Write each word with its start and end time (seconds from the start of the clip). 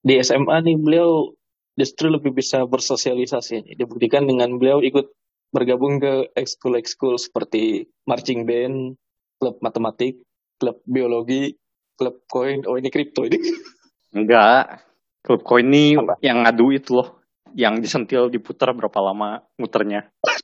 di 0.00 0.16
SMA 0.20 0.56
nih 0.64 0.76
beliau 0.80 1.32
justru 1.76 2.08
lebih 2.12 2.32
bisa 2.36 2.64
bersosialisasi. 2.64 3.76
Dibuktikan 3.76 4.24
dengan 4.28 4.56
beliau 4.60 4.80
ikut 4.84 5.12
bergabung 5.50 5.98
ke 5.98 6.30
ekskul-ekskul 6.36 7.18
seperti 7.18 7.88
marching 8.06 8.46
band, 8.46 8.94
klub 9.40 9.58
matematik, 9.64 10.20
klub 10.60 10.78
biologi, 10.86 11.56
klub 11.96 12.20
koin. 12.28 12.64
Oh 12.68 12.76
ini 12.76 12.88
kripto 12.92 13.24
ini. 13.26 13.38
Enggak. 14.16 14.84
Klub 15.20 15.44
koin 15.44 15.68
ini 15.68 16.00
Apa? 16.00 16.16
yang 16.24 16.44
ngadu 16.44 16.72
itu 16.72 16.96
loh. 17.00 17.20
Yang 17.52 17.74
disentil 17.82 18.30
diputar 18.30 18.70
berapa 18.76 18.98
lama 19.00 19.44
muternya. 19.58 20.08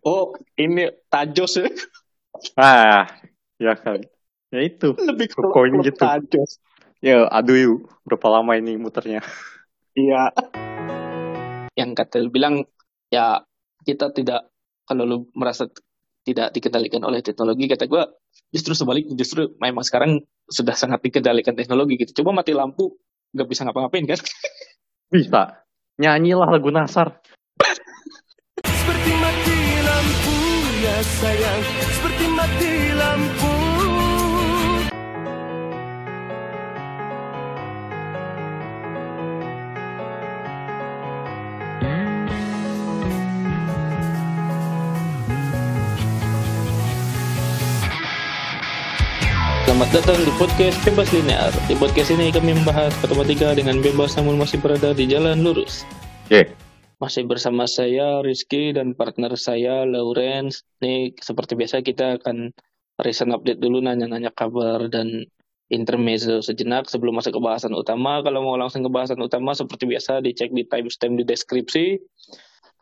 Oh 0.00 0.32
ini 0.56 0.88
tajos 1.12 1.60
ya. 1.60 1.68
Ah, 2.56 3.04
ya 3.60 3.76
kan. 3.76 4.00
Ya 4.48 4.64
itu. 4.64 4.96
Lebih 4.96 5.28
Klub 5.28 5.52
koin 5.52 5.76
gitu. 5.84 6.00
tajos. 6.00 6.56
Ya, 7.00 7.24
aduh 7.32 7.56
yuk. 7.56 7.78
Berapa 8.04 8.40
lama 8.40 8.52
ini 8.56 8.76
muternya. 8.76 9.24
Iya. 9.90 10.30
Yang 11.74 11.90
kata 11.98 12.22
lu 12.22 12.30
bilang 12.30 12.62
ya 13.10 13.42
kita 13.82 14.14
tidak 14.14 14.46
kalau 14.86 15.02
lu 15.02 15.18
merasa 15.34 15.66
tidak 16.22 16.54
dikendalikan 16.54 17.02
oleh 17.02 17.26
teknologi 17.26 17.66
kata 17.66 17.90
gua 17.90 18.06
justru 18.54 18.78
sebaliknya 18.78 19.18
justru 19.18 19.50
memang 19.58 19.82
sekarang 19.82 20.22
sudah 20.46 20.78
sangat 20.78 21.02
dikendalikan 21.02 21.58
teknologi 21.58 21.98
gitu. 22.06 22.22
Coba 22.22 22.38
mati 22.38 22.54
lampu 22.54 23.02
nggak 23.34 23.48
bisa 23.50 23.66
ngapa-ngapain 23.66 24.06
kan? 24.06 24.22
Bisa. 25.10 25.58
Nyanyilah 25.98 26.48
lagu 26.54 26.70
Nasar. 26.70 27.18
Seperti 28.62 29.12
mati 29.18 29.58
lampu 29.82 30.36
ya 30.86 30.96
sayang 31.02 31.62
Seperti 31.98 32.24
mati 32.30 32.72
lampu 32.94 33.59
Selamat 49.80 49.96
datang 50.04 50.20
di 50.28 50.32
podcast 50.36 50.76
Bebas 50.84 51.08
Linear. 51.08 51.52
Di 51.64 51.72
podcast 51.72 52.12
ini 52.12 52.28
kami 52.28 52.52
membahas 52.52 52.92
matematika 53.00 53.56
dengan 53.56 53.80
bebas 53.80 54.12
namun 54.12 54.36
masih 54.36 54.60
berada 54.60 54.92
di 54.92 55.08
jalan 55.08 55.40
lurus. 55.40 55.88
Oke. 56.28 56.52
Masih 57.00 57.24
bersama 57.24 57.64
saya 57.64 58.20
Rizky 58.20 58.76
dan 58.76 58.92
partner 58.92 59.40
saya 59.40 59.88
Lawrence. 59.88 60.68
Nih 60.84 61.16
seperti 61.24 61.56
biasa 61.56 61.80
kita 61.80 62.20
akan 62.20 62.52
recent 63.00 63.32
update 63.32 63.56
dulu 63.56 63.80
nanya-nanya 63.80 64.28
kabar 64.36 64.84
dan 64.92 65.24
intermezzo 65.72 66.44
sejenak 66.44 66.84
sebelum 66.84 67.16
masuk 67.16 67.32
ke 67.32 67.40
bahasan 67.40 67.72
utama. 67.72 68.20
Kalau 68.20 68.44
mau 68.44 68.60
langsung 68.60 68.84
ke 68.84 68.92
bahasan 68.92 69.16
utama 69.16 69.56
seperti 69.56 69.88
biasa 69.88 70.20
dicek 70.20 70.52
di 70.52 70.68
timestamp 70.68 71.16
di 71.16 71.24
deskripsi. 71.24 71.96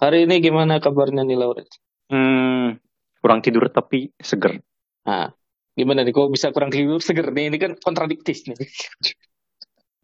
Hari 0.02 0.26
ini 0.26 0.42
gimana 0.42 0.82
kabarnya 0.82 1.22
nih 1.22 1.38
Lawrence? 1.38 1.78
Hmm, 2.10 2.74
kurang 3.22 3.38
tidur 3.38 3.70
tapi 3.70 4.10
seger. 4.19 4.58
Nah, 5.06 5.30
gimana 5.78 6.02
nih 6.02 6.12
kok 6.12 6.28
bisa 6.34 6.50
kurang 6.50 6.70
tidur 6.74 6.98
seger 6.98 7.30
nih? 7.30 7.54
Ini 7.54 7.58
kan 7.62 7.72
kontradiktif 7.78 8.44
nih. 8.50 8.58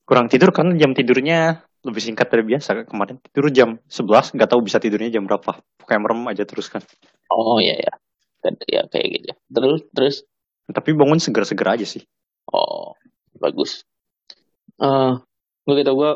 Kurang 0.05 0.29
tidur 0.29 0.53
karena 0.53 0.77
jam 0.77 0.93
tidurnya 0.93 1.65
lebih 1.85 2.03
singkat 2.03 2.29
dari 2.31 2.45
biasa. 2.45 2.87
Kemarin 2.87 3.17
tidur 3.33 3.49
jam 3.51 3.69
11, 3.89 4.33
nggak 4.37 4.49
tahu 4.53 4.61
bisa 4.63 4.79
tidurnya 4.79 5.11
jam 5.21 5.25
berapa. 5.27 5.59
Pokoknya 5.81 6.01
merem 6.01 6.23
aja 6.31 6.45
terus 6.47 6.69
kan. 6.69 6.81
Oh 7.33 7.59
iya 7.59 7.77
ya. 7.81 7.93
Ya 8.69 8.83
kayak 8.89 9.07
gitu. 9.21 9.33
Terus 9.51 9.81
terus 9.93 10.17
Tapi 10.65 10.97
bangun 10.97 11.21
seger-seger 11.21 11.69
aja 11.77 11.85
sih. 11.85 12.01
Oh, 12.49 12.97
bagus. 13.37 13.85
Eh, 14.81 15.13
gue 15.69 15.75
gitu 15.77 15.93
gue 15.93 16.11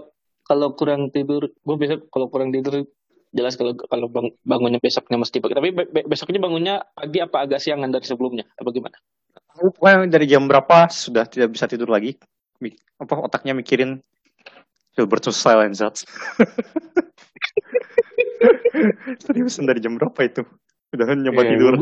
kalau 0.48 0.72
kurang 0.72 1.12
tidur, 1.12 1.52
gue 1.52 1.76
biasa 1.76 2.00
kalau 2.08 2.32
kurang 2.32 2.48
tidur 2.48 2.88
jelas 3.28 3.60
kalau 3.60 3.76
kalau 3.76 4.08
bang- 4.08 4.32
bangunnya 4.40 4.80
besoknya 4.80 5.20
mesti 5.20 5.36
pagi. 5.44 5.52
Tapi 5.52 5.68
be- 5.76 5.90
be- 5.92 6.06
besoknya 6.08 6.40
bangunnya 6.40 6.74
pagi 6.96 7.20
apa 7.20 7.44
agak 7.44 7.60
siangan 7.60 7.92
dari 7.92 8.08
sebelumnya? 8.08 8.48
Apa 8.56 8.72
gimana? 8.72 8.96
Pokoknya 9.58 10.06
dari 10.06 10.26
jam 10.30 10.46
berapa 10.46 10.86
sudah 10.88 11.26
tidak 11.26 11.52
bisa 11.58 11.66
tidur 11.66 11.90
lagi. 11.90 12.14
Apa 12.98 13.14
otaknya 13.14 13.54
mikirin 13.54 14.02
Hilbert 14.98 15.30
Silencer. 15.30 15.94
Seriusan 19.22 19.66
dari 19.66 19.78
jam 19.82 19.94
berapa 19.98 20.18
itu? 20.26 20.42
Udah 20.94 21.14
nyoba 21.14 21.42
Iya, 21.46 21.50
tidur. 21.54 21.74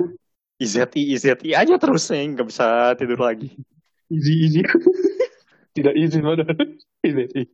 IZI, 0.56 1.00
IZI 1.16 1.52
aja 1.52 1.76
terus 1.76 2.08
ya, 2.08 2.20
nggak 2.24 2.48
bisa 2.48 2.96
tidur 2.96 3.20
lagi. 3.20 3.52
Easy 4.08 4.32
easy. 4.48 4.60
Tidak 5.76 5.92
easy 5.92 6.24
padahal. 6.24 6.56
Easy. 7.06 7.44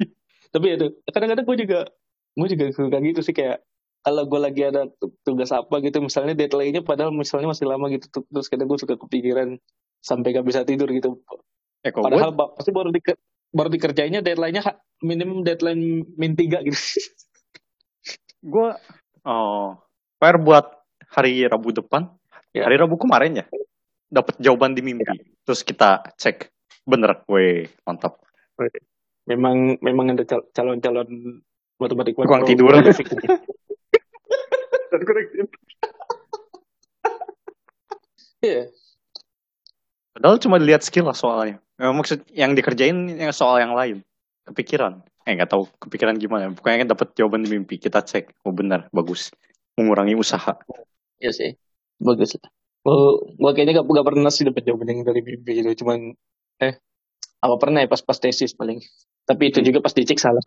Tapi 0.54 0.66
itu 0.78 0.86
kadang-kadang 1.10 1.44
gue 1.48 1.56
juga 1.66 1.80
gue 2.38 2.48
juga 2.54 2.64
suka 2.70 2.98
gitu 3.02 3.20
sih 3.20 3.34
kayak 3.34 3.60
kalau 4.06 4.24
gue 4.30 4.40
lagi 4.40 4.62
ada 4.64 4.86
tu- 4.96 5.12
tugas 5.26 5.50
apa 5.50 5.82
gitu 5.82 5.98
misalnya 5.98 6.32
deadline-nya 6.38 6.86
padahal 6.86 7.10
misalnya 7.10 7.50
masih 7.50 7.66
lama 7.66 7.90
gitu 7.90 8.06
tu- 8.08 8.28
terus 8.30 8.46
kadang 8.46 8.70
gue 8.70 8.78
suka 8.78 8.94
kepikiran 8.96 9.58
sampai 10.02 10.34
gak 10.34 10.44
bisa 10.44 10.66
tidur 10.66 10.90
gitu 10.90 11.22
Eh 11.82 11.90
kalau 11.90 12.06
gue, 12.06 12.14
Padahal 12.14 12.30
ba- 12.34 12.52
pasti 12.54 12.70
baru 12.70 12.90
di 12.90 13.02
baru 13.50 13.68
dikerjainnya 13.68 14.22
deadline-nya 14.22 14.62
ha- 14.62 14.78
minimum 15.02 15.42
deadline 15.42 16.06
min 16.14 16.38
3 16.38 16.62
gitu. 16.62 16.78
gue, 18.54 18.68
oh, 19.26 19.68
PR 20.18 20.38
buat 20.38 20.66
hari 21.10 21.42
Rabu 21.46 21.74
depan, 21.74 22.06
Ya. 22.54 22.70
hari 22.70 22.78
Rabu 22.78 22.96
kemarin 23.02 23.42
ya, 23.42 23.44
dapat 24.06 24.38
jawaban 24.38 24.78
di 24.78 24.82
mimpi. 24.84 25.10
Terus 25.42 25.66
kita 25.66 26.06
cek, 26.14 26.54
bener, 26.86 27.26
weh, 27.26 27.66
mantap. 27.82 28.22
Memang 29.26 29.78
memang 29.82 30.14
ada 30.14 30.22
cal- 30.22 30.46
calon-calon 30.54 31.42
matematik 31.82 32.14
kurang 32.14 32.46
tidur. 32.50 32.70
Iya. 38.42 38.70
Padahal 40.22 40.38
cuma 40.38 40.62
dilihat 40.62 40.86
skill 40.86 41.10
lah 41.10 41.18
soalnya. 41.18 41.58
Eh, 41.82 41.90
maksud 41.90 42.22
yang 42.30 42.54
dikerjain 42.54 43.10
yang 43.10 43.34
soal 43.34 43.58
yang 43.58 43.74
lain. 43.74 44.06
Kepikiran. 44.46 45.02
Eh 45.26 45.34
nggak 45.34 45.50
tahu 45.50 45.66
kepikiran 45.82 46.14
gimana. 46.14 46.46
Pokoknya 46.54 46.86
kan 46.86 46.94
dapat 46.94 47.10
jawaban 47.18 47.42
di 47.42 47.50
mimpi. 47.50 47.82
Kita 47.82 48.06
cek. 48.06 48.30
Oh 48.46 48.54
benar, 48.54 48.86
bagus. 48.94 49.34
Mengurangi 49.74 50.14
usaha. 50.14 50.54
Iya 51.18 51.34
sih. 51.34 51.50
Bagus. 51.98 52.38
Oh, 52.86 53.34
gua 53.34 53.50
kayaknya 53.50 53.82
gak, 53.82 53.90
gak 53.90 54.06
pernah 54.06 54.30
sih 54.30 54.46
dapat 54.46 54.62
jawaban 54.62 54.94
yang 54.94 55.02
dari 55.02 55.26
mimpi 55.26 55.58
gitu. 55.58 55.82
Cuman 55.82 56.14
eh 56.62 56.78
apa 57.42 57.54
pernah 57.58 57.82
ya 57.82 57.90
pas 57.90 58.06
pas 58.06 58.14
tesis 58.22 58.54
paling. 58.54 58.78
Tapi 59.26 59.50
itu 59.50 59.58
juga 59.58 59.82
pas 59.82 59.90
dicek 59.90 60.22
salah. 60.22 60.38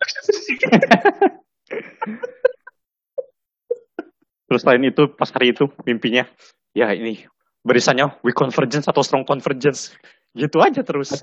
Terus 4.48 4.60
selain 4.64 4.88
itu 4.88 5.04
pas 5.12 5.28
hari 5.36 5.52
itu 5.52 5.68
mimpinya 5.84 6.24
ya 6.72 6.96
ini 6.96 7.28
barisannya 7.66 8.14
weak 8.22 8.38
convergence 8.38 8.86
atau 8.86 9.02
strong 9.02 9.26
convergence. 9.26 9.90
Gitu 10.32 10.62
aja 10.62 10.86
terus. 10.86 11.18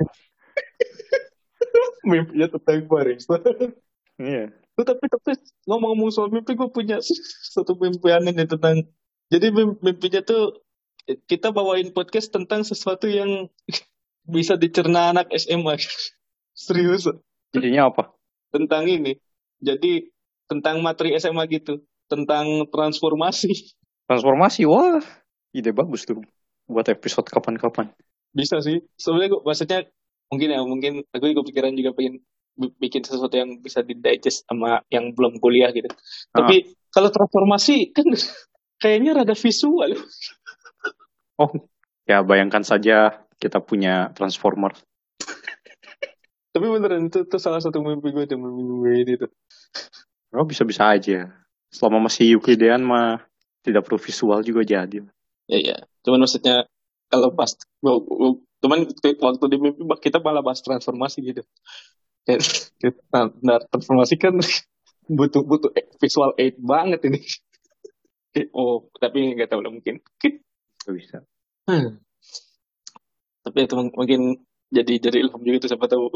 Mimpinya 2.04 2.52
tentang 2.52 2.84
baris. 2.92 3.24
Iya. 4.20 4.52
Tuh, 4.74 4.84
tapi 4.84 5.06
tapi 5.06 5.38
ngomong-ngomong 5.70 6.10
soal 6.10 6.34
mimpi 6.34 6.58
gue 6.58 6.66
punya 6.68 6.98
satu 7.54 7.78
mimpi 7.78 8.10
aneh 8.10 8.34
nih 8.34 8.50
tentang 8.50 8.82
jadi 9.30 9.54
mim- 9.54 9.78
mimpinya 9.86 10.26
tuh 10.26 10.66
kita 11.30 11.54
bawain 11.54 11.94
podcast 11.94 12.34
tentang 12.34 12.66
sesuatu 12.66 13.06
yang 13.06 13.46
bisa 14.34 14.58
dicerna 14.58 15.14
anak 15.14 15.30
SMA 15.38 15.78
serius 16.58 17.06
Jadinya 17.54 17.94
apa? 17.94 18.10
tentang 18.50 18.90
ini 18.90 19.14
jadi 19.62 20.10
tentang 20.50 20.82
materi 20.82 21.14
SMA 21.22 21.46
gitu 21.54 21.86
tentang 22.10 22.66
transformasi 22.74 23.78
Transformasi. 24.10 24.68
Wah, 24.68 25.06
ide 25.54 25.70
bagus 25.72 26.04
tuh 26.04 26.20
buat 26.70 26.88
episode 26.90 27.28
kapan-kapan. 27.28 27.92
bisa 28.34 28.58
sih 28.66 28.82
sebenarnya 28.98 29.30
gua- 29.38 29.46
maksudnya 29.46 29.80
mungkin 30.34 30.50
ya 30.50 30.60
mungkin 30.66 30.92
aku 31.14 31.30
juga 31.30 31.46
pikiran 31.46 31.78
juga 31.78 31.94
pengen 31.94 32.26
bi- 32.58 32.74
bikin 32.82 33.06
sesuatu 33.06 33.38
yang 33.38 33.62
bisa 33.62 33.86
di 33.86 33.94
digest 33.94 34.50
sama 34.50 34.82
yang 34.90 35.14
belum 35.14 35.38
kuliah 35.38 35.70
gitu 35.70 35.86
tapi 36.34 36.74
kalau 36.90 37.14
transformasi 37.14 37.94
kan 37.94 38.06
kayaknya 38.82 39.22
rada 39.22 39.38
visual 39.38 39.94
Oh, 41.42 41.50
ya 42.06 42.22
bayangkan 42.22 42.62
saja 42.62 43.26
kita 43.42 43.58
punya 43.58 44.14
transformer. 44.14 44.70
Tapi 46.54 46.66
beneran 46.70 47.10
itu, 47.10 47.26
itu 47.26 47.38
salah 47.42 47.58
satu 47.58 47.82
mimpi 47.82 48.14
gue 48.14 48.30
tuh 48.30 48.38
mimpi 48.38 48.62
gue 48.62 48.94
ini 49.02 49.14
tuh. 49.18 49.32
Oh, 50.34 50.46
bisa-bisa 50.46 50.94
aja. 50.94 51.34
Selama 51.74 52.06
masih 52.06 52.38
Euclidean 52.38 52.86
mah 52.86 53.26
tidak 53.66 53.90
perlu 53.90 53.98
visual 53.98 54.46
juga 54.46 54.62
jadi. 54.62 55.02
Ya 55.50 55.58
ya. 55.58 55.78
Cuman 56.04 56.28
maksudnya 56.28 56.68
kalau 57.08 57.32
pas 57.34 57.52
cuman 58.64 58.80
waktu 59.20 59.46
di 59.52 59.58
mimpi 59.60 59.84
kita 60.00 60.24
malah 60.24 60.44
bahas 60.44 60.64
transformasi 60.64 61.20
gitu. 61.24 61.44
Nah, 63.44 63.60
transformasi 63.68 64.16
kan 64.16 64.40
butuh 65.18 65.44
butuh 65.44 65.72
visual 66.00 66.32
aid 66.40 66.56
banget 66.60 67.04
ini. 67.08 67.20
Oh, 68.56 68.90
tapi 68.98 69.36
nggak 69.38 69.52
tahu 69.52 69.62
lah 69.62 69.72
mungkin. 69.72 70.02
Nggak 70.84 70.96
bisa. 70.96 71.18
Hmm. 71.70 72.02
Tapi 73.44 73.58
itu 73.68 73.76
mung- 73.76 73.94
mungkin 73.94 74.42
jadi 74.74 74.94
jadi 74.98 75.18
ilham 75.22 75.44
juga 75.44 75.68
tuh 75.68 75.70
siapa 75.76 75.86
tahu 75.86 76.10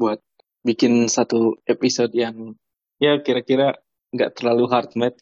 buat 0.00 0.18
bikin 0.64 1.10
satu 1.10 1.60
episode 1.68 2.16
yang 2.16 2.56
ya 2.96 3.20
kira-kira 3.20 3.76
nggak 4.14 4.40
terlalu 4.40 4.64
hard 4.72 4.90
math 4.96 5.18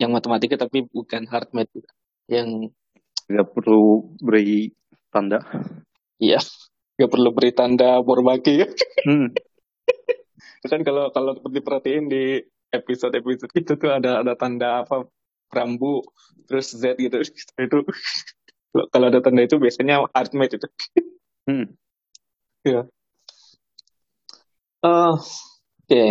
yang 0.00 0.10
matematika 0.10 0.58
tapi 0.58 0.88
bukan 0.88 1.28
hard 1.28 1.52
math 1.52 1.70
yang 2.26 2.72
Tidak 3.28 3.48
perlu 3.52 4.16
beri 4.18 4.72
tanda. 5.12 5.38
ya 6.18 6.40
nggak 6.98 7.10
perlu 7.14 7.30
beri 7.30 7.54
tanda 7.54 8.02
Borbaki 8.02 8.54
ya 8.58 8.66
Hmm. 9.06 9.30
kan 10.72 10.82
kalau 10.82 11.14
kalau 11.14 11.38
diperhatiin 11.46 12.10
di 12.10 12.42
episode 12.74 13.14
episode 13.14 13.54
itu 13.54 13.78
tuh 13.78 13.94
ada 13.94 14.20
ada 14.20 14.34
tanda 14.34 14.82
apa 14.82 15.06
rambu 15.48 16.02
terus 16.44 16.74
Z 16.74 16.98
gitu 16.98 17.22
itu 17.64 17.76
kalau 18.92 19.06
ada 19.08 19.22
tanda 19.22 19.46
itu 19.46 19.56
biasanya 19.56 20.04
hard 20.10 20.32
math 20.34 20.58
itu 20.58 20.68
Hmm. 21.48 21.64
Eh, 22.68 22.84
Oke, 25.88 26.04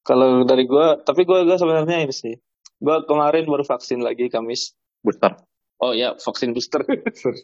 kalau 0.00 0.48
dari 0.48 0.64
gua, 0.64 0.96
tapi 0.96 1.28
gua 1.28 1.44
gua 1.44 1.60
sebenarnya 1.60 2.08
ini 2.08 2.14
sih, 2.16 2.32
gua 2.80 3.04
kemarin 3.04 3.44
baru 3.44 3.60
vaksin 3.60 4.00
lagi 4.00 4.32
Kamis. 4.32 4.72
Booster. 5.04 5.36
Oh 5.76 5.92
ya, 5.92 6.16
vaksin 6.16 6.56
booster, 6.56 6.80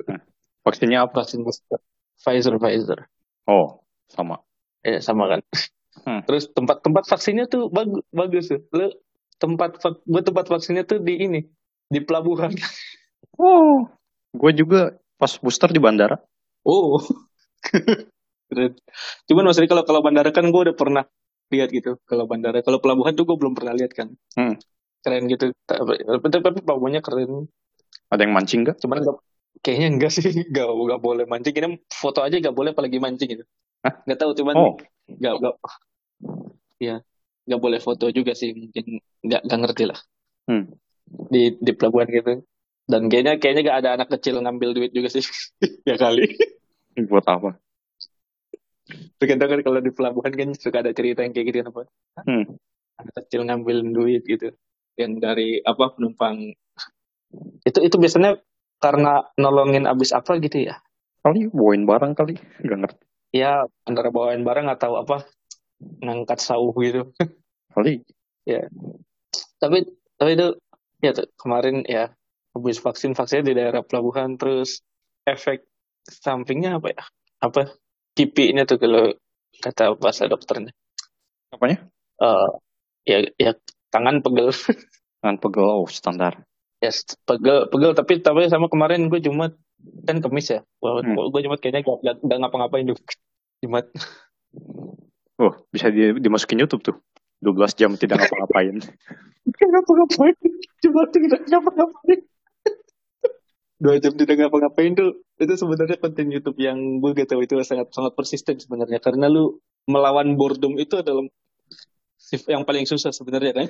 Vaksinnya 0.64 1.04
apa? 1.04 1.20
vaksin 1.20 1.44
booster, 1.44 1.78
Pfizer 2.16 2.54
Pfizer, 2.56 3.04
Oh, 3.44 3.82
sama. 4.08 4.40
eh 4.82 4.98
sama 5.04 5.28
kan. 5.28 5.40
Hmm. 6.02 6.20
Terus 6.24 6.48
tempat 6.50 6.80
tempat 6.80 7.04
vaksinnya 7.06 7.46
tuh 7.46 7.68
bagus 7.68 8.02
bagus 8.10 8.48
tuh. 8.48 8.60
Lu 8.72 8.88
tempat 9.36 9.76
gua 10.08 10.22
tempat 10.24 10.48
vaksinnya 10.48 10.82
tuh 10.88 10.98
di 11.04 11.18
ini, 11.20 11.40
di 11.88 12.00
pelabuhan. 12.02 12.52
Oh. 13.40 13.88
Gue 14.36 14.52
juga 14.52 14.92
pas 15.16 15.32
booster 15.40 15.72
di 15.72 15.80
bandara. 15.80 16.20
Oh. 16.68 17.00
Cuman 19.24 19.42
maksudnya 19.48 19.70
kalau 19.72 19.84
kalau 19.88 20.00
bandara 20.04 20.28
kan 20.36 20.44
gua 20.52 20.68
udah 20.68 20.76
pernah 20.76 21.04
lihat 21.48 21.72
gitu. 21.72 21.96
Kalau 22.04 22.28
bandara, 22.28 22.60
kalau 22.60 22.76
pelabuhan 22.84 23.16
tuh 23.16 23.24
gua 23.24 23.40
belum 23.40 23.56
pernah 23.56 23.72
lihat 23.72 23.96
kan. 23.96 24.12
Hmm. 24.36 24.60
Keren 25.00 25.32
gitu. 25.32 25.48
Tapi 25.64 26.04
tapi 26.28 26.60
pelabuhannya 26.60 27.00
keren. 27.00 27.48
Ada 28.12 28.28
yang 28.28 28.34
mancing 28.36 28.60
gak? 28.68 28.76
cuman 28.76 29.00
nggak 29.00 29.16
kayaknya 29.64 29.88
enggak 29.88 30.12
sih 30.12 30.22
nggak 30.52 30.68
nggak 30.68 31.00
boleh 31.00 31.24
mancing 31.24 31.54
ini 31.56 31.68
foto 31.88 32.20
aja 32.20 32.36
nggak 32.36 32.52
boleh 32.52 32.70
apalagi 32.76 33.00
mancing 33.00 33.28
gitu 33.32 33.44
nggak 33.82 34.18
tahu 34.20 34.32
cuman 34.36 34.54
Oh. 34.54 34.74
nggak 35.08 35.32
nggak 35.40 35.54
ya 36.78 37.00
nggak 37.48 37.60
boleh 37.60 37.80
foto 37.80 38.06
juga 38.10 38.36
sih 38.36 38.52
mungkin 38.52 39.00
nggak 39.24 39.40
nggak 39.48 39.58
ngerti 39.64 39.84
lah 39.88 39.98
Hmm. 40.42 40.74
di 41.30 41.54
di 41.56 41.72
pelabuhan 41.72 42.10
gitu 42.10 42.42
dan 42.84 43.06
kayaknya 43.06 43.38
kayaknya 43.38 43.62
nggak 43.62 43.78
ada 43.78 43.90
anak 43.94 44.08
kecil 44.10 44.42
ngambil 44.42 44.74
duit 44.74 44.90
juga 44.90 45.06
sih 45.06 45.22
ya 45.88 45.94
kali 45.94 46.26
Buat 47.06 47.24
apa? 47.24 47.50
terkadang 49.16 49.48
kan 49.48 49.60
kalau 49.62 49.80
di 49.80 49.92
pelabuhan 49.94 50.32
kan 50.34 50.48
suka 50.52 50.82
ada 50.82 50.90
cerita 50.90 51.22
yang 51.22 51.32
kayak 51.32 51.46
gitu 51.48 51.56
kan 51.62 51.68
apa 51.70 51.82
Hmm. 52.26 52.44
anak 52.98 53.14
kecil 53.22 53.40
ngambil 53.46 53.76
duit 53.88 54.22
gitu 54.26 54.50
yang 54.98 55.16
dari 55.16 55.62
apa 55.62 55.94
penumpang 55.94 56.52
itu 57.64 57.78
itu 57.80 57.96
biasanya 57.98 58.38
karena 58.82 59.26
nolongin 59.38 59.86
abis 59.86 60.12
apa 60.12 60.36
gitu 60.42 60.68
ya 60.68 60.78
Kali 61.22 61.46
bawain 61.54 61.86
barang 61.86 62.18
kali. 62.18 62.34
Gak 62.66 62.78
ngerti. 62.82 63.04
ya 63.32 63.62
antara 63.86 64.10
bawain 64.12 64.42
barang 64.42 64.66
atau 64.68 64.98
apa 65.00 65.24
ngangkat 66.02 66.38
sauh 66.42 66.74
gitu 66.82 67.08
Kali. 67.74 68.02
tapi 69.62 69.86
tapi 70.18 70.30
itu 70.34 70.48
ya 71.00 71.14
tuh, 71.14 71.30
kemarin 71.38 71.86
ya 71.86 72.10
habis 72.52 72.82
vaksin 72.82 73.14
vaksinnya 73.16 73.48
di 73.48 73.54
daerah 73.56 73.80
pelabuhan 73.86 74.36
terus 74.36 74.82
efek 75.24 75.64
sampingnya 76.04 76.76
apa 76.76 76.92
ya 76.92 77.02
apa 77.40 77.72
pipinya 78.12 78.66
tuh 78.66 78.76
kalau 78.82 79.14
kata 79.62 79.96
bahasa 79.96 80.26
dokternya 80.26 80.74
Apanya? 81.52 81.84
Eh 82.16 82.48
ya 83.06 83.18
ya 83.36 83.52
tangan 83.92 84.24
pegel 84.24 84.50
Tangan 85.22 85.38
pegel. 85.38 85.62
Oh, 85.62 85.86
standar. 85.86 86.34
Ya 86.82 86.90
pegel 87.24 87.70
pegel 87.70 87.92
tapi 87.94 88.18
tapi 88.18 88.50
sama 88.50 88.66
kemarin 88.66 89.06
gue 89.06 89.22
jumat 89.22 89.54
kan 90.02 90.18
kemis 90.18 90.50
ya 90.50 90.60
gue 90.82 90.90
Hmm. 90.90 91.30
gue 91.30 91.40
jumat 91.40 91.62
kayaknya 91.62 91.86
gak, 91.86 91.98
gak, 92.02 92.16
gak 92.26 92.38
ngapa-ngapain 92.42 92.86
jumat 93.62 93.86
Oh, 95.40 95.52
bisa 95.72 95.90
di- 95.90 96.20
dimasukin 96.22 96.60
YouTube 96.60 96.84
tuh. 96.84 96.96
12 97.42 97.74
jam 97.74 97.90
tidak 97.98 98.22
ngapa-ngapain. 98.22 98.78
Gak 99.50 99.68
ngapa-ngapain. 99.74 100.36
Cuma 100.78 101.02
tidak 101.10 101.40
ngapa-ngapain. 101.50 102.20
Dua 103.82 103.98
jam 103.98 104.14
tidak 104.14 104.36
ngapa-ngapain 104.38 104.94
tuh 104.94 105.10
itu 105.42 105.54
sebenarnya 105.58 105.98
konten 105.98 106.30
YouTube 106.30 106.54
yang 106.62 106.78
gue 107.02 107.10
gak 107.18 107.34
tahu 107.34 107.42
itu 107.42 107.58
sangat 107.66 107.90
sangat 107.90 108.14
persisten 108.14 108.62
sebenarnya 108.62 109.02
karena 109.02 109.26
lu 109.26 109.58
melawan 109.90 110.38
boredom 110.38 110.78
itu 110.78 111.02
adalah 111.02 111.26
yang 112.46 112.62
paling 112.62 112.86
susah 112.86 113.10
sebenarnya 113.10 113.50
kan. 113.50 113.66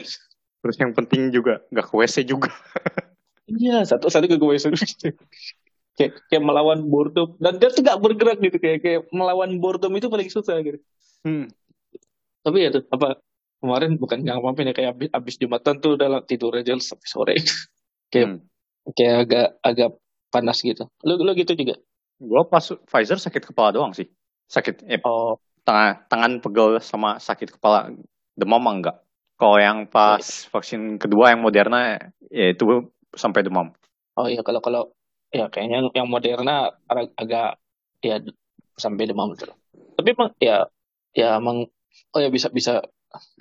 Terus 0.62 0.76
yang 0.78 0.92
penting 0.94 1.34
juga 1.34 1.60
gak 1.74 1.86
ke 1.90 1.94
WC 1.98 2.16
juga. 2.24 2.50
Iya 3.52 3.84
satu 3.84 4.06
satu 4.08 4.30
ke 4.30 4.38
gitu. 4.38 5.12
Kayak, 5.92 6.24
kayak 6.30 6.42
melawan 6.46 6.88
boredom 6.88 7.36
dan 7.36 7.60
dia 7.60 7.68
tuh 7.68 7.84
gak 7.84 8.00
bergerak 8.00 8.40
gitu 8.40 8.56
kayak 8.56 8.78
kayak 8.80 9.00
melawan 9.12 9.60
boredom 9.60 9.92
itu 9.98 10.08
paling 10.08 10.30
susah 10.30 10.62
gitu. 10.64 10.78
Hmm. 11.26 11.50
Tapi 12.42 12.58
ya 12.64 12.68
tuh 12.72 12.86
apa 12.88 13.20
kemarin 13.62 13.94
bukan 14.00 14.26
nggak 14.26 14.34
ngapa-ngapain 14.34 14.68
ya 14.70 14.74
kayak 14.74 14.90
abis, 14.98 15.08
abis 15.14 15.34
jumatan 15.38 15.74
tuh 15.78 15.90
udah 15.94 16.08
lah, 16.08 16.20
tidur 16.26 16.50
aja 16.58 16.74
sampai 16.80 17.08
sore. 17.08 17.34
Kayak 18.12 18.26
Hmm. 18.28 18.38
kayak 18.92 19.16
agak 19.24 19.46
agak 19.64 19.90
panas 20.28 20.58
gitu. 20.60 20.84
Lu 21.06 21.16
lu 21.22 21.32
gitu 21.32 21.52
juga. 21.56 21.80
Gue 22.20 22.42
pas 22.44 22.60
Pfizer 22.62 23.16
sakit 23.16 23.42
kepala 23.52 23.72
doang 23.72 23.96
sih. 23.96 24.04
Sakit, 24.50 24.84
eh, 24.84 25.00
Oh, 25.00 25.40
tangan, 25.64 26.04
tangan 26.12 26.32
pegel 26.44 26.76
sama 26.84 27.16
sakit 27.16 27.56
kepala. 27.56 27.88
Demam 28.36 28.60
enggak. 28.68 29.00
Kalau 29.42 29.58
yang 29.58 29.78
pas 29.90 30.22
vaksin 30.54 31.02
kedua 31.02 31.34
yang 31.34 31.42
Moderna, 31.42 31.98
ya 32.30 32.46
itu 32.54 32.86
sampai 33.10 33.42
demam. 33.42 33.74
oh 34.14 34.30
iya 34.30 34.46
kalau 34.46 34.62
kalau 34.62 34.82
ya 35.34 35.50
kayaknya 35.50 35.90
yang 35.98 36.06
Moderna 36.06 36.70
ag- 36.86 37.16
agak 37.18 37.58
ya 37.98 38.22
sampai 38.78 39.10
demam 39.10 39.34
gitu. 39.34 39.50
Tapi 39.98 40.08
emang 40.14 40.30
ya 40.38 40.70
ya 41.10 41.42
emang 41.42 41.66
oh 42.14 42.20
ya 42.22 42.30
bisa 42.30 42.54
bisa 42.54 42.86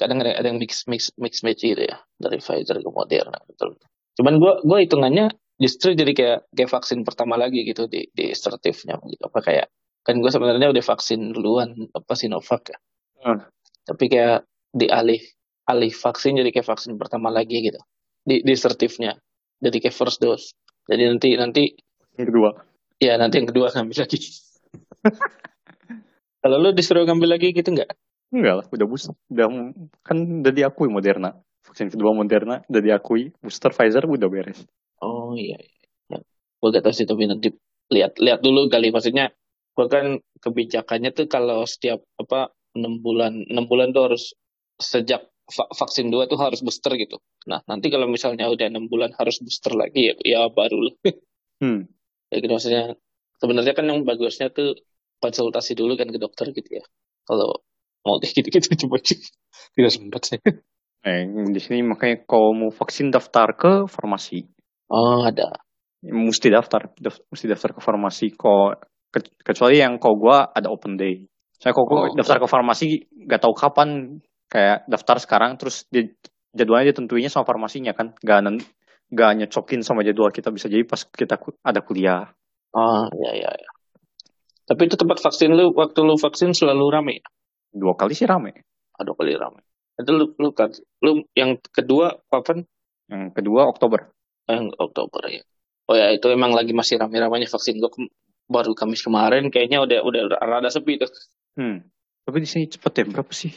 kadang 0.01 0.25
ada, 0.25 0.42
ada 0.42 0.48
yang 0.50 0.57
mix 0.57 0.89
mix 0.89 1.13
mix 1.21 1.45
match 1.45 1.62
gitu 1.62 1.86
ya 1.86 2.01
dari 2.18 2.42
Pfizer 2.42 2.81
ke 2.81 2.89
Moderna 2.89 3.38
betul. 3.45 3.77
Cuman 4.18 4.42
gua 4.42 4.57
gua 4.65 4.81
hitungannya 4.81 5.30
justru 5.62 5.94
jadi 5.94 6.12
kayak 6.18 6.39
kayak 6.57 6.71
vaksin 6.74 7.06
pertama 7.06 7.38
lagi 7.38 7.62
gitu 7.62 7.86
di 7.86 8.09
di 8.09 8.33
sertifnya 8.33 8.97
gitu. 9.06 9.21
Apa 9.30 9.39
kayak 9.45 9.68
kan 10.01 10.18
gue 10.18 10.31
sebenarnya 10.33 10.74
udah 10.74 10.81
vaksin 10.81 11.30
duluan 11.30 11.77
apa 11.94 12.13
Sinovac 12.18 12.74
ya. 12.74 12.77
Hmm. 13.21 13.45
Tapi 13.86 14.09
kayak 14.09 14.50
dialih 14.74 15.21
alih 15.71 15.91
vaksin 15.95 16.35
jadi 16.35 16.51
kayak 16.51 16.68
vaksin 16.68 16.99
pertama 16.99 17.31
lagi 17.31 17.63
gitu 17.63 17.80
di 18.28 18.44
di 18.44 18.54
sertifnya 18.54 19.16
jadi 19.63 19.78
kayak 19.80 19.95
first 19.95 20.19
dose 20.19 20.51
jadi 20.92 21.16
nanti 21.16 21.40
nanti 21.40 21.63
Yang 22.19 22.28
kedua. 22.35 22.49
ya 22.99 23.16
nanti 23.16 23.40
yang 23.40 23.47
kedua 23.49 23.71
ngambil 23.71 23.97
lagi 24.04 24.19
kalau 26.44 26.57
lu 26.59 26.69
disuruh 26.75 27.07
ngambil 27.07 27.40
lagi 27.40 27.56
gitu 27.56 27.71
nggak 27.71 27.92
Enggak 28.31 28.63
lah, 28.63 28.66
udah 28.71 28.87
booster. 28.87 29.11
Udah, 29.28 29.75
kan 30.07 30.18
udah 30.40 30.54
diakui 30.56 30.87
Moderna. 30.87 31.35
Vaksin 31.68 31.92
kedua 31.92 32.16
Moderna 32.16 32.63
udah 32.63 32.80
diakui. 32.80 33.35
Booster 33.44 33.75
Pfizer 33.75 34.07
udah 34.07 34.31
beres. 34.31 34.63
oh 35.04 35.35
iya, 35.35 35.59
iya. 35.59 35.75
Ya. 36.16 36.19
gue 36.63 36.68
gak 36.71 36.83
tahu 36.87 36.95
sih 36.95 37.04
tapi 37.04 37.28
nanti 37.28 37.51
lihat 37.92 38.16
lihat 38.23 38.40
dulu 38.40 38.71
kali 38.71 38.87
maksudnya 38.94 39.35
gue 39.75 39.87
kan 39.92 40.21
kebijakannya 40.40 41.11
tuh 41.11 41.28
kalau 41.28 41.68
setiap 41.68 41.99
apa 42.21 42.56
enam 42.71 43.04
bulan 43.04 43.49
enam 43.51 43.68
bulan 43.68 43.92
tuh 43.92 44.13
harus 44.13 44.31
sejak 44.80 45.28
vaksin 45.50 46.07
dua 46.10 46.26
tuh 46.30 46.40
harus 46.40 46.62
booster 46.62 46.94
gitu 46.95 47.18
nah 47.48 47.60
nanti 47.68 47.90
kalau 47.90 48.07
misalnya 48.07 48.48
udah 48.48 48.68
enam 48.69 48.88
bulan 48.88 49.12
harus 49.18 49.42
booster 49.42 49.74
lagi 49.76 50.12
ya, 50.12 50.16
ya 50.21 50.40
baru 50.50 50.90
lah 50.92 50.95
Hmm. 51.62 51.86
ya 52.33 52.42
gitu 52.42 52.50
maksudnya 52.50 52.98
sebenarnya 53.38 53.78
kan 53.78 53.86
yang 53.86 54.02
bagusnya 54.02 54.50
tuh 54.50 54.74
konsultasi 55.21 55.78
dulu 55.78 55.94
kan 55.94 56.10
ke 56.10 56.18
dokter 56.18 56.50
gitu 56.50 56.81
ya 56.81 56.86
kalau 57.21 57.62
mau 58.02 58.18
kayak 58.18 58.33
gitu-gitu 58.33 58.66
cuma 58.86 58.98
tidak 58.98 59.92
sempat 59.94 60.21
sih 60.26 60.40
Eh, 61.02 61.26
di 61.26 61.57
sini 61.57 61.81
makanya 61.81 62.21
kalau 62.30 62.54
mau 62.54 62.69
vaksin 62.69 63.10
daftar 63.10 63.57
ke 63.57 63.90
farmasi. 63.90 64.45
oh 64.94 65.26
ada 65.26 65.50
Mesti 66.02 66.54
daftar, 66.54 66.94
daf- 66.94 67.26
mesti 67.26 67.45
daftar 67.50 67.74
ke 67.74 67.81
farmasi. 67.81 68.38
Ke- 68.38 68.78
kecuali 69.42 69.81
yang 69.81 69.98
kalau 69.98 70.18
gua 70.18 70.54
ada 70.54 70.69
open 70.69 71.02
day. 71.02 71.26
Saya 71.57 71.74
gua 71.74 71.90
Oh. 71.90 72.14
daftar 72.14 72.38
ke 72.38 72.45
farmasi 72.45 73.06
nggak 73.26 73.42
tahu 73.42 73.54
kapan 73.54 74.21
kayak 74.51 74.83
daftar 74.91 75.17
sekarang 75.23 75.55
terus 75.55 75.87
di, 75.87 76.11
jadwalnya 76.51 76.91
ditentuinnya 76.91 77.31
sama 77.31 77.47
farmasinya 77.47 77.95
kan. 77.95 78.11
Gak, 78.19 78.39
nen- 78.43 78.67
gak 79.11 79.31
nyocokin 79.39 79.81
sama 79.83 80.03
jadwal 80.03 80.31
kita 80.31 80.51
bisa 80.51 80.67
jadi 80.67 80.83
pas 80.83 81.03
kita 81.07 81.39
ku- 81.39 81.55
ada 81.63 81.79
kuliah. 81.79 82.27
oh 82.71 83.07
ya 83.19 83.31
ya 83.35 83.51
ya 83.51 83.69
tapi 84.63 84.87
itu 84.87 84.95
tempat 84.95 85.19
vaksin 85.19 85.51
lu 85.51 85.75
waktu 85.75 85.99
lu 85.99 86.15
vaksin 86.15 86.55
selalu 86.55 86.85
rame 86.87 87.13
ya? 87.19 87.27
Dua 87.75 87.91
kali 87.99 88.15
sih 88.15 88.23
rame. 88.23 88.63
aduh 88.95 89.11
kali 89.19 89.35
rame 89.35 89.59
itu 89.99 90.11
lu 90.15 90.31
lu 90.39 90.55
kan 90.55 90.71
lu 91.03 91.27
yang 91.35 91.59
kedua 91.75 92.23
kapan 92.31 92.63
Yang 93.11 93.35
kedua 93.35 93.67
Oktober. 93.67 94.07
Eh, 94.47 94.55
yang 94.55 94.71
Oktober 94.79 95.27
ya 95.27 95.43
oh 95.91 95.95
ya 95.99 96.15
itu 96.15 96.23
emang 96.31 96.55
lagi 96.55 96.71
masih 96.71 96.95
rame-ramenya 97.03 97.51
vaksin 97.51 97.83
gua 97.83 97.91
baru 98.47 98.71
Kamis 98.71 99.03
kemarin 99.03 99.51
kayaknya 99.51 99.83
udah 99.83 99.99
udah 100.07 100.21
rada 100.39 100.71
sepi 100.71 100.95
tuh 101.03 101.11
Hmm. 101.59 101.83
Tapi 102.23 102.37
di 102.39 102.47
sini 102.47 102.63
cepet 102.71 103.03
ya, 103.03 103.03
berapa 103.11 103.33
sih 103.35 103.51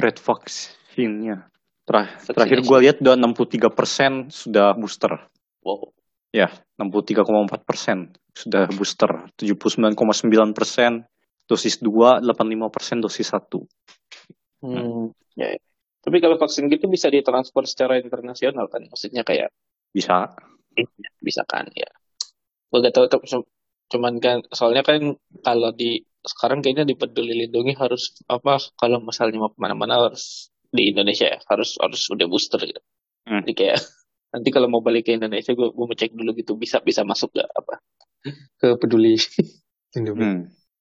red 0.00 0.16
vaksinnya? 0.18 1.46
Terah- 1.84 2.10
terakhir 2.22 2.60
gue 2.64 2.78
lihat 2.86 2.96
udah 3.02 3.14
63% 3.18 4.30
sudah 4.30 4.72
booster. 4.78 5.12
Wow. 5.60 5.92
Ya, 6.30 6.46
63,4 6.78 7.66
persen 7.66 8.14
sudah 8.32 8.70
booster. 8.70 9.10
79,9 9.34 10.54
persen 10.54 11.02
dosis 11.50 11.82
2, 11.82 12.22
85 12.22 12.70
persen 12.70 13.02
dosis 13.02 13.26
1. 13.34 13.66
Hmm, 14.62 15.10
ya, 15.34 15.50
ya. 15.58 15.60
Tapi 16.00 16.16
kalau 16.22 16.40
vaksin 16.40 16.70
gitu 16.72 16.88
bisa 16.88 17.12
ditransfer 17.12 17.66
secara 17.68 18.00
internasional 18.00 18.70
kan? 18.72 18.86
Maksudnya 18.88 19.20
kayak 19.20 19.52
Bisa. 19.92 20.32
bisa 21.20 21.42
kan 21.44 21.66
ya. 21.76 21.90
Gue 22.70 22.78
gak 22.80 22.94
tahu 22.94 23.06
cu- 23.10 23.50
cuman 23.90 24.22
kan 24.22 24.40
soalnya 24.54 24.86
kan 24.86 25.18
kalau 25.42 25.74
di 25.74 26.00
sekarang 26.20 26.60
kayaknya 26.60 26.84
di 26.84 26.94
Peduli 26.96 27.32
Lindungi 27.32 27.72
harus 27.76 28.12
apa 28.28 28.60
kalau 28.76 29.00
misalnya 29.00 29.40
mau 29.40 29.50
ke 29.52 29.58
mana-mana 29.60 30.10
harus 30.10 30.52
di 30.70 30.92
Indonesia 30.92 31.26
ya 31.26 31.38
harus 31.48 31.80
harus 31.80 32.02
udah 32.12 32.26
booster 32.28 32.60
gitu. 32.60 32.80
Hmm. 33.24 33.42
Jadi 33.44 33.52
kayak 33.56 33.78
nanti 34.36 34.48
kalau 34.52 34.68
mau 34.68 34.84
balik 34.84 35.08
ke 35.08 35.16
Indonesia 35.16 35.56
gue 35.56 35.68
mau 35.72 35.88
cek 35.88 36.12
dulu 36.12 36.30
gitu 36.36 36.54
bisa 36.60 36.78
bisa 36.84 37.02
masuk 37.02 37.32
gak 37.34 37.48
apa 37.50 37.80
ke 38.60 38.68
Peduli 38.76 39.16
Lindungi. 39.96 40.22
Hmm. 40.22 40.40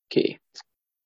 Oke. 0.09 0.43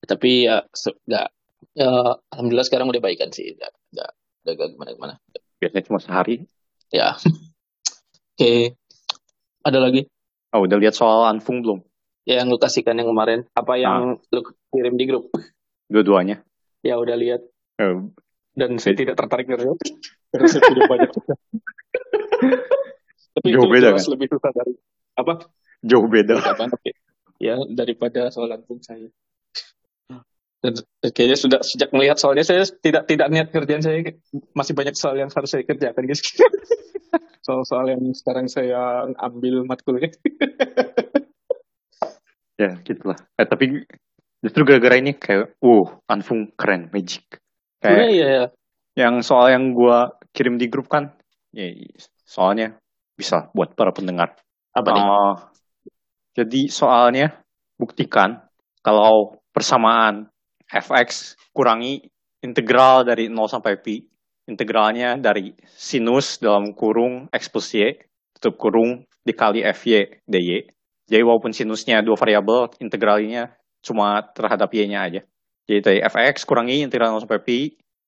Tapi 0.04 0.30
ya 0.44 0.60
nggak 1.08 1.26
ya, 1.72 1.90
alhamdulillah 2.34 2.66
sekarang 2.66 2.90
udah 2.90 3.00
baikan 3.00 3.30
sih. 3.32 3.54
Nggak 3.56 3.72
nggak 3.94 4.10
nggak 4.44 4.54
nggak 4.58 4.68
gimana-gimana. 4.76 5.14
Biasanya 5.62 5.84
cuma 5.86 5.98
sehari. 6.02 6.44
Ya. 6.92 7.16
Oke. 8.34 8.76
Ada 9.64 9.78
lagi? 9.80 10.04
Oh, 10.52 10.68
udah 10.68 10.76
lihat 10.76 10.92
soal 10.92 11.24
Anfung 11.24 11.64
belum? 11.64 11.80
Ya 12.24 12.40
yang 12.40 12.48
lu 12.48 12.56
kasihkan 12.56 12.96
yang 12.96 13.08
kemarin. 13.12 13.44
Apa 13.52 13.76
yang 13.76 14.16
lu 14.32 14.40
kirim 14.72 14.96
di 14.96 15.04
grup? 15.04 15.28
Dua-duanya. 15.92 16.40
Ya 16.80 16.96
udah 16.96 17.16
lihat. 17.16 17.44
Eh, 17.80 18.00
Dan 18.56 18.80
saya 18.80 18.96
tidak 18.96 19.20
tertarik. 19.20 19.44
Karena 19.48 20.46
saya 20.52 20.62
tidak 20.64 20.88
banyak. 20.88 21.10
Tapi 23.34 23.48
Jauh 23.50 23.66
itu 23.66 23.68
beda, 23.68 23.88
jelas 23.92 24.08
lebih 24.08 24.26
susah 24.30 24.50
dari 24.54 24.72
apa? 25.18 25.34
jauh 25.84 26.08
beda. 26.08 26.40
Ya. 26.40 26.66
Ya 27.42 27.56
daripada 27.68 28.32
soal 28.32 28.48
langsung 28.48 28.80
saya. 28.80 29.10
Dan 30.64 30.80
kayaknya 31.12 31.36
sudah 31.36 31.60
sejak 31.60 31.92
melihat 31.92 32.16
soalnya 32.16 32.40
saya 32.40 32.64
tidak 32.80 33.04
tidak 33.04 33.28
niat 33.28 33.52
kerjaan 33.52 33.84
saya 33.84 34.00
masih 34.56 34.72
banyak 34.72 34.96
soal 34.96 35.12
yang 35.20 35.28
harus 35.28 35.50
saya 35.52 35.60
kerjakan 35.60 36.08
guys. 36.08 36.24
Soal-soal 37.44 37.92
yang 37.92 38.00
sekarang 38.16 38.48
saya 38.48 39.04
ambil 39.20 39.68
matkulnya. 39.68 40.08
Ya, 42.54 42.78
gitulah. 42.86 43.18
Eh, 43.34 43.46
tapi 43.46 43.82
justru 44.44 44.62
gara-gara 44.62 44.98
ini 44.98 45.16
kayak, 45.16 45.58
wow, 45.58 45.98
Anfung 46.06 46.54
keren, 46.54 46.90
magic. 46.94 47.40
Kayak 47.82 48.08
iya 48.08 48.26
iya. 48.30 48.44
yang 48.94 49.20
soal 49.20 49.50
yang 49.52 49.74
gua 49.74 50.14
kirim 50.30 50.56
di 50.56 50.70
grup 50.70 50.88
kan, 50.88 51.12
ya, 51.50 51.68
soalnya 52.24 52.78
bisa 53.18 53.50
buat 53.52 53.74
para 53.76 53.90
pendengar. 53.90 54.38
Apa 54.72 54.88
nih? 54.94 55.04
Oh, 55.04 55.34
jadi 56.34 56.60
soalnya 56.66 57.38
buktikan 57.78 58.42
kalau 58.82 59.38
persamaan 59.54 60.26
fx 60.66 61.38
kurangi 61.54 62.10
integral 62.42 63.06
dari 63.06 63.30
0 63.30 63.46
sampai 63.46 63.78
pi, 63.78 64.02
integralnya 64.50 65.16
dari 65.16 65.54
sinus 65.64 66.42
dalam 66.42 66.74
kurung 66.74 67.30
x 67.30 67.48
plus 67.48 67.70
y, 67.78 67.94
tutup 68.36 68.58
kurung 68.58 69.06
dikali 69.24 69.64
fy 69.72 70.20
dy. 70.26 70.73
Jadi 71.04 71.22
walaupun 71.22 71.52
sinusnya 71.52 72.00
dua 72.00 72.16
variabel, 72.16 72.72
integralnya 72.80 73.52
cuma 73.84 74.24
terhadap 74.32 74.72
y-nya 74.72 75.04
aja. 75.04 75.20
Jadi 75.68 75.80
dari 75.80 75.98
fx 76.00 76.44
kurangi 76.48 76.84
integral 76.84 77.12
0 77.16 77.24
sampai 77.24 77.40
pi, 77.44 77.58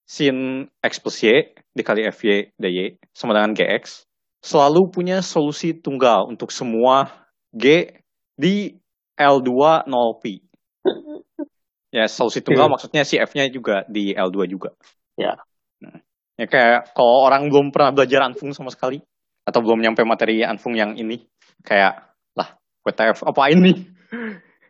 sin 0.05 0.65
x 0.81 0.97
plus 1.01 1.21
y 1.21 1.53
dikali 1.77 2.05
fy 2.09 2.49
dy 2.57 2.97
sama 3.13 3.37
dengan 3.37 3.53
gx 3.53 4.07
selalu 4.41 4.89
punya 4.93 5.19
solusi 5.19 5.75
tunggal 5.75 6.29
untuk 6.29 6.53
semua 6.53 7.27
G 7.51 7.91
di 8.37 8.77
L2 9.17 9.51
0P. 9.87 10.23
Ya, 11.87 12.03
solusi 12.11 12.43
tunggal 12.43 12.67
Iya. 12.67 12.73
maksudnya 12.75 13.03
si 13.07 13.15
F-nya 13.15 13.47
juga 13.47 13.87
di 13.87 14.11
L2 14.11 14.43
juga. 14.51 14.75
Ya. 15.15 15.39
Nah, 15.79 16.03
ya 16.35 16.43
kayak 16.43 16.91
kalau 16.91 17.23
orang 17.23 17.47
belum 17.47 17.71
pernah 17.71 17.95
belajar 17.95 18.27
Anfung 18.27 18.51
sama 18.51 18.75
sekali, 18.75 18.99
atau 19.47 19.63
belum 19.63 19.79
nyampe 19.79 20.03
materi 20.03 20.43
Anfung 20.43 20.75
yang 20.75 20.99
ini, 20.99 21.23
kayak, 21.63 22.06
WTF 22.87 23.27
apa 23.27 23.51
ini? 23.51 23.83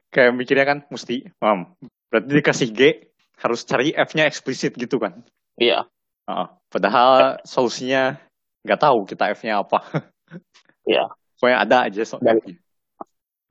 kayak 0.09 0.33
mikirnya 0.33 0.65
kan, 0.65 0.79
mesti, 0.89 1.29
um, 1.43 1.67
berarti 2.09 2.31
dikasih 2.31 2.69
G, 2.73 2.81
harus 3.37 3.61
cari 3.67 3.93
F-nya 3.93 4.25
eksplisit 4.25 4.73
gitu 4.73 4.97
kan. 4.97 5.21
Iya. 5.59 5.85
Heeh. 6.27 6.47
padahal 6.67 7.39
solusinya 7.47 8.19
nggak 8.67 8.81
tahu 8.83 9.07
kita 9.07 9.31
F-nya 9.31 9.63
apa. 9.63 9.79
Iya. 10.87 11.11
Pokoknya 11.35 11.57
ada 11.67 11.77
aja 11.91 12.01
so 12.07 12.15
Dan- 12.23 12.39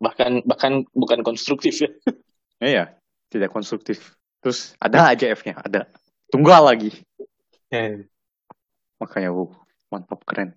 Bahkan 0.00 0.48
bahkan 0.48 0.88
bukan 0.96 1.20
konstruktif 1.20 1.76
ya. 1.84 1.90
Iya, 2.72 2.84
tidak 3.28 3.52
konstruktif. 3.52 4.16
Terus 4.40 4.72
ada 4.80 5.12
aja 5.12 5.28
F-nya, 5.36 5.60
ada. 5.60 5.84
Tunggal 6.32 6.64
lagi. 6.64 6.90
Makanya, 8.96 9.28
wow, 9.28 9.52
mantap, 9.92 10.24
keren. 10.24 10.56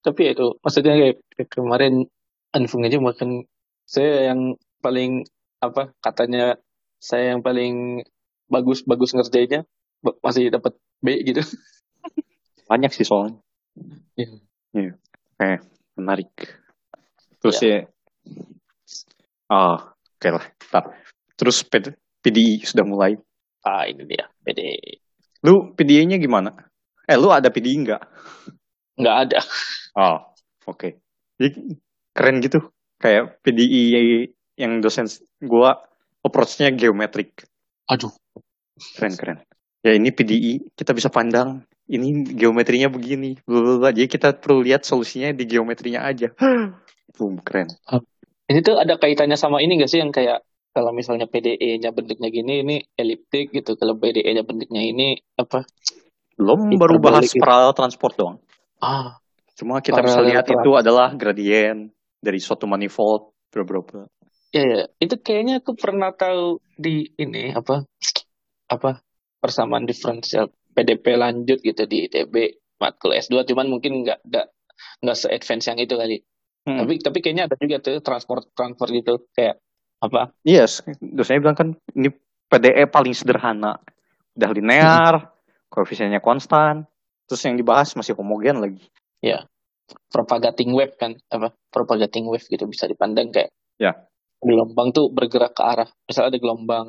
Tapi 0.00 0.32
itu 0.32 0.56
maksudnya 0.64 0.96
kayak 0.96 1.48
kemarin 1.52 2.08
Anfung 2.54 2.84
aja 2.84 2.96
makan 2.96 3.44
saya 3.84 4.32
yang 4.32 4.56
paling 4.80 5.24
apa 5.58 5.92
katanya 6.00 6.56
saya 6.96 7.34
yang 7.34 7.40
paling 7.44 8.04
bagus 8.48 8.82
bagus 8.86 9.12
ngerjainnya 9.12 9.68
masih 10.24 10.48
dapat 10.48 10.76
B 11.04 11.20
gitu. 11.24 11.44
Banyak 12.70 12.92
sih 12.92 13.04
soalnya. 13.04 13.40
Iya. 14.16 14.38
Iya. 14.74 14.92
Oke, 15.38 15.54
menarik. 15.96 16.30
Terus 17.38 17.62
ya, 17.62 17.86
ah, 19.46 19.94
oke 19.94 20.28
lah, 20.28 20.44
ntar. 20.68 20.84
Terus 21.38 21.62
P- 21.62 21.94
PDI 22.18 22.66
sudah 22.66 22.82
mulai. 22.82 23.14
Ah 23.62 23.86
ini 23.86 24.02
dia 24.06 24.26
PD 24.42 24.60
Lu 25.46 25.74
PDI-nya 25.78 26.18
gimana? 26.18 26.50
Eh, 27.06 27.14
lu 27.14 27.30
ada 27.30 27.46
PDI 27.46 27.86
nggak? 27.86 28.02
nggak 28.98 29.16
ada. 29.26 29.38
Oh, 29.94 30.18
oke. 30.66 30.98
Jadi 31.38 31.78
keren 32.18 32.42
gitu. 32.42 32.58
Kayak 32.98 33.38
PDI 33.46 34.26
yang 34.58 34.82
dosen 34.82 35.06
gua 35.38 35.78
approach-nya 36.26 36.74
geometrik. 36.74 37.46
Aduh. 37.86 38.10
Keren, 38.98 39.14
keren. 39.14 39.38
Ya 39.86 39.94
ini 39.94 40.10
PDI, 40.10 40.74
kita 40.74 40.90
bisa 40.90 41.06
pandang. 41.06 41.62
Ini 41.86 42.34
geometrinya 42.34 42.90
begini. 42.90 43.38
Bla, 43.46 43.62
bla, 43.62 43.74
bla. 43.78 43.90
Jadi 43.94 44.10
kita 44.10 44.34
perlu 44.34 44.66
lihat 44.66 44.82
solusinya 44.82 45.30
di 45.30 45.46
geometrinya 45.46 46.02
aja. 46.02 46.34
Boom, 47.16 47.38
keren. 47.46 47.70
Ini 48.50 48.58
tuh 48.66 48.82
ada 48.82 48.98
kaitannya 48.98 49.38
sama 49.38 49.62
ini 49.62 49.78
gak 49.78 49.90
sih 49.90 50.02
yang 50.02 50.10
kayak 50.10 50.42
kalau 50.74 50.92
misalnya 50.92 51.30
PDE-nya 51.30 51.94
bentuknya 51.94 52.28
gini 52.28 52.66
ini 52.66 52.76
eliptik 52.98 53.54
gitu. 53.54 53.78
Kalau 53.78 53.94
PDE-nya 53.96 54.42
bentuknya 54.42 54.82
ini 54.82 55.16
apa? 55.38 55.64
Belum 56.34 56.74
baru 56.76 56.98
bahas 56.98 57.30
gitu. 57.30 57.40
parallel 57.40 57.72
transport 57.74 58.14
doang. 58.18 58.38
Ah, 58.78 59.18
Cuma 59.58 59.82
kita 59.82 59.98
bisa 60.06 60.22
lihat 60.22 60.46
itu 60.46 60.70
adalah 60.78 61.10
gradien 61.18 61.90
dari 62.18 62.38
suatu 62.42 62.66
manifold. 62.68 63.34
Bla. 63.48 64.04
ya 64.52 64.62
ya. 64.62 64.82
Itu 65.00 65.18
kayaknya 65.24 65.64
aku 65.64 65.72
pernah 65.72 66.12
tahu 66.12 66.60
di 66.76 67.08
ini 67.16 67.56
apa? 67.56 67.88
Apa? 68.68 69.00
Persamaan 69.40 69.88
diferensial 69.88 70.52
PDP 70.76 71.16
lanjut 71.16 71.58
gitu 71.64 71.88
di 71.88 72.06
ITB 72.06 72.60
matkul 72.78 73.16
S2 73.16 73.48
cuman 73.48 73.66
mungkin 73.66 74.04
nggak 74.04 74.20
nggak 74.28 74.46
nggak 75.02 75.16
se-advance 75.16 75.64
yang 75.66 75.78
itu 75.80 75.94
kali. 75.96 76.16
Hmm. 76.68 76.78
Tapi 76.84 76.92
tapi 77.00 77.18
kayaknya 77.24 77.48
ada 77.48 77.56
juga 77.56 77.80
tuh 77.80 78.04
transport 78.04 78.52
transfer 78.52 78.88
gitu 78.92 79.26
kayak 79.32 79.58
apa? 79.98 80.30
Yes, 80.46 80.84
dosennya 81.02 81.42
bilang 81.42 81.58
kan 81.58 81.68
ini 81.96 82.12
PDE 82.52 82.86
paling 82.86 83.16
sederhana. 83.16 83.80
Udah 84.38 84.50
linear, 84.54 85.14
koefisiennya 85.72 86.22
konstan. 86.22 86.86
Terus 87.28 87.42
yang 87.44 87.58
dibahas 87.58 87.92
masih 87.98 88.14
homogen 88.16 88.62
lagi. 88.62 88.86
Propagating 90.12 90.72
wave 90.76 90.92
kan 90.96 91.16
apa 91.32 91.52
propagating 91.72 92.28
wave 92.28 92.44
gitu 92.44 92.68
bisa 92.68 92.88
dipandang 92.88 93.32
kayak 93.32 93.52
Ya. 93.78 93.94
gelombang 94.42 94.90
tuh 94.90 95.06
bergerak 95.14 95.54
ke 95.54 95.62
arah 95.62 95.86
misalnya 96.04 96.34
ada 96.34 96.40
gelombang 96.42 96.86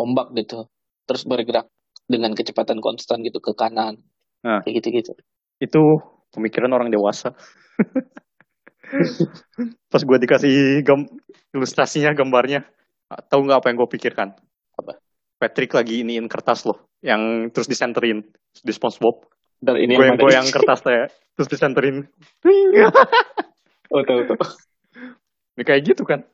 ombak 0.00 0.32
gitu 0.36 0.64
terus 1.04 1.28
bergerak 1.28 1.68
dengan 2.08 2.32
kecepatan 2.32 2.80
konstan 2.80 3.20
gitu 3.22 3.38
ke 3.44 3.52
kanan 3.52 4.00
Nah. 4.40 4.64
kayak 4.64 4.80
gitu 4.80 4.88
gitu 5.04 5.12
Itu 5.60 6.00
pemikiran 6.32 6.72
orang 6.72 6.88
dewasa. 6.88 7.36
Pas 9.92 10.02
gue 10.02 10.18
dikasih 10.18 10.82
gam 10.82 11.06
ilustrasinya, 11.54 12.10
gambarnya, 12.16 12.64
tahu 13.28 13.46
nggak 13.46 13.58
apa 13.62 13.66
yang 13.70 13.76
gue 13.78 13.90
pikirkan? 13.92 14.28
Apa? 14.78 14.98
Patrick 15.36 15.70
lagi 15.76 16.02
iniin 16.02 16.26
kertas 16.26 16.64
loh, 16.66 16.90
yang 17.04 17.52
terus 17.54 17.68
disenterin 17.68 18.24
di 18.56 18.72
SpongeBob. 18.72 19.28
Dan 19.60 19.76
ini 19.76 19.96
yang 19.96 20.16
Goyang-goyang 20.16 20.46
nih? 20.48 20.54
kertas 20.56 20.80
teh, 20.80 21.08
terus 21.36 21.48
disenterin. 21.52 22.08
oh 23.92 24.02
tahu 24.02 24.20
tahu 24.24 24.44
Ini 25.56 25.62
kayak 25.62 25.80
gitu 25.84 26.02
kan? 26.08 26.24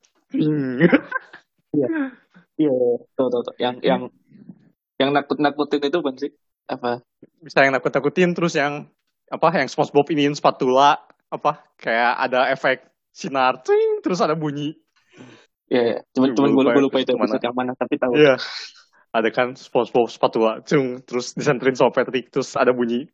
iya 2.56 2.76
tahu 3.18 3.28
tahu 3.28 3.42
tahu 3.42 3.56
yang 3.59 3.76
yang 3.83 4.02
Yang 4.97 5.11
nakut-nakutin 5.12 5.92
itu 5.92 5.97
bukan 6.00 6.16
sih? 6.16 6.33
Apa? 6.73 7.04
Bisa 7.45 7.68
yang 7.68 7.76
nakut-nakutin 7.76 8.33
terus 8.33 8.56
yang 8.56 8.88
apa 9.28 9.49
yang 9.52 9.68
SpongeBob 9.68 10.09
iniin 10.09 10.33
spatula 10.33 10.97
apa 11.28 11.61
kayak 11.76 12.16
ada 12.16 12.49
efek 12.49 12.80
sinar 13.12 13.61
ting, 13.61 14.00
terus 14.00 14.25
ada 14.25 14.33
bunyi. 14.33 14.73
Ya, 15.66 15.83
ya. 15.83 15.99
cuman 16.14 16.33
Gue 16.33 16.37
cuman 16.38 16.50
gue 16.54 16.64
lupa 16.64 16.80
lupa, 16.80 16.97
itu 17.02 17.12
episode 17.12 17.45
yang 17.45 17.56
mana 17.59 17.73
tapi 17.76 17.99
tahu. 17.99 18.12
Iya. 18.16 18.40
Ada 19.16 19.32
kan 19.32 19.56
SpongeBob 19.56 20.12
spatula, 20.12 20.61
cung, 20.61 21.00
terus 21.00 21.32
disenterin 21.32 21.73
sama 21.73 21.88
Patrick, 21.88 22.28
terus 22.28 22.52
ada 22.52 22.76
bunyi, 22.76 23.08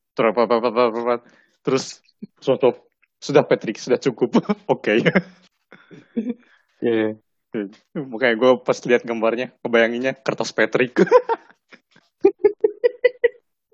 terus 1.62 2.02
SpongeBob 2.42 2.82
sudah 3.22 3.46
Patrick 3.46 3.78
sudah 3.78 4.02
cukup, 4.02 4.42
oke. 4.74 4.98
Iya. 6.82 7.14
Makanya 7.94 8.34
gue 8.34 8.50
pas 8.66 8.74
lihat 8.82 9.06
gambarnya, 9.06 9.54
kebayanginnya 9.62 10.18
kertas 10.18 10.50
Patrick. 10.50 10.98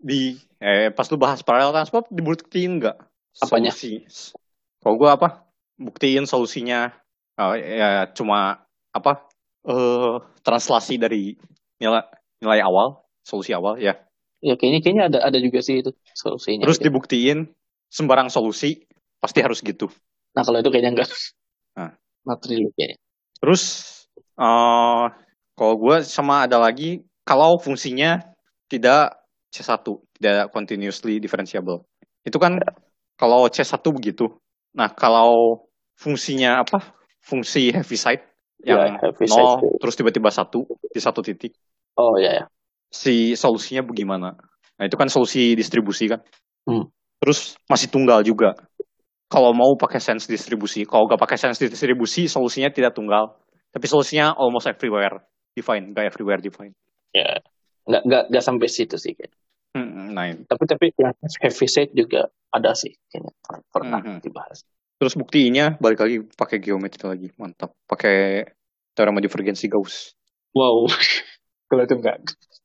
di 0.09 0.39
eh 0.63 0.89
pas 0.95 1.05
lu 1.11 1.21
bahas 1.21 1.45
parallel 1.45 1.75
transport 1.75 2.09
dibuktiin 2.09 2.81
nggak 2.81 2.97
Apanya? 3.45 3.75
solusi 3.75 4.33
kalau 4.81 4.97
gue 4.97 5.11
apa 5.11 5.29
buktiin 5.77 6.25
solusinya 6.25 6.95
eh, 7.37 7.77
ya 7.77 8.09
cuma 8.15 8.65
apa 8.95 9.29
eh 9.69 10.17
translasi 10.41 10.97
dari 10.97 11.37
nilai 11.77 12.03
nilai 12.41 12.61
awal 12.63 13.03
solusi 13.23 13.53
awal 13.55 13.77
ya 13.79 13.99
Ya 14.39 14.55
kayaknya 14.55 14.81
kayaknya 14.87 15.05
ada 15.11 15.19
ada 15.27 15.39
juga 15.43 15.59
sih 15.59 15.83
itu 15.83 15.91
solusinya. 16.15 16.63
terus 16.63 16.79
gitu. 16.79 16.87
dibuktiin 16.95 17.51
sembarang 17.91 18.31
solusi 18.31 18.87
pasti 19.19 19.43
harus 19.43 19.59
gitu 19.67 19.91
Nah 20.37 20.47
kalau 20.47 20.63
itu 20.63 20.71
kayaknya 20.71 20.95
enggak. 20.95 21.11
Nah. 21.75 21.91
Really 22.47 22.71
kayaknya. 22.79 22.99
Terus 23.43 23.63
eh 24.39 25.05
kalau 25.59 25.75
gue 25.75 25.97
sama 26.07 26.47
ada 26.47 26.63
lagi 26.63 27.03
kalau 27.27 27.59
fungsinya 27.59 28.23
tidak 28.71 29.19
C1, 29.51 29.83
tidak 30.21 30.53
continuously 30.55 31.19
differentiable. 31.19 31.83
Itu 32.23 32.39
kan 32.39 32.61
kalau 33.19 33.49
C1 33.51 33.81
begitu. 33.91 34.31
Nah, 34.77 34.93
kalau 34.93 35.65
fungsinya 35.99 36.63
apa? 36.63 36.95
Fungsi 37.19 37.75
heaviside 37.75 38.23
yang 38.63 38.95
Ya, 38.95 39.11
heaviside. 39.11 39.35
nol 39.35 39.81
terus 39.83 39.99
tiba-tiba 39.99 40.31
satu 40.31 40.69
di 40.93 41.01
satu 41.03 41.25
titik. 41.25 41.57
Oh 41.99 42.15
ya 42.17 42.31
ya. 42.33 42.45
Si 42.89 43.35
solusinya 43.35 43.83
bagaimana? 43.85 44.39
Nah, 44.79 44.85
itu 44.87 44.95
kan 44.95 45.11
solusi 45.11 45.59
distribusi 45.59 46.07
kan. 46.07 46.23
Hmm. 46.65 46.87
Terus 47.19 47.59
masih 47.67 47.91
tunggal 47.91 48.23
juga. 48.23 48.55
Kalau 49.29 49.53
mau 49.53 49.77
pakai 49.77 50.01
sense 50.01 50.25
distribusi, 50.31 50.87
kalau 50.89 51.05
nggak 51.05 51.21
pakai 51.21 51.37
sense 51.37 51.61
distribusi, 51.61 52.31
solusinya 52.31 52.71
tidak 52.73 52.97
tunggal. 52.97 53.37
Tapi 53.69 53.85
solusinya 53.85 54.33
almost 54.39 54.65
everywhere 54.71 55.21
define, 55.53 55.93
nggak 55.93 56.15
everywhere 56.15 56.41
define. 56.41 56.73
Ya. 57.13 57.43
Nggak 57.85 58.03
nggak 58.09 58.23
nggak 58.33 58.45
sampai 58.47 58.69
situ 58.71 58.97
sih 58.97 59.13
kayaknya. 59.13 59.37
Hmm, 59.77 60.17
nah, 60.17 60.25
ini. 60.33 60.49
Tapi 60.49 60.65
tapi 60.65 60.87
yang 60.97 61.13
heavy 61.45 61.69
set 61.69 61.93
juga 61.93 62.33
ada 62.49 62.73
sih 62.73 62.97
kayaknya 63.13 63.33
pernah 63.69 64.01
Mhm. 64.01 64.25
dibahas. 64.25 64.65
terus 64.99 65.15
buktinya 65.15 65.79
balik 65.79 66.03
lagi 66.03 66.27
pakai 66.35 66.59
geometri 66.59 67.07
lagi, 67.07 67.29
mantap. 67.39 67.71
Pakai 67.87 68.43
teorema 68.99 69.23
divergensi 69.23 69.71
Gauss. 69.71 70.11
Wow. 70.57 70.91
kalau 71.69 71.83
itu 71.85 71.95
enggak 72.01 72.17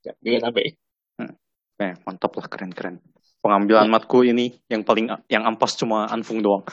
enggak, 0.01 0.15
enggak 0.23 0.41
sampai. 0.41 0.63
Eh, 1.81 1.93
mantap 2.07 2.31
lah, 2.37 2.47
keren-keren. 2.47 3.01
Pengambilan 3.43 3.91
matku 3.91 4.23
ini 4.23 4.55
yang 4.71 4.87
paling 4.87 5.11
yang 5.27 5.43
ampas 5.43 5.75
cuma 5.75 6.07
Anfung 6.07 6.39
doang. 6.39 6.63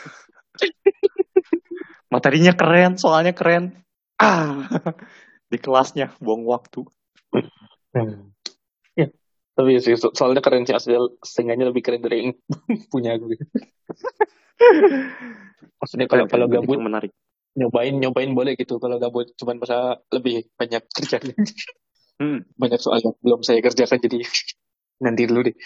Materinya 2.15 2.55
keren, 2.55 2.95
soalnya 2.95 3.35
keren. 3.35 3.75
Ah, 4.21 4.71
di 5.51 5.59
kelasnya 5.59 6.15
buang 6.23 6.47
waktu. 6.47 6.87
Ya. 8.95 9.11
Tapi 9.57 9.83
sih 9.83 9.99
so- 9.99 10.15
soalnya 10.15 10.45
keren 10.45 10.63
sih 10.63 10.77
asli 10.77 10.95
setengahnya 11.27 11.75
lebih 11.75 11.83
keren 11.83 12.03
dari 12.07 12.31
yang 12.31 12.31
punya 12.93 13.19
gue. 13.19 13.35
Maksudnya 15.81 16.07
kalau 16.07 16.31
kalau 16.31 16.47
gabut 16.47 16.79
menarik. 16.79 17.11
nyobain 17.51 17.99
nyobain 17.99 18.31
boleh 18.31 18.55
gitu 18.55 18.79
kalau 18.79 19.03
gabut 19.03 19.35
cuman 19.35 19.59
masa 19.59 19.99
lebih 20.15 20.47
banyak 20.55 20.87
kerjaan 20.95 21.35
Hmm, 22.21 22.45
banyak 22.61 22.77
soal 22.77 23.01
yang 23.01 23.17
belum 23.25 23.41
saya 23.41 23.65
kerjakan 23.65 23.97
jadi 23.97 24.21
nanti 25.05 25.25
dulu 25.25 25.49
deh 25.49 25.57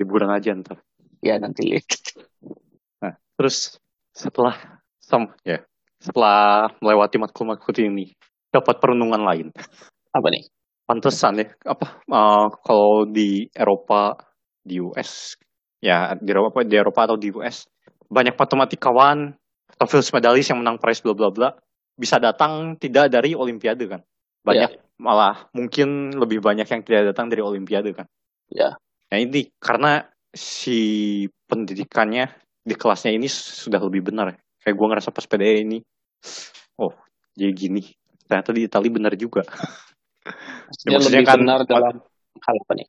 liburan 0.00 0.32
aja 0.32 0.56
ntar. 0.56 0.80
ya 1.20 1.36
nanti 1.36 1.68
lihat 1.68 1.86
Nah, 3.04 3.14
terus 3.36 3.76
setelah 4.16 4.80
sam 4.98 5.28
ya, 5.44 5.60
setelah 6.00 6.72
melewati 6.80 7.20
matkul-matkul 7.20 7.76
ini 7.84 8.16
dapat 8.48 8.80
perenungan 8.80 9.20
lain. 9.20 9.48
apa 10.12 10.28
nih 10.32 10.48
Pantesan 10.88 11.44
ya, 11.44 11.48
apa 11.68 12.00
eh, 12.04 12.46
kalau 12.64 13.06
di 13.06 13.46
Eropa, 13.54 14.16
di 14.64 14.82
US, 14.82 15.36
ya 15.78 16.16
di 16.18 16.28
Eropa, 16.32 16.64
di 16.64 16.74
Eropa 16.74 17.00
atau 17.06 17.16
di 17.20 17.28
US 17.36 17.68
banyak 18.12 18.36
matematikawan 18.36 19.32
atau 19.72 19.86
filsuf 19.88 20.12
medalis 20.12 20.48
yang 20.52 20.60
menang 20.60 20.76
prize 20.76 21.00
bla 21.00 21.16
bla 21.16 21.32
bla 21.32 21.48
bisa 21.96 22.20
datang 22.20 22.76
tidak 22.76 23.08
dari 23.08 23.32
Olimpiade 23.32 23.88
kan? 23.88 24.00
Banyak 24.42 24.70
malah 24.98 25.46
mungkin 25.54 26.14
lebih 26.14 26.38
banyak 26.42 26.66
yang 26.66 26.82
tidak 26.86 27.14
datang 27.14 27.26
dari 27.30 27.42
Olimpiade 27.42 27.90
kan? 27.94 28.06
Ya. 28.50 28.76
Nah 29.10 29.18
ini 29.18 29.50
karena 29.58 30.02
si 30.32 31.24
pendidikannya 31.46 32.30
di 32.62 32.74
kelasnya 32.78 33.12
ini 33.14 33.26
sudah 33.30 33.82
lebih 33.82 34.12
benar. 34.12 34.34
Kayak 34.62 34.76
gue 34.78 34.86
ngerasa 34.94 35.10
pas 35.10 35.26
PDE 35.26 35.66
ini, 35.66 35.78
oh 36.78 36.94
jadi 37.34 37.50
gini. 37.50 37.82
Ternyata 38.26 38.54
di 38.54 38.62
Itali 38.70 38.88
benar 38.88 39.12
juga. 39.18 39.42
dia 40.86 40.96
maksudnya 40.96 41.20
lebih 41.22 41.26
kan- 41.26 41.40
benar 41.42 41.60
dalam 41.66 41.94
hal 42.38 42.56
apa 42.62 42.72
nih 42.78 42.88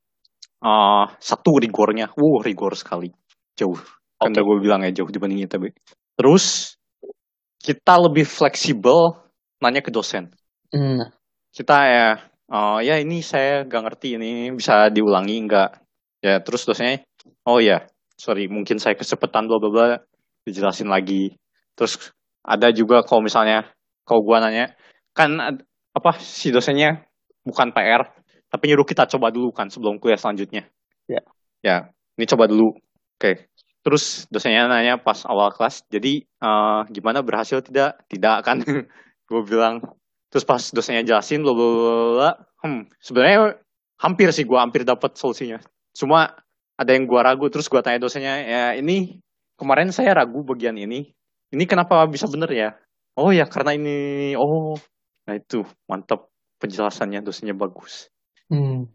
Eh, 0.63 1.05
satu 1.19 1.59
rigornya, 1.59 2.07
wow 2.15 2.39
rigor 2.39 2.71
sekali, 2.79 3.11
jauh. 3.51 3.75
Kan 4.15 4.31
Oke. 4.31 4.39
udah 4.39 4.43
gue 4.47 4.57
bilang 4.63 4.79
ya 4.87 4.95
jauh 4.95 5.11
dibanding 5.11 5.43
ITB. 5.43 5.75
Terus 6.15 6.79
kita 7.59 7.99
lebih 7.99 8.23
fleksibel 8.23 9.11
nanya 9.59 9.83
ke 9.83 9.91
dosen. 9.91 10.31
hmm. 10.71 11.03
Kita 11.53 11.77
ya, 11.85 12.07
eh, 12.49 12.79
ya 12.81 12.95
ini 12.97 13.21
saya 13.21 13.61
gak 13.69 13.83
ngerti 13.85 14.17
ini 14.17 14.49
bisa 14.57 14.89
diulangi 14.89 15.45
nggak? 15.45 15.69
Ya 16.23 16.41
terus 16.41 16.65
dosennya, 16.65 17.05
oh 17.45 17.59
ya 17.61 17.85
sorry 18.17 18.47
mungkin 18.47 18.79
saya 18.79 18.95
kecepatan 18.95 19.45
bla 19.45 19.59
bla 19.61 19.69
bla 19.69 19.87
dijelasin 20.47 20.89
lagi. 20.89 21.35
Terus 21.77 21.99
ada 22.41 22.71
juga 22.73 23.05
kalau 23.05 23.21
misalnya 23.21 23.69
kalau 24.07 24.23
gua 24.23 24.39
nanya 24.41 24.73
kan 25.13 25.59
apa 25.93 26.11
si 26.17 26.49
dosennya 26.49 27.05
bukan 27.45 27.69
PR 27.75 28.23
tapi 28.53 28.69
nyuruh 28.69 28.85
kita 28.85 29.09
coba 29.09 29.33
dulu 29.33 29.49
kan 29.49 29.67
sebelum 29.69 29.97
kuliah 29.97 30.17
selanjutnya. 30.17 30.69
Ya. 31.09 31.21
Ya, 31.65 31.77
ini 32.15 32.29
coba 32.29 32.45
dulu. 32.45 32.77
Oke. 33.17 33.49
Terus 33.83 34.29
dosennya 34.29 34.69
nanya 34.69 35.01
pas 35.01 35.25
awal 35.25 35.51
kelas, 35.51 35.83
jadi 35.89 36.21
eh, 36.23 36.81
gimana 36.93 37.25
berhasil 37.25 37.65
tidak? 37.65 37.99
Tidak 38.07 38.37
kan? 38.45 38.61
gue 39.27 39.41
bilang. 39.43 39.81
Terus 40.33 40.49
pas 40.49 40.57
dosennya 40.73 41.05
jelasin, 41.05 41.45
bla 41.45 41.53
bla 41.53 41.69
bla, 42.17 42.31
hmm, 42.65 42.89
sebenarnya 42.97 43.61
hampir 44.01 44.33
sih 44.33 44.49
gue 44.49 44.57
hampir 44.57 44.81
dapat 44.81 45.13
solusinya. 45.13 45.61
Cuma 45.93 46.33
ada 46.73 46.89
yang 46.89 47.05
gue 47.05 47.21
ragu, 47.21 47.53
terus 47.53 47.69
gue 47.69 47.77
tanya 47.85 48.01
dosennya, 48.01 48.41
ya 48.41 48.63
ini 48.73 49.21
kemarin 49.61 49.93
saya 49.93 50.17
ragu 50.17 50.41
bagian 50.41 50.73
ini. 50.73 51.13
Ini 51.53 51.69
kenapa 51.69 52.01
bisa 52.09 52.25
bener 52.25 52.49
ya? 52.49 52.73
Oh 53.13 53.29
ya 53.29 53.45
karena 53.45 53.77
ini, 53.77 54.33
oh, 54.33 54.73
nah 55.29 55.37
itu 55.37 55.61
mantap 55.85 56.33
penjelasannya 56.57 57.21
dosennya 57.21 57.53
bagus. 57.53 58.09
Hmm. 58.49 58.89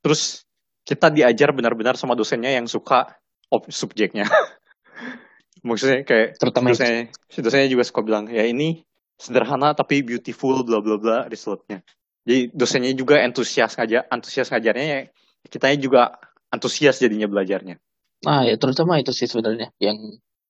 Terus 0.00 0.48
kita 0.88 1.12
diajar 1.12 1.52
benar-benar 1.52 2.00
sama 2.00 2.16
dosennya 2.16 2.56
yang 2.56 2.64
suka 2.64 3.20
ob 3.52 3.68
subjeknya. 3.68 4.24
Maksudnya 5.68 6.08
kayak 6.08 6.40
terutama 6.40 6.72
dosennya, 6.72 7.12
si 7.28 7.44
dosennya 7.44 7.68
juga 7.68 7.84
suka 7.84 8.00
bilang 8.00 8.32
ya 8.32 8.48
ini 8.48 8.80
sederhana 9.18 9.72
tapi 9.74 10.02
beautiful 10.02 10.62
bla 10.66 10.78
bla 10.82 10.96
bla 10.98 11.16
resultnya. 11.30 11.80
Jadi 12.24 12.50
dosennya 12.56 12.92
juga 12.96 13.20
antusias 13.20 13.76
ngajar, 13.76 14.08
antusias 14.08 14.48
ngajarnya 14.48 14.84
ya 14.84 15.00
kitanya 15.44 15.78
juga 15.78 16.00
antusias 16.48 16.96
jadinya 16.98 17.28
belajarnya. 17.28 17.76
ah 18.24 18.40
ya 18.48 18.56
terutama 18.56 18.96
itu 18.96 19.12
sih 19.12 19.28
sebenarnya 19.28 19.68
yang 19.76 20.00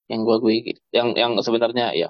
yang 0.07 0.20
gua 0.22 0.38
gue 0.38 0.79
yang 0.94 1.18
yang 1.18 1.35
sebenarnya 1.42 1.90
ya 1.90 2.09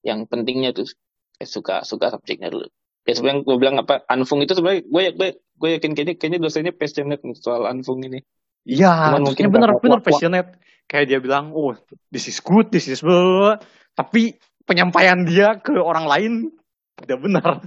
yang 0.00 0.24
pentingnya 0.24 0.72
tuh 0.72 0.88
eh, 1.36 1.44
suka 1.44 1.84
suka 1.84 2.08
subjeknya 2.16 2.48
dulu 2.48 2.64
ya 3.04 3.12
sebenarnya 3.12 3.44
gue 3.44 3.56
bilang 3.60 3.76
apa 3.76 4.00
anfung 4.08 4.40
itu 4.40 4.56
sebenarnya 4.56 4.88
gue 4.88 5.04
gue 5.12 5.28
gue 5.36 5.68
yakin 5.76 5.92
kayaknya 5.92 6.14
kayaknya 6.16 6.40
dosennya 6.40 6.72
passionate 6.72 7.20
soal 7.36 7.68
anfung 7.68 8.00
ini 8.08 8.24
Iya, 8.64 8.88
mungkin 9.30 9.46
wak- 9.70 9.84
wak- 10.00 10.06
passionate. 10.08 10.48
Kayak 10.90 11.06
dia 11.06 11.18
bilang, 11.22 11.54
oh 11.54 11.76
this 12.10 12.26
is 12.26 12.42
good, 12.42 12.66
this 12.74 12.90
is 12.90 12.98
blah, 12.98 13.14
blah, 13.14 13.36
blah." 13.38 13.56
Tapi 13.94 14.34
penyampaian 14.66 15.22
dia 15.22 15.56
ke 15.56 15.72
orang 15.72 16.04
lain 16.04 16.32
tidak 17.00 17.18
benar. 17.22 17.62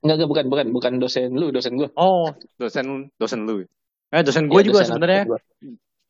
enggak 0.00 0.14
enggak 0.20 0.30
bukan 0.30 0.44
bukan 0.48 0.66
bukan 0.70 0.92
dosen 1.00 1.34
lu 1.34 1.48
dosen 1.50 1.74
gue 1.74 1.88
Oh, 1.96 2.30
dosen 2.56 3.10
dosen 3.16 3.44
lu. 3.44 3.64
Eh, 4.12 4.22
dosen 4.22 4.46
gue 4.46 4.60
Iya, 4.62 4.68
juga 4.70 4.80
sebenarnya 4.86 5.22
gua. 5.26 5.40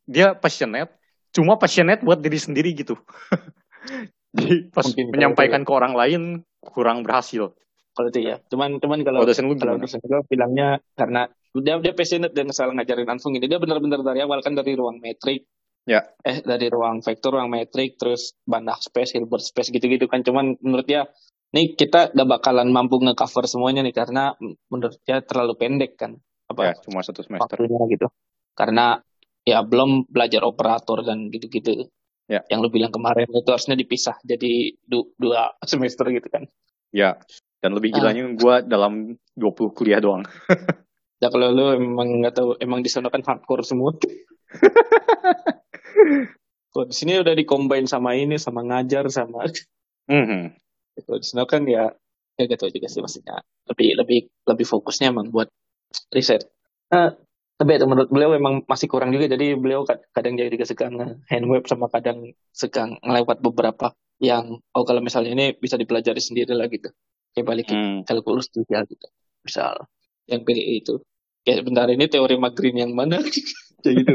dia 0.05 0.27
passionate, 0.37 0.91
cuma 1.33 1.57
passionate 1.57 2.05
buat 2.05 2.21
diri 2.21 2.37
sendiri 2.37 2.77
gitu. 2.77 2.93
Jadi 4.35 4.67
pas 4.69 4.83
Mungkin 4.83 5.05
menyampaikan 5.15 5.61
ke 5.63 5.71
orang 5.71 5.93
lain 5.95 6.21
kurang 6.61 7.01
berhasil. 7.01 7.55
kalau 7.95 8.11
itu 8.11 8.27
ya. 8.27 8.35
Cuman 8.51 8.83
cuman 8.83 8.99
kalau 9.07 9.23
Kalau 9.23 9.29
dosen 9.31 9.47
lu 9.47 9.55
kalau 9.55 9.79
dosen 9.79 10.03
gue 10.03 10.19
bilangnya 10.27 10.83
karena 10.93 11.31
dia 11.55 11.79
dia 11.79 11.93
passionate 11.95 12.35
dan 12.35 12.51
salah 12.51 12.75
ngajarin 12.75 13.07
Anfung 13.07 13.39
ini. 13.39 13.47
Dia 13.47 13.55
benar-benar 13.57 14.03
dari 14.03 14.19
awal 14.19 14.43
kan 14.43 14.51
dari 14.51 14.75
ruang 14.75 14.99
metrik. 14.99 15.47
Ya. 15.85 16.01
Eh 16.21 16.41
dari 16.41 16.67
ruang 16.67 16.99
vektor, 16.99 17.37
ruang 17.37 17.47
metrik, 17.47 17.95
terus 17.95 18.33
Banach 18.41 18.81
space, 18.81 19.13
Hilbert 19.13 19.41
space 19.41 19.69
gitu-gitu 19.69 20.09
kan. 20.09 20.25
Cuman 20.25 20.57
menurut 20.59 20.85
dia 20.85 21.05
nih 21.53 21.73
kita 21.73 22.09
gak 22.11 22.27
bakalan 22.27 22.67
mampu 22.67 22.97
nge-cover 22.97 23.45
semuanya 23.45 23.79
nih 23.79 23.93
karena 23.93 24.33
menurut 24.67 24.97
dia 25.01 25.21
terlalu 25.21 25.53
pendek 25.55 25.93
kan 25.95 26.17
Ya, 26.45 26.51
apa 26.51 26.77
cuma 26.83 27.01
satu 27.01 27.21
semester. 27.21 27.57
waktunya 27.57 27.85
gitu. 27.89 28.07
Karena 28.53 28.97
ya 29.41 29.61
belum 29.61 30.05
belajar 30.05 30.41
operator 30.41 31.01
dan 31.01 31.29
gitu-gitu. 31.29 31.85
Ya. 32.25 32.41
Yang 32.49 32.59
lu 32.65 32.69
bilang 32.73 32.89
kemarin 32.89 33.29
itu 33.29 33.45
harusnya 33.45 33.77
dipisah 33.77 34.17
jadi 34.21 34.73
du- 34.81 35.13
dua 35.15 35.53
semester 35.69 36.09
gitu 36.09 36.25
kan. 36.27 36.49
Ya. 36.89 37.17
Dan 37.61 37.73
lebih 37.73 37.93
Ah. 37.93 38.01
gilanya 38.01 38.25
gue 38.31 38.55
dalam 38.65 38.93
20 39.33 39.69
kuliah 39.71 40.01
doang. 40.01 40.25
Ya 41.15 41.31
kalau 41.31 41.47
lu 41.47 41.71
emang 41.71 42.19
nggak 42.19 42.35
tahu 42.35 42.49
emang 42.59 42.83
di 42.83 42.91
sana 42.91 43.07
kan 43.07 43.23
hardcore 43.23 43.63
semua. 43.63 43.95
Kalau 46.71 46.85
di 46.91 46.95
sini 46.95 47.15
udah 47.19 47.33
dikombain 47.33 47.87
sama 47.87 48.19
ini 48.19 48.35
sama 48.35 48.59
ngajar 48.61 49.07
sama 49.07 49.47
Mhm. 50.05 50.53
kalau 51.01 51.17
di 51.19 51.27
sana 51.27 51.43
kan 51.47 51.63
ya 51.65 51.89
ya 52.35 52.43
gitu 52.45 52.67
juga 52.67 52.87
sih 52.91 52.99
maksudnya 52.99 53.39
lebih 53.71 53.95
lebih 53.95 54.19
lebih 54.43 54.65
fokusnya 54.67 55.09
emang 55.09 55.31
buat 55.31 55.47
riset. 56.11 56.45
Nah, 56.91 57.15
tapi 57.55 57.79
itu 57.79 57.87
menurut 57.87 58.11
beliau 58.11 58.35
emang 58.35 58.61
masih 58.67 58.91
kurang 58.91 59.15
juga 59.15 59.31
jadi 59.31 59.55
beliau 59.55 59.87
kad- 59.87 60.03
kadang 60.11 60.35
jadi 60.35 60.51
juga 60.51 60.67
suka 60.67 60.91
hand 61.31 61.45
web 61.47 61.63
sama 61.65 61.87
kadang 61.87 62.35
suka 62.51 62.91
ngelewat 63.01 63.39
beberapa 63.39 63.95
yang 64.19 64.59
oh 64.75 64.83
kalau 64.83 64.99
misalnya 64.99 65.31
ini 65.31 65.45
bisa 65.55 65.79
dipelajari 65.79 66.19
sendiri 66.19 66.51
lah 66.51 66.67
gitu. 66.67 66.91
Kayak 67.31 67.45
balik 67.47 67.65
ke 67.71 67.75
Hmm. 67.75 67.99
kalkulus 68.03 68.47
juga 68.51 68.83
gitu. 68.83 69.07
Misal 69.47 69.87
yang 70.27 70.43
PDE 70.43 70.83
itu. 70.83 70.99
Kayak 71.47 71.63
bentar 71.67 71.87
ini 71.87 72.05
teori 72.07 72.35
Magrin 72.35 72.75
yang 72.75 72.91
mana? 72.91 73.19
kayak 73.83 73.95
gitu. 74.03 74.11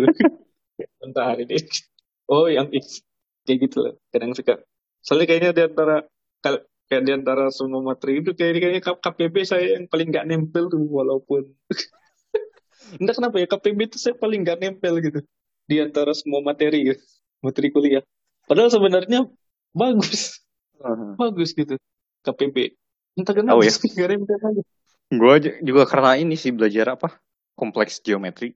Kayak 0.81 0.93
bentar 1.01 1.35
ini. 1.37 1.57
Oh 2.31 2.47
yang. 2.47 2.71
Kayak 3.43 3.59
gitu 3.67 3.77
loh. 3.83 3.95
Kadang 4.15 4.33
suka. 4.39 4.63
Soalnya 5.03 5.27
kayaknya 5.35 5.51
di 5.51 5.63
antara 5.67 6.07
kayak 6.91 7.03
di 7.07 7.13
antara 7.15 7.51
semua 7.55 7.83
materi 7.83 8.19
itu 8.23 8.35
kayak 8.39 8.53
kayaknya 8.63 8.83
K- 8.83 9.03
KPB 9.03 9.37
saya 9.47 9.79
yang 9.79 9.87
paling 9.91 10.11
nggak 10.11 10.27
nempel 10.31 10.67
tuh 10.71 10.83
walaupun 10.91 11.43
entah 13.01 13.15
kenapa 13.15 13.37
ya 13.39 13.47
KPB 13.47 13.81
itu 13.87 13.99
saya 14.03 14.15
paling 14.19 14.43
nggak 14.43 14.59
nempel 14.59 14.95
gitu 14.99 15.21
di 15.71 15.77
antara 15.79 16.11
semua 16.17 16.43
materi 16.43 16.91
gitu. 16.95 17.03
materi 17.47 17.69
kuliah 17.71 18.03
padahal 18.51 18.71
sebenarnya 18.73 19.27
bagus 19.71 20.43
Mhm. 20.81 21.21
bagus 21.21 21.53
gitu 21.55 21.77
KPB 22.27 22.57
entah 23.21 23.35
kenapa 23.37 23.61
Oh, 23.61 23.63
ya? 23.63 23.71
nggak 23.95 24.09
nempel 24.17 24.39
aja 24.43 24.63
Gue 25.11 25.35
juga 25.67 25.83
karena 25.91 26.15
ini 26.23 26.39
sih 26.39 26.55
belajar 26.55 26.95
apa? 26.95 27.19
Kompleks 27.59 27.99
geometri. 27.99 28.55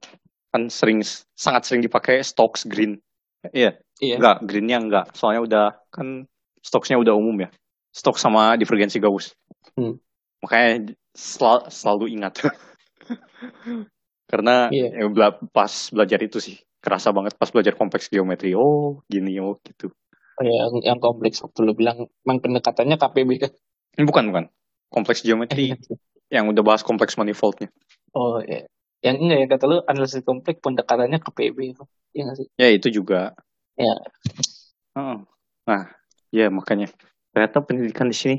Kan 0.55 0.71
sering, 0.71 1.03
sangat 1.35 1.67
sering 1.67 1.83
dipakai 1.83 2.23
Stokes 2.23 2.63
Green. 2.71 3.03
Iya, 3.51 3.75
iya 3.99 4.15
enggak, 4.23 4.47
Greennya 4.47 4.79
enggak. 4.79 5.05
Soalnya 5.19 5.43
udah, 5.43 5.67
kan 5.91 6.31
Stokesnya 6.63 7.03
udah 7.03 7.19
umum 7.19 7.43
ya. 7.43 7.51
Stokes 7.91 8.23
sama 8.23 8.55
divergensi 8.55 9.03
Gauss. 9.03 9.35
Hmm. 9.75 9.99
Makanya 10.47 10.95
sel- 11.11 11.67
selalu 11.75 12.15
ingat. 12.15 12.39
karena 14.31 14.71
Iya. 14.71 15.03
ya, 15.03 15.29
pas 15.51 15.73
belajar 15.91 16.23
itu 16.23 16.39
sih. 16.39 16.57
Kerasa 16.79 17.11
banget 17.11 17.35
pas 17.35 17.51
belajar 17.51 17.75
kompleks 17.75 18.07
geometri. 18.07 18.55
Oh, 18.55 19.03
gini, 19.11 19.43
oh 19.43 19.59
gitu. 19.67 19.91
Oh, 20.39 20.43
ya, 20.47 20.71
yang, 20.71 20.75
yang 20.95 20.99
kompleks 21.03 21.43
waktu 21.43 21.59
lu 21.67 21.75
bilang 21.75 22.07
emang 22.23 22.39
pendekatannya 22.43 22.97
KPB 22.99 23.31
kan 23.43 23.53
Ini 23.99 24.05
bukan, 24.07 24.25
bukan. 24.31 24.45
Kompleks 24.91 25.27
geometri 25.27 25.75
yang 26.35 26.47
udah 26.51 26.63
bahas 26.63 26.87
kompleks 26.87 27.19
manifoldnya. 27.19 27.69
oh 28.15 28.39
iya 28.47 28.71
yang 29.05 29.21
enggak 29.21 29.39
ya 29.45 29.47
kata 29.53 29.65
lu 29.69 29.77
analisis 29.85 30.25
kompleks 30.25 30.65
pendekatannya 30.65 31.21
KPB 31.21 31.59
itu 31.77 31.85
iya 32.17 32.23
nggak 32.25 32.37
sih 32.41 32.49
Ya 32.57 32.69
itu 32.73 32.89
juga. 32.89 33.37
Ya. 33.77 33.95
Heeh. 34.97 35.19
Nah, 35.69 35.83
ya 36.33 36.47
makanya 36.49 36.89
ternyata 37.35 37.61
pendidikan 37.61 38.09
di 38.09 38.17
sini 38.17 38.37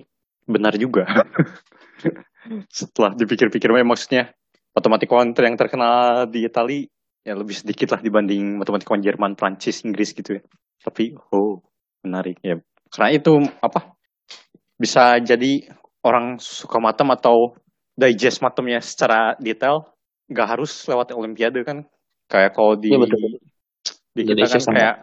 benar 0.50 0.74
juga. 0.82 1.06
Setelah 2.72 3.14
dipikir-pikir, 3.18 3.68
memang 3.70 3.94
maksudnya 3.94 4.32
matematikwan 4.72 5.34
ter- 5.36 5.50
yang 5.50 5.58
terkenal 5.58 6.26
di 6.30 6.46
Itali 6.46 6.88
ya 7.26 7.34
lebih 7.34 7.58
sedikit 7.58 7.98
lah 7.98 8.02
dibanding 8.02 8.62
matematikwan 8.62 9.02
Jerman, 9.02 9.34
Prancis, 9.38 9.82
Inggris 9.86 10.14
gitu 10.14 10.40
ya. 10.40 10.42
Tapi 10.82 11.18
oh 11.34 11.62
menarik 12.06 12.38
ya. 12.42 12.62
Karena 12.90 13.10
itu 13.18 13.34
apa 13.60 13.98
bisa 14.78 15.18
jadi 15.20 15.66
orang 16.06 16.38
suka 16.38 16.78
matem 16.78 17.10
atau 17.12 17.58
digest 17.98 18.44
matemnya 18.46 18.84
secara 18.84 19.34
detail 19.42 19.95
nggak 20.30 20.48
harus 20.58 20.72
lewat 20.90 21.14
olimpiade 21.14 21.62
kan. 21.62 21.86
Kayak 22.26 22.58
kalau 22.58 22.74
di 22.74 22.90
Iya, 22.90 23.00
betul, 23.02 23.20
betul. 23.22 23.42
di 24.16 24.22
kita 24.26 24.32
Indonesia 24.34 24.58
kan 24.58 24.64
sama. 24.66 24.76
kayak 24.76 24.96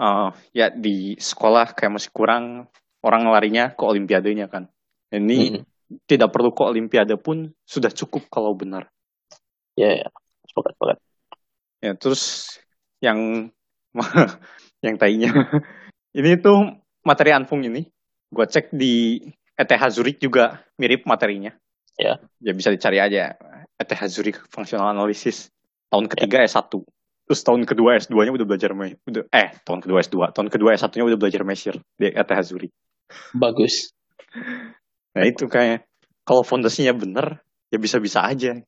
eh, 0.00 0.28
ya 0.56 0.66
di 0.72 0.96
sekolah 1.20 1.66
kayak 1.76 1.92
masih 2.00 2.10
kurang 2.14 2.44
orang 3.04 3.22
larinya 3.28 3.72
ke 3.72 3.82
olimpiadenya 3.84 4.48
kan. 4.48 4.68
Ini 5.12 5.38
Mm-mm. 5.60 5.64
tidak 6.06 6.30
perlu 6.32 6.54
ke 6.54 6.62
olimpiade 6.64 7.16
pun 7.20 7.52
sudah 7.66 7.90
cukup 7.92 8.28
kalau 8.32 8.56
benar. 8.56 8.88
Ya 9.76 10.04
ya 10.04 10.08
sepakat 10.48 10.72
sepakat. 10.76 10.98
Ya 11.80 11.92
terus 11.96 12.22
yang 13.00 13.50
yang 14.84 14.96
tainya 14.96 15.32
ini 16.18 16.40
tuh 16.40 16.80
materi 17.04 17.32
Anfung 17.36 17.64
ini. 17.64 17.84
Gua 18.30 18.46
cek 18.46 18.70
di 18.70 19.18
ETH 19.58 19.84
Zurich 19.90 20.22
juga 20.22 20.62
mirip 20.78 21.04
materinya. 21.04 21.50
Ya. 22.00 22.16
ya 22.40 22.52
bisa 22.56 22.72
dicari 22.72 22.96
aja 22.96 23.36
ETH 23.80 24.02
Zurich 24.12 24.38
Functional 24.52 24.92
Analysis 24.92 25.48
tahun 25.88 26.06
ketiga 26.12 26.44
S1 26.44 26.68
terus 27.30 27.40
tahun 27.46 27.62
kedua 27.62 27.96
S2 27.96 28.26
nya 28.26 28.32
udah 28.34 28.46
belajar 28.46 28.70
udah 28.74 29.24
eh 29.32 29.48
tahun 29.64 29.80
kedua 29.80 30.02
S2 30.04 30.34
tahun 30.36 30.48
kedua 30.52 30.76
S1 30.76 30.92
nya 30.98 31.04
udah 31.08 31.18
belajar 31.18 31.42
measure 31.46 31.78
di 31.96 32.12
ETH 32.12 32.32
Zurich. 32.44 32.74
Bagus. 33.32 33.94
Nah 35.16 35.24
itu 35.26 35.46
kayak 35.48 35.86
kalau 36.26 36.44
fondasinya 36.44 36.94
bener 36.94 37.40
ya 37.70 37.78
bisa-bisa 37.80 38.22
aja. 38.26 38.58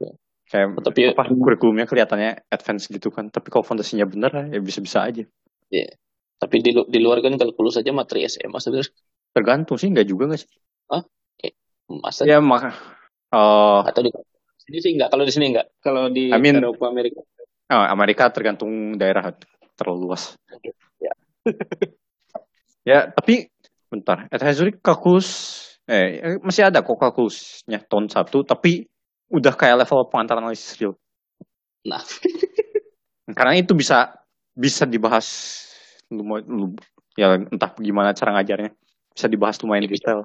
Ya. 0.00 0.10
kayak 0.50 0.66
Tapi- 0.82 1.14
apa 1.14 1.22
kurikulumnya 1.30 1.86
kelihatannya 1.86 2.46
advance 2.50 2.90
gitu 2.90 3.10
kan. 3.10 3.30
Tapi 3.30 3.50
kalau 3.50 3.66
fondasinya 3.66 4.06
bener 4.06 4.54
ya 4.54 4.58
bisa-bisa 4.62 5.02
aja. 5.06 5.22
Tapi 6.42 6.56
di, 6.58 6.74
di 6.74 6.98
luar 6.98 7.22
kan 7.22 7.38
kalkulus 7.38 7.78
saja 7.78 7.94
materi 7.94 8.26
SMA 8.26 8.58
sebenarnya. 8.58 8.90
Tergantung 9.32 9.78
sih 9.78 9.88
nggak 9.90 10.06
juga 10.06 10.30
nggak 10.30 10.40
sih? 10.42 10.50
Masa? 11.92 12.24
Ya 12.24 12.40
maka 12.40 12.72
eh 13.32 13.80
atau 13.88 14.00
di 14.04 14.10
sini 14.72 14.80
sih 14.80 14.90
enggak 14.96 15.08
kalau 15.12 15.24
di 15.28 15.32
sini 15.32 15.46
enggak 15.52 15.66
kalau 15.84 16.08
di 16.08 16.32
I 16.32 16.40
mean- 16.40 16.56
Eropa 16.58 16.88
Amerika? 16.88 17.20
Oh, 17.72 17.84
Amerika 17.84 18.28
tergantung 18.28 18.96
daerah. 18.96 19.32
Terlalu 19.76 20.08
luas. 20.08 20.36
Ya. 21.00 21.12
ya 22.88 22.98
tapi 23.08 23.48
bentar. 23.88 24.28
Zurich 24.52 24.80
kalkulus 24.80 25.28
eh 25.88 26.20
eh, 26.20 26.36
masih 26.40 26.68
ada 26.68 26.84
kok 26.84 26.96
kalkulusnya 26.96 27.80
tahun 27.84 28.12
satu 28.12 28.44
tapi 28.44 28.88
udah 29.32 29.56
kayak 29.56 29.84
level 29.84 30.04
pengantar 30.08 30.40
analisis 30.40 30.76
real. 30.76 30.96
Nah. 31.88 32.04
Karena 33.38 33.56
itu 33.56 33.72
bisa 33.72 34.12
bisa 34.52 34.84
dibahas 34.84 35.26
lumayan 36.12 36.44
lu- 36.48 36.76
ya 37.16 37.40
entah 37.40 37.72
gimana 37.80 38.12
cara 38.12 38.36
ngajarnya. 38.36 38.72
Bisa 39.16 39.26
dibahas 39.28 39.56
lumayan 39.64 39.88
Ya, 39.88 39.96
detail. 39.96 40.20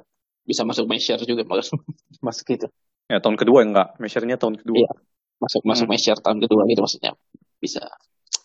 bisa 0.48 0.64
masuk 0.64 0.88
measure 0.88 1.20
juga 1.24 1.44
masuk 1.44 1.76
masuk 2.26 2.48
gitu 2.56 2.68
ya 3.08 3.18
tahun 3.24 3.38
kedua 3.40 3.60
enggak. 3.64 3.88
Measure-nya 4.00 4.38
tahun 4.38 4.56
kedua. 4.60 4.84
Iya. 4.88 4.92
masuk 5.38 5.62
masuk 5.70 5.86
Hmm. 5.86 5.94
measure 5.94 6.18
tahun 6.18 6.40
kedua 6.42 6.62
gitu 6.66 6.82
maksudnya. 6.82 7.14
Bisa. 7.62 7.86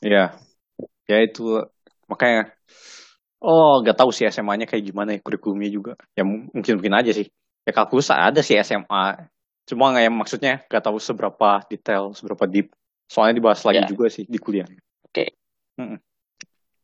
Ya 0.05 0.37
ya 1.09 1.17
itu 1.25 1.65
makanya 2.05 2.53
oh 3.41 3.81
nggak 3.81 3.97
tahu 3.97 4.13
sih 4.13 4.29
SMA-nya 4.29 4.69
kayak 4.69 4.85
gimana 4.93 5.17
ya 5.17 5.21
kurikulumnya 5.25 5.73
juga. 5.73 5.93
Ya 6.13 6.21
mu- 6.23 6.53
mungkin 6.53 6.77
mungkin 6.77 6.93
aja 6.93 7.11
sih. 7.17 7.33
Ya 7.65 7.73
kalkulus 7.73 8.13
ada 8.13 8.45
sih 8.45 8.61
SMA 8.61 9.25
cuma 9.65 9.89
nggak 9.89 10.05
yang 10.05 10.17
maksudnya 10.19 10.55
nggak 10.69 10.85
tahu 10.85 10.99
seberapa 11.01 11.65
detail 11.71 12.13
seberapa 12.13 12.45
deep. 12.45 12.77
Soalnya 13.09 13.41
dibahas 13.41 13.65
lagi 13.65 13.83
Ya. 13.83 13.89
juga 13.89 14.07
sih 14.13 14.29
di 14.29 14.37
kuliah. 14.37 14.69
Oke. 15.09 15.33
Mm-mm. 15.81 15.97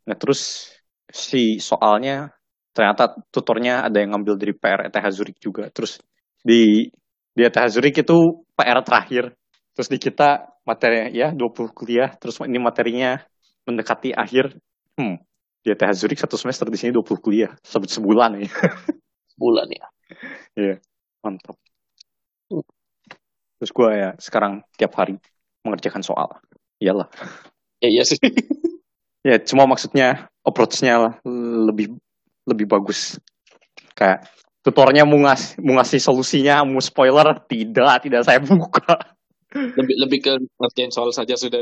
nah 0.08 0.16
terus 0.16 0.72
si 1.04 1.60
soalnya 1.60 2.32
ternyata 2.72 3.12
tutornya 3.28 3.84
ada 3.84 4.00
yang 4.00 4.16
ngambil 4.16 4.40
dari 4.40 4.56
PR 4.56 4.88
ETH 4.88 5.04
Zurich 5.12 5.36
juga. 5.36 5.68
Terus 5.68 6.00
di 6.40 6.88
di 7.38 7.46
Zurich 7.70 8.02
itu 8.02 8.42
PR 8.58 8.82
terakhir. 8.82 9.30
Terus 9.78 9.86
di 9.86 9.98
kita 10.02 10.58
materi 10.66 11.14
ya 11.14 11.30
20 11.30 11.70
kuliah 11.70 12.10
terus 12.18 12.42
ini 12.42 12.58
materinya 12.58 13.22
mendekati 13.62 14.10
akhir. 14.10 14.58
Hmm. 14.98 15.22
Di 15.62 15.70
ETH 15.70 15.94
Zurich 15.94 16.18
satu 16.18 16.34
semester 16.34 16.66
di 16.66 16.74
sini 16.74 16.90
20 16.90 17.22
kuliah. 17.22 17.54
Sebut 17.62 17.86
sebulan 17.86 18.42
ya. 18.42 18.50
Bulan 19.38 19.70
ya. 19.70 19.86
Mantap. 21.22 21.54
Terus 23.58 23.70
gue 23.70 23.90
ya 23.94 24.10
sekarang 24.18 24.66
tiap 24.74 24.98
hari 24.98 25.14
mengerjakan 25.62 26.02
soal. 26.02 26.42
Iyalah 26.82 27.06
ya 27.78 27.88
iya 27.88 28.02
sih. 28.02 28.18
Ya 29.26 29.34
cuma 29.42 29.66
maksudnya 29.66 30.30
approach-nya 30.46 30.94
lah 30.94 31.14
lebih 31.68 31.98
lebih 32.48 32.70
bagus. 32.70 33.18
Kayak 33.92 34.30
tutornya 34.68 35.02
mau 35.08 35.18
ngasih 35.24 35.64
mau 35.64 35.74
ngasih 35.80 36.00
solusinya 36.06 36.54
mau 36.68 36.80
spoiler 36.84 37.28
tidak 37.48 38.04
tidak 38.04 38.22
saya 38.28 38.38
buka. 38.44 39.16
Lebih 39.78 39.96
lebih 40.04 40.18
ke 40.24 40.32
ngerjain 40.60 40.92
soal 40.92 41.10
saja 41.14 41.34
sudah. 41.38 41.60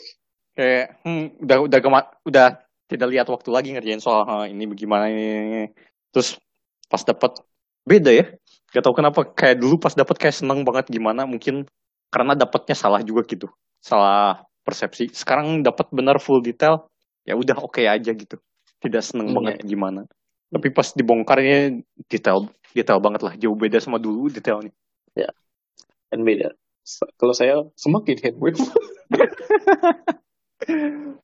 Kayak 0.58 1.02
hmm, 1.02 1.42
udah 1.42 1.58
udah 1.66 1.78
gema- 1.82 2.12
udah 2.28 2.46
tidak 2.86 3.08
lihat 3.10 3.26
waktu 3.26 3.50
lagi 3.50 3.68
ngerjain 3.74 3.98
soal 3.98 4.22
"Ah, 4.28 4.46
ini 4.46 4.70
bagaimana 4.70 5.10
ini 5.10 5.66
terus 6.14 6.38
pas 6.86 7.02
dapat 7.02 7.42
beda 7.82 8.10
ya. 8.14 8.24
Gak 8.70 8.82
tahu 8.86 8.94
kenapa 8.94 9.20
kayak 9.34 9.58
dulu 9.62 9.82
pas 9.82 9.94
dapat 9.94 10.14
kayak 10.18 10.36
seneng 10.36 10.62
banget 10.62 10.90
gimana 10.94 11.26
mungkin 11.26 11.66
karena 12.14 12.38
dapatnya 12.38 12.76
salah 12.78 13.02
juga 13.02 13.26
gitu. 13.26 13.50
Salah 13.82 14.42
persepsi. 14.62 15.10
Sekarang 15.10 15.62
dapat 15.66 15.90
benar 15.90 16.22
full 16.22 16.38
detail 16.44 16.86
ya 17.26 17.34
udah 17.34 17.58
oke 17.58 17.82
aja 17.82 18.10
gitu. 18.14 18.38
Tidak 18.78 19.02
seneng 19.02 19.28
Hmm, 19.28 19.34
banget 19.34 19.64
gimana 19.66 20.06
tapi 20.54 20.70
pas 20.70 20.86
dibongkarnya 20.94 21.82
detail 22.06 22.46
detail 22.70 23.02
banget 23.02 23.26
lah. 23.26 23.34
Jauh 23.34 23.58
beda 23.58 23.82
sama 23.82 23.98
dulu 23.98 24.30
detailnya. 24.30 24.70
Kan 26.14 26.22
beda. 26.22 26.54
S- 26.86 27.10
kalau 27.18 27.34
saya 27.34 27.66
semakin 27.74 28.16
headway 28.22 28.54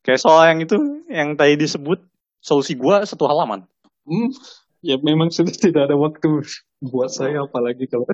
kayak 0.05 0.21
soal 0.21 0.51
yang 0.51 0.67
itu 0.67 0.77
yang 1.07 1.39
tadi 1.39 1.55
disebut 1.55 2.03
solusi 2.43 2.75
gua 2.75 3.07
satu 3.07 3.31
halaman. 3.31 3.63
Hmm, 4.03 4.35
ya 4.83 4.99
memang 4.99 5.31
sudah 5.31 5.55
tidak 5.55 5.87
ada 5.87 5.95
waktu 5.95 6.43
buat 6.83 7.13
saya 7.13 7.45
apalagi 7.45 7.87
kalau 7.87 8.09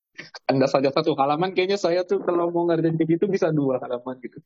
anda 0.50 0.70
saja 0.70 0.94
satu 0.94 1.18
halaman 1.18 1.52
kayaknya 1.52 1.76
saya 1.76 2.06
tuh 2.06 2.22
kalau 2.22 2.48
mau 2.48 2.64
ngerjain 2.70 2.96
kayak 2.96 3.18
gitu 3.18 3.24
bisa 3.28 3.52
dua 3.52 3.82
halaman 3.82 4.16
gitu. 4.22 4.38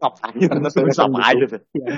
Karena 0.00 0.72
apa 0.72 0.80
gitu. 0.80 1.20
aja 1.20 1.44
tuh? 1.50 1.60
Iya. 1.76 1.88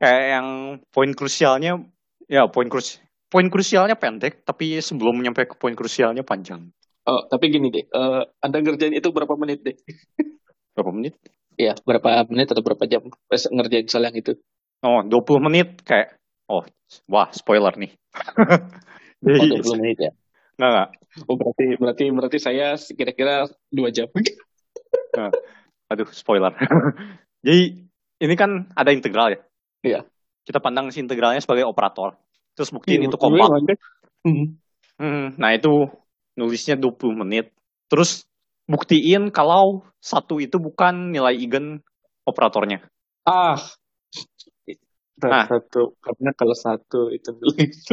Kayak 0.00 0.24
yang 0.32 0.48
poin 0.88 1.12
krusialnya 1.12 1.84
ya 2.24 2.48
poin 2.48 2.72
krus 2.72 2.98
poin 3.28 3.46
krusialnya 3.52 4.00
pendek 4.00 4.42
tapi 4.48 4.80
sebelum 4.80 5.20
nyampe 5.20 5.44
ke 5.44 5.54
poin 5.60 5.76
krusialnya 5.76 6.24
panjang. 6.24 6.72
Oh 7.04 7.28
tapi 7.28 7.52
gini 7.52 7.68
deh 7.68 7.84
eh, 7.84 8.22
anda 8.40 8.58
ngerjain 8.58 8.96
itu 8.96 9.12
berapa 9.12 9.36
menit 9.36 9.60
deh? 9.62 9.76
Berapa 10.74 10.90
menit? 10.94 11.18
Ya 11.58 11.76
berapa 11.82 12.24
menit 12.30 12.54
atau 12.54 12.62
berapa 12.64 12.86
jam 12.88 13.04
pas 13.28 13.42
ngerjain 13.44 13.84
soal 13.90 14.08
yang 14.08 14.16
itu? 14.16 14.32
Oh 14.80 15.04
20 15.04 15.44
menit 15.44 15.84
kayak 15.84 16.16
oh 16.48 16.64
wah 17.06 17.28
spoiler 17.30 17.76
nih. 17.76 17.92
Oh, 19.20 19.36
Jadi, 19.36 19.60
20 19.60 19.76
menit 19.84 19.98
ya? 20.00 20.12
Nggak 20.56 20.70
nggak. 20.72 20.88
Oh 21.28 21.36
berarti 21.36 21.64
berarti 21.76 22.04
berarti 22.08 22.38
saya 22.40 22.72
kira-kira 22.80 23.44
dua 23.68 23.92
jam. 23.92 24.08
Aduh 25.92 26.08
spoiler. 26.08 26.56
Jadi 27.44 27.84
ini 28.24 28.34
kan 28.40 28.72
ada 28.72 28.96
integral 28.96 29.36
ya 29.36 29.40
Iya. 29.80 30.04
kita 30.44 30.58
pandang 30.60 30.88
si 30.92 31.00
integralnya 31.00 31.40
sebagai 31.40 31.64
operator 31.64 32.16
terus 32.54 32.68
Iya, 32.68 32.76
buktiin 32.76 33.00
itu 33.08 33.16
kompak 33.16 33.48
Hmm. 34.20 34.60
Hmm, 35.00 35.32
nah 35.40 35.56
itu 35.56 35.88
nulisnya 36.36 36.76
20 36.76 37.16
menit. 37.24 37.56
Terus 37.88 38.28
buktiin 38.68 39.32
kalau 39.32 39.80
satu 39.96 40.36
itu 40.44 40.60
bukan 40.60 41.08
nilai 41.08 41.34
eigen 41.40 41.80
operatornya. 42.28 42.84
ah 43.24 43.56
Ah. 45.20 45.44
satu 45.44 45.92
karena 46.00 46.32
kalau 46.32 46.56
satu 46.56 47.12
itu 47.12 47.32
itu 47.68 47.92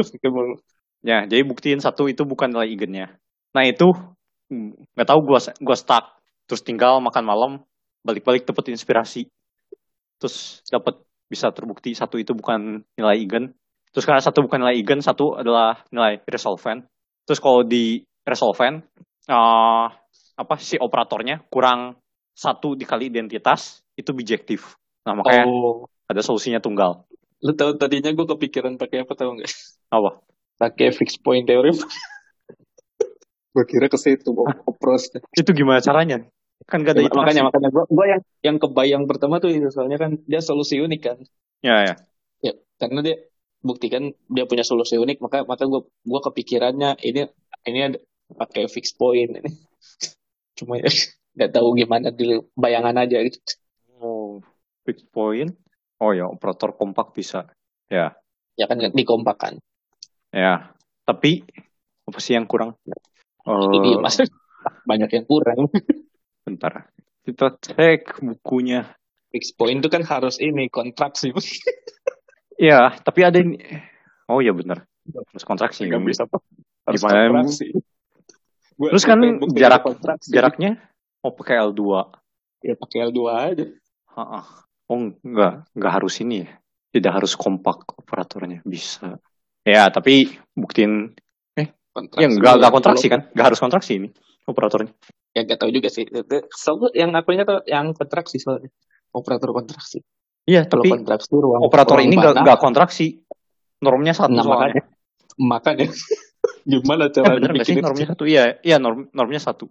Ya, 1.04 1.28
jadi 1.28 1.46
buktiin 1.46 1.78
satu 1.78 2.08
itu 2.10 2.24
bukan 2.24 2.50
nilai 2.50 2.72
eigennya. 2.72 3.06
Nah 3.54 3.64
itu 3.68 3.92
hmm, 4.52 4.96
nggak 4.96 5.08
tahu 5.08 5.20
gua 5.24 5.40
gua 5.60 5.76
stuck. 5.76 6.04
Terus 6.48 6.64
tinggal 6.64 6.98
makan 7.04 7.24
malam, 7.24 7.52
balik-balik 8.02 8.48
dapet 8.48 8.72
inspirasi. 8.72 9.28
Terus 10.18 10.64
dapat 10.66 10.98
bisa 11.28 11.52
terbukti 11.52 11.92
satu 11.92 12.16
itu 12.18 12.32
bukan 12.34 12.82
nilai 12.98 13.16
eigen. 13.20 13.52
Terus 13.92 14.04
karena 14.04 14.20
satu 14.20 14.44
bukan 14.44 14.60
nilai 14.64 14.76
eigen, 14.80 15.00
satu 15.00 15.36
adalah 15.38 15.84
nilai 15.92 16.20
resolvent. 16.28 16.84
Terus 17.28 17.40
kalau 17.40 17.62
di 17.64 18.00
resolvent, 18.24 18.84
eh, 19.28 19.86
apa 20.38 20.54
si 20.60 20.76
operatornya 20.80 21.44
kurang 21.52 21.96
satu 22.32 22.74
dikali 22.78 23.10
identitas 23.12 23.82
itu 23.98 24.10
bijektif. 24.14 24.76
Nah 25.06 25.14
makanya 25.18 25.44
oh 25.48 25.88
ada 26.08 26.20
solusinya 26.24 26.58
tunggal. 26.58 27.04
lu 27.38 27.54
tahu 27.54 27.78
tadinya 27.78 28.10
gue 28.10 28.26
kepikiran 28.26 28.74
pakai 28.80 29.06
apa 29.06 29.14
tahu 29.14 29.38
nggak 29.38 29.46
Apa? 29.94 30.10
pakai 30.58 30.90
fixed 30.90 31.22
point 31.22 31.46
theorem 31.46 31.76
gue 33.54 33.64
kira 33.68 33.86
ke 33.86 33.94
situ 33.94 34.34
Itu 35.36 35.50
gimana 35.54 35.78
caranya? 35.78 36.26
Kan 36.68 36.84
gak 36.84 36.94
ada 36.96 37.00
Ya, 37.00 37.10
makanya 37.16 37.42
makanya 37.48 37.68
gua, 37.72 37.84
gua 37.88 38.06
yang 38.12 38.22
yang 38.44 38.56
kebayang 38.60 39.04
pertama 39.08 39.40
tuh 39.40 39.50
itu 39.50 39.68
soalnya 39.72 39.96
kan 39.96 40.10
dia 40.28 40.40
solusi 40.44 40.76
unik 40.84 41.00
kan 41.00 41.18
Ya 41.64 41.76
ya. 41.88 41.94
ya 42.44 42.52
karena 42.76 43.00
dia 43.02 43.16
buktikan 43.64 44.14
dia 44.30 44.44
punya 44.46 44.62
solusi 44.62 45.00
unik 45.00 45.18
maka 45.24 45.42
maka 45.48 45.64
gua 45.64 45.82
gua 46.04 46.20
kepikirannya 46.28 47.00
ini 47.02 47.26
ini 47.66 47.78
ada 47.88 47.98
pakai 48.36 48.68
fixed 48.68 49.00
point 49.00 49.32
ini 49.32 49.50
cuma 50.58 50.76
ya 50.78 50.88
nggak 51.38 51.50
tahu 51.54 51.68
gimana 51.78 52.12
dulu 52.12 52.46
bayangan 52.58 52.96
aja 53.00 53.18
gitu 53.24 53.38
Oh, 53.98 54.38
fixed 54.86 55.10
point. 55.10 55.50
Oh 55.98 56.14
ya, 56.14 56.30
operator 56.30 56.70
kompak 56.78 57.10
bisa. 57.10 57.50
Ya, 57.90 58.14
ya 58.54 58.68
kan 58.70 58.78
dikompakan 58.94 59.58
ya. 60.30 60.70
Tapi 61.08 61.40
apa 62.04 62.18
sih 62.20 62.36
yang 62.36 62.44
kurang? 62.44 62.76
ini 63.48 63.96
Eh, 63.96 64.00
mas 64.00 64.20
banyak 64.90 65.10
yang 65.12 65.26
kurang 65.26 65.66
bentar. 66.48 66.88
Kita 67.22 67.52
cek 67.54 68.24
bukunya. 68.24 68.88
fixed 69.28 69.60
point 69.60 69.76
itu 69.76 69.92
kan 69.92 70.00
harus 70.02 70.40
ini 70.40 70.72
kontraksi 70.72 71.28
Ya, 72.58 72.90
tapi 72.98 73.22
ada 73.22 73.36
ini. 73.38 73.60
Oh 74.24 74.40
ya 74.40 74.50
benar. 74.50 74.88
Harus 75.04 75.44
kontraksi. 75.44 75.84
nggak 75.84 76.00
bisa 76.02 76.24
Pak. 76.24 76.40
harus 76.88 77.00
kontraksi 77.04 77.66
Gua- 78.72 78.90
Terus 78.96 79.04
kan 79.04 79.20
jarak-. 79.52 79.84
Jaraknya 80.24 80.80
oh 81.20 81.32
pakai 81.32 81.60
L2. 81.60 81.82
ya 82.58 82.74
pakai 82.74 82.98
L2 83.06 83.20
aja 83.28 83.66
Ha-ha. 84.08 84.40
Oh 84.88 84.96
enggak, 85.20 85.68
enggak 85.76 85.92
harus 85.92 86.16
ini 86.18 86.42
ya. 86.42 86.48
Tidak 86.88 87.12
harus 87.12 87.36
kompak 87.36 87.84
operatornya 87.94 88.64
bisa. 88.64 89.20
Ya, 89.62 89.92
tapi 89.92 90.32
buktiin 90.56 91.12
kontraksi 91.92 92.22
ya 92.24 92.26
enggak 92.26 92.52
enggak 92.56 92.62
Kalau- 92.64 92.76
kontraksi 92.80 93.06
kan? 93.06 93.20
Enggak 93.28 93.46
harus 93.52 93.60
kontraksi 93.60 93.92
ini 94.00 94.08
operatornya. 94.48 94.90
Ya 95.36 95.40
gak 95.44 95.58
tahu 95.60 95.70
juga 95.72 95.88
sih. 95.92 96.04
Selalu 96.52 96.92
yang 96.96 97.10
aku 97.16 97.34
ingat 97.36 97.64
yang 97.68 97.92
kontraksi 97.96 98.40
soalnya. 98.40 98.70
Operator 99.08 99.56
kontraksi 99.56 100.04
Iya, 100.48 100.64
kalau 100.64 100.80
tapi 100.80 100.96
kontraksi 100.96 101.28
ruang 101.36 101.60
operator 101.60 102.00
ruang 102.00 102.08
ini 102.08 102.16
enggak 102.16 102.56
kontraksi. 102.56 103.20
Normnya 103.84 104.16
satu 104.16 104.32
nah, 104.32 104.44
soalnya. 104.48 104.80
makanya. 104.80 104.82
Makanya. 105.36 105.86
Gimana 106.72 107.04
Eh, 107.08 107.12
cara 107.12 107.36
bener 107.36 107.52
nggak 107.52 107.68
sih? 107.68 107.76
normnya 107.84 108.06
satu? 108.08 108.24
Iya, 108.24 108.44
iya 108.64 108.76
norm, 108.80 109.12
normnya 109.12 109.40
satu. 109.44 109.68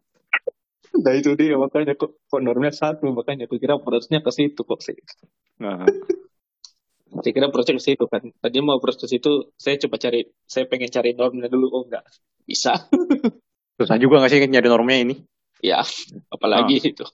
nah 1.02 1.13
itu 1.17 1.34
dia. 1.34 1.58
Makanya 1.58 1.98
kok, 1.98 2.22
kok 2.30 2.41
normnya 2.46 2.70
satu? 2.70 3.10
Makanya 3.10 3.50
aku 3.50 3.58
kira 3.58 3.82
prosesnya 3.82 4.22
ke 4.22 4.30
situ 4.30 4.62
kok 4.62 4.82
sih. 4.86 4.93
Nah, 5.58 5.82
saya 7.26 7.34
kira 7.34 7.50
proses 7.50 7.74
ke 7.82 7.84
situ 7.84 8.06
kan. 8.06 8.22
Tadi 8.38 8.58
mau 8.62 8.78
proses 8.78 9.02
ke 9.02 9.17
situ 9.17 9.50
saya 9.58 9.82
coba 9.82 9.98
cari 9.98 10.30
saya 10.46 10.70
pengen 10.70 10.93
cari 10.93 11.17
normnya 11.17 11.50
dulu. 11.50 11.74
Oh 11.74 11.84
enggak 11.89 12.06
bisa. 12.46 12.78
Susah 13.82 13.98
juga 13.98 14.22
nggak 14.22 14.30
sih 14.30 14.39
nyari 14.46 14.70
normnya 14.70 14.98
ini? 15.02 15.15
Ya 15.63 15.82
apalagi 16.34 16.78
itu 16.82 17.06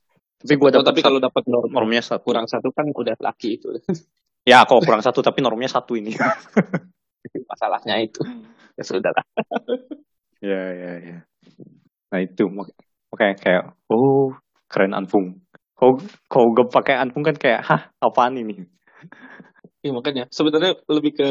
Tapi 0.44 0.54
gue 0.60 0.70
Oh, 0.70 0.74
dapat 0.76 0.88
tapi 0.92 1.00
kalau 1.00 1.20
dapat 1.24 1.44
norm 1.48 1.72
normnya 1.72 2.04
satu. 2.04 2.28
kurang 2.28 2.52
satu 2.52 2.68
kan 2.76 2.92
udah 2.92 3.16
laki 3.20 3.60
itu 3.62 3.72
Ya, 4.44 4.68
kalau 4.68 4.84
kurang 4.84 5.00
satu 5.00 5.24
tapi 5.24 5.40
normnya 5.40 5.72
satu 5.72 5.96
ini. 5.96 6.12
masalahnya 7.52 7.96
itu 8.04 8.20
ya 8.76 8.84
sudah 8.84 9.12
lah 9.16 9.24
ya, 10.44 10.62
ya, 10.76 10.92
ya. 11.00 11.18
Nah 12.12 12.20
itu 12.20 12.44
makanya 13.08 13.36
kayak 13.40 13.64
oh 13.88 14.36
keren 14.68 14.92
Anfung. 14.92 15.40
Kalau 15.80 15.96
kalau 16.28 16.48
gue 16.52 16.68
pakai 16.68 17.00
Anfung 17.00 17.24
kan 17.24 17.40
kayak 17.40 17.64
hah 17.64 17.82
apaan 18.04 18.36
ini? 18.36 18.68
Iya 19.80 19.96
makanya 19.96 20.28
sebenarnya 20.28 20.76
lebih 20.92 21.12
ke 21.16 21.28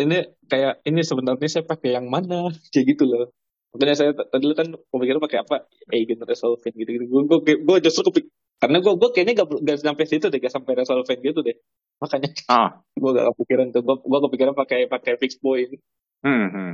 ini 0.00 0.24
kayak 0.48 0.84
ini 0.84 1.00
sebenarnya 1.00 1.48
saya 1.48 1.64
pakai 1.64 1.96
yang 1.96 2.12
mana 2.12 2.52
kayak 2.72 2.84
gitu 2.92 3.08
loh. 3.08 3.32
Makanya 3.74 3.94
saya 3.98 4.10
tadi 4.14 4.46
kan 4.54 4.70
pemikiran 4.94 5.18
pakai 5.18 5.42
apa 5.42 5.66
eigen 5.90 6.22
resolvent 6.22 6.74
gitu 6.78 6.90
gitu. 6.94 7.04
Gue 7.10 7.22
gue 7.26 7.38
gue 7.58 7.76
justru 7.82 8.06
kepik 8.06 8.30
karena 8.62 8.78
gue 8.78 8.92
gue 8.94 9.08
kayaknya 9.10 9.42
gak, 9.42 9.48
gak 9.66 9.78
sampai 9.82 10.04
situ 10.06 10.26
deh 10.30 10.38
gak 10.38 10.54
sampai 10.54 10.72
resolvent 10.78 11.18
gitu 11.18 11.42
deh. 11.42 11.58
Makanya 11.98 12.30
Ah, 12.54 12.70
gue 12.94 13.10
gak 13.10 13.26
kepikiran 13.34 13.66
tuh 13.74 13.82
gue 13.82 13.96
gue 13.98 14.20
kepikiran 14.30 14.54
pakai 14.54 14.86
pakai 14.86 15.18
fixed 15.18 15.42
point. 15.42 15.74
hmm, 16.22 16.46
hmm. 16.54 16.72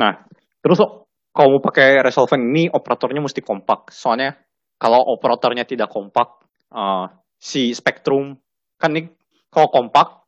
Nah, 0.00 0.24
terus 0.64 0.80
oh, 0.80 1.10
kalau 1.36 1.58
mau 1.58 1.62
pakai 1.62 2.00
resolvent 2.00 2.40
ini 2.40 2.72
operatornya 2.72 3.20
mesti 3.20 3.44
kompak. 3.44 3.92
Soalnya 3.92 4.32
kalau 4.80 5.04
operatornya 5.14 5.68
tidak 5.68 5.92
kompak, 5.92 6.48
eh, 6.72 7.06
si 7.36 7.76
spektrum 7.76 8.38
kan 8.78 8.94
ini 8.94 9.10
kalau 9.50 9.68
kompak 9.68 10.22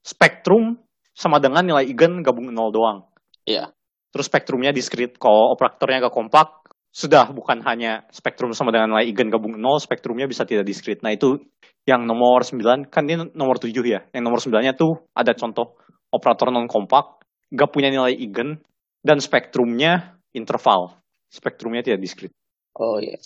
spektrum 0.00 0.80
sama 1.12 1.40
dengan 1.40 1.64
nilai 1.64 1.88
eigen 1.88 2.24
gabung 2.24 2.48
nol 2.52 2.72
doang. 2.72 2.98
Iya. 3.44 3.75
Terus 4.16 4.32
spektrumnya 4.32 4.72
diskrit. 4.72 5.20
Kalau 5.20 5.52
operatornya 5.52 6.08
gak 6.08 6.16
kompak, 6.16 6.64
sudah 6.88 7.28
bukan 7.28 7.60
hanya 7.68 8.08
spektrum 8.08 8.56
sama 8.56 8.72
dengan 8.72 8.96
nilai 8.96 9.12
eigen 9.12 9.28
gabung 9.28 9.52
nol, 9.60 9.76
spektrumnya 9.76 10.24
bisa 10.24 10.48
tidak 10.48 10.64
diskrit. 10.64 11.04
Nah 11.04 11.12
itu 11.12 11.36
yang 11.84 12.08
nomor 12.08 12.40
9, 12.40 12.88
kan 12.88 13.04
ini 13.04 13.28
nomor 13.36 13.60
7 13.60 13.68
ya. 13.84 14.00
Yang 14.16 14.24
nomor 14.24 14.40
9-nya 14.40 14.72
tuh 14.72 15.04
ada 15.12 15.36
contoh 15.36 15.76
operator 16.08 16.48
non 16.48 16.64
kompak 16.64 17.20
nggak 17.52 17.68
punya 17.68 17.92
nilai 17.92 18.16
eigen 18.16 18.64
dan 19.04 19.20
spektrumnya 19.20 20.16
interval. 20.32 20.96
Spektrumnya 21.28 21.84
tidak 21.84 22.00
diskrit. 22.00 22.32
Oh 22.80 22.96
iya. 22.96 23.20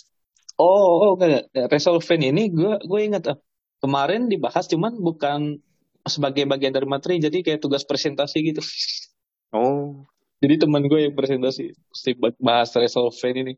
Oh, 0.59 1.07
oh 1.07 1.11
enggak, 1.15 1.47
enggak. 1.55 1.71
Resolvent 1.71 2.27
ini 2.27 2.51
gue 2.51 2.75
gue 2.83 2.99
ingat 2.99 3.23
ah. 3.31 3.39
Kemarin 3.79 4.27
dibahas 4.27 4.67
cuman 4.67 4.99
bukan 4.99 5.57
sebagai 6.05 6.45
bagian 6.45 6.75
dari 6.75 6.85
materi 6.85 7.17
jadi 7.17 7.39
kayak 7.39 7.63
tugas 7.63 7.87
presentasi 7.87 8.37
gitu. 8.51 8.61
Oh, 9.55 10.05
Jadi 10.41 10.53
teman 10.57 10.81
gue 10.89 11.05
yang 11.05 11.13
presentasi 11.13 11.77
mesti 11.77 12.11
bahas 12.41 12.73
resolvent 12.73 13.37
ini. 13.37 13.53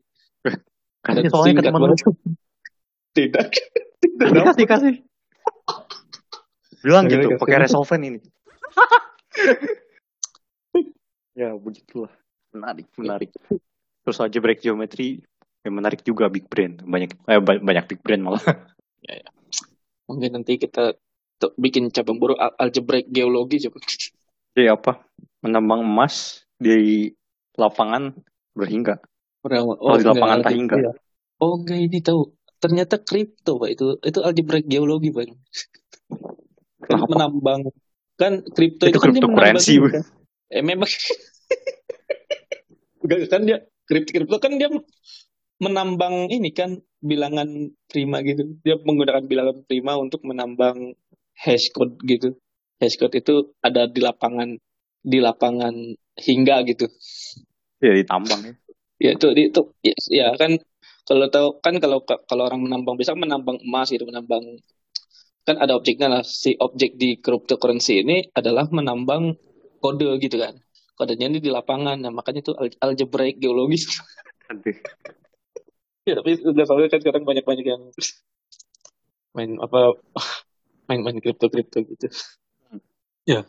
kasih 1.00 1.32
soalnya 1.32 1.60
ke 1.60 1.62
teman 1.64 1.80
lu. 1.88 1.96
Tidak. 3.16 3.46
Tidak 4.04 4.44
Kasih, 4.52 4.66
kasih. 4.68 4.94
Bilang 6.84 7.08
gitu, 7.08 7.40
pakai 7.40 7.64
resolvent 7.64 8.04
ini. 8.04 8.20
ya, 11.40 11.56
begitulah. 11.56 12.12
Menarik, 12.52 12.86
menarik. 13.00 13.32
Terus 14.04 14.20
algebraic 14.20 14.60
geometry 14.60 15.24
yang 15.64 15.80
menarik 15.80 16.04
juga 16.04 16.28
big 16.28 16.44
brain. 16.52 16.76
Banyak 16.84 17.16
eh, 17.24 17.40
ba- 17.40 17.64
banyak 17.64 17.84
big 17.88 18.04
brain 18.04 18.20
malah. 18.20 18.44
Mungkin 20.08 20.36
nanti 20.36 20.60
kita 20.60 20.92
bikin 21.56 21.88
cabang 21.88 22.20
baru 22.20 22.36
al- 22.36 22.56
algebraic 22.60 23.08
geologi 23.08 23.64
coba. 23.64 23.80
Jadi 24.52 24.68
apa? 24.68 25.00
Menambang 25.40 25.80
emas 25.80 26.43
di 26.64 27.12
lapangan 27.60 28.16
berhingga. 28.56 28.96
Berapa- 29.44 29.76
Kalau 29.76 29.94
di 29.94 30.00
enggak, 30.00 30.14
lapangan 30.16 30.38
tak 30.40 30.52
hingga. 30.56 30.76
iya. 30.80 30.92
Oh 31.38 31.52
enggak 31.60 31.78
ini 31.84 31.98
tahu. 32.00 32.20
Ternyata 32.58 32.96
kripto 33.04 33.60
pak 33.60 33.70
itu 33.76 33.86
itu 34.00 34.18
algebraic 34.24 34.64
geologi 34.64 35.12
pak. 35.12 35.28
Kan 35.28 35.36
Kenapa? 36.88 37.08
menambang 37.12 37.60
kan 38.16 38.32
kripto 38.40 38.88
Itu 38.88 38.96
itu, 38.96 39.00
kan 39.04 39.12
dia 39.12 39.20
menambang 39.28 39.60
kan. 39.92 40.02
Eh 40.48 40.62
memang 40.64 40.88
enggak 43.04 43.18
kan 43.28 43.42
dia 43.44 43.58
kripto 43.84 44.10
kripto 44.16 44.36
kan 44.40 44.52
dia 44.56 44.72
menambang 45.60 46.32
ini 46.32 46.50
kan 46.56 46.80
bilangan 47.04 47.46
prima 47.86 48.24
gitu. 48.24 48.56
Dia 48.64 48.80
menggunakan 48.80 49.28
bilangan 49.28 49.56
prima 49.68 50.00
untuk 50.00 50.24
menambang 50.24 50.96
hash 51.36 51.68
code 51.70 52.00
gitu. 52.08 52.32
Hash 52.80 52.96
code 52.96 53.14
itu 53.14 53.52
ada 53.60 53.84
di 53.86 54.00
lapangan 54.00 54.56
di 55.04 55.20
lapangan 55.20 55.74
hingga 56.18 56.62
gitu. 56.68 56.86
Ya 57.82 57.92
ditambang 57.94 58.40
ya. 58.42 58.52
Ya 59.02 59.10
itu 59.18 59.26
itu 59.34 59.60
ya, 59.82 59.94
ya 60.08 60.26
kan 60.38 60.56
kalau 61.04 61.26
tahu 61.28 61.48
kan 61.60 61.74
kalau 61.82 62.00
kalau 62.06 62.42
orang 62.48 62.64
menambang 62.64 62.96
bisa 62.96 63.12
menambang 63.12 63.60
emas 63.60 63.90
gitu 63.92 64.06
menambang 64.08 64.62
kan 65.44 65.60
ada 65.60 65.76
objeknya 65.76 66.08
lah. 66.08 66.22
Si 66.24 66.56
objek 66.56 66.96
di 66.96 67.20
cryptocurrency 67.20 68.00
ini 68.06 68.24
adalah 68.32 68.70
menambang 68.70 69.36
kode 69.82 70.16
gitu 70.22 70.40
kan. 70.40 70.56
Kodenya 70.94 71.26
ini 71.26 71.38
di 71.42 71.50
lapangan 71.50 71.98
nah 71.98 72.14
makanya 72.14 72.40
itu 72.46 72.52
al- 72.54 72.78
algebraic 72.80 73.42
geologis. 73.42 73.90
Aduh. 74.50 74.76
ya 76.04 76.20
tapi 76.20 76.36
udah 76.36 76.64
soalnya 76.68 76.92
kan 76.92 77.00
sekarang 77.00 77.24
banyak 77.24 77.44
banyak 77.48 77.64
yang 77.64 77.82
main 79.34 79.58
apa 79.58 79.98
main-main 80.88 81.18
kripto 81.18 81.50
kripto 81.50 81.82
gitu 81.82 82.06
ya. 83.26 83.42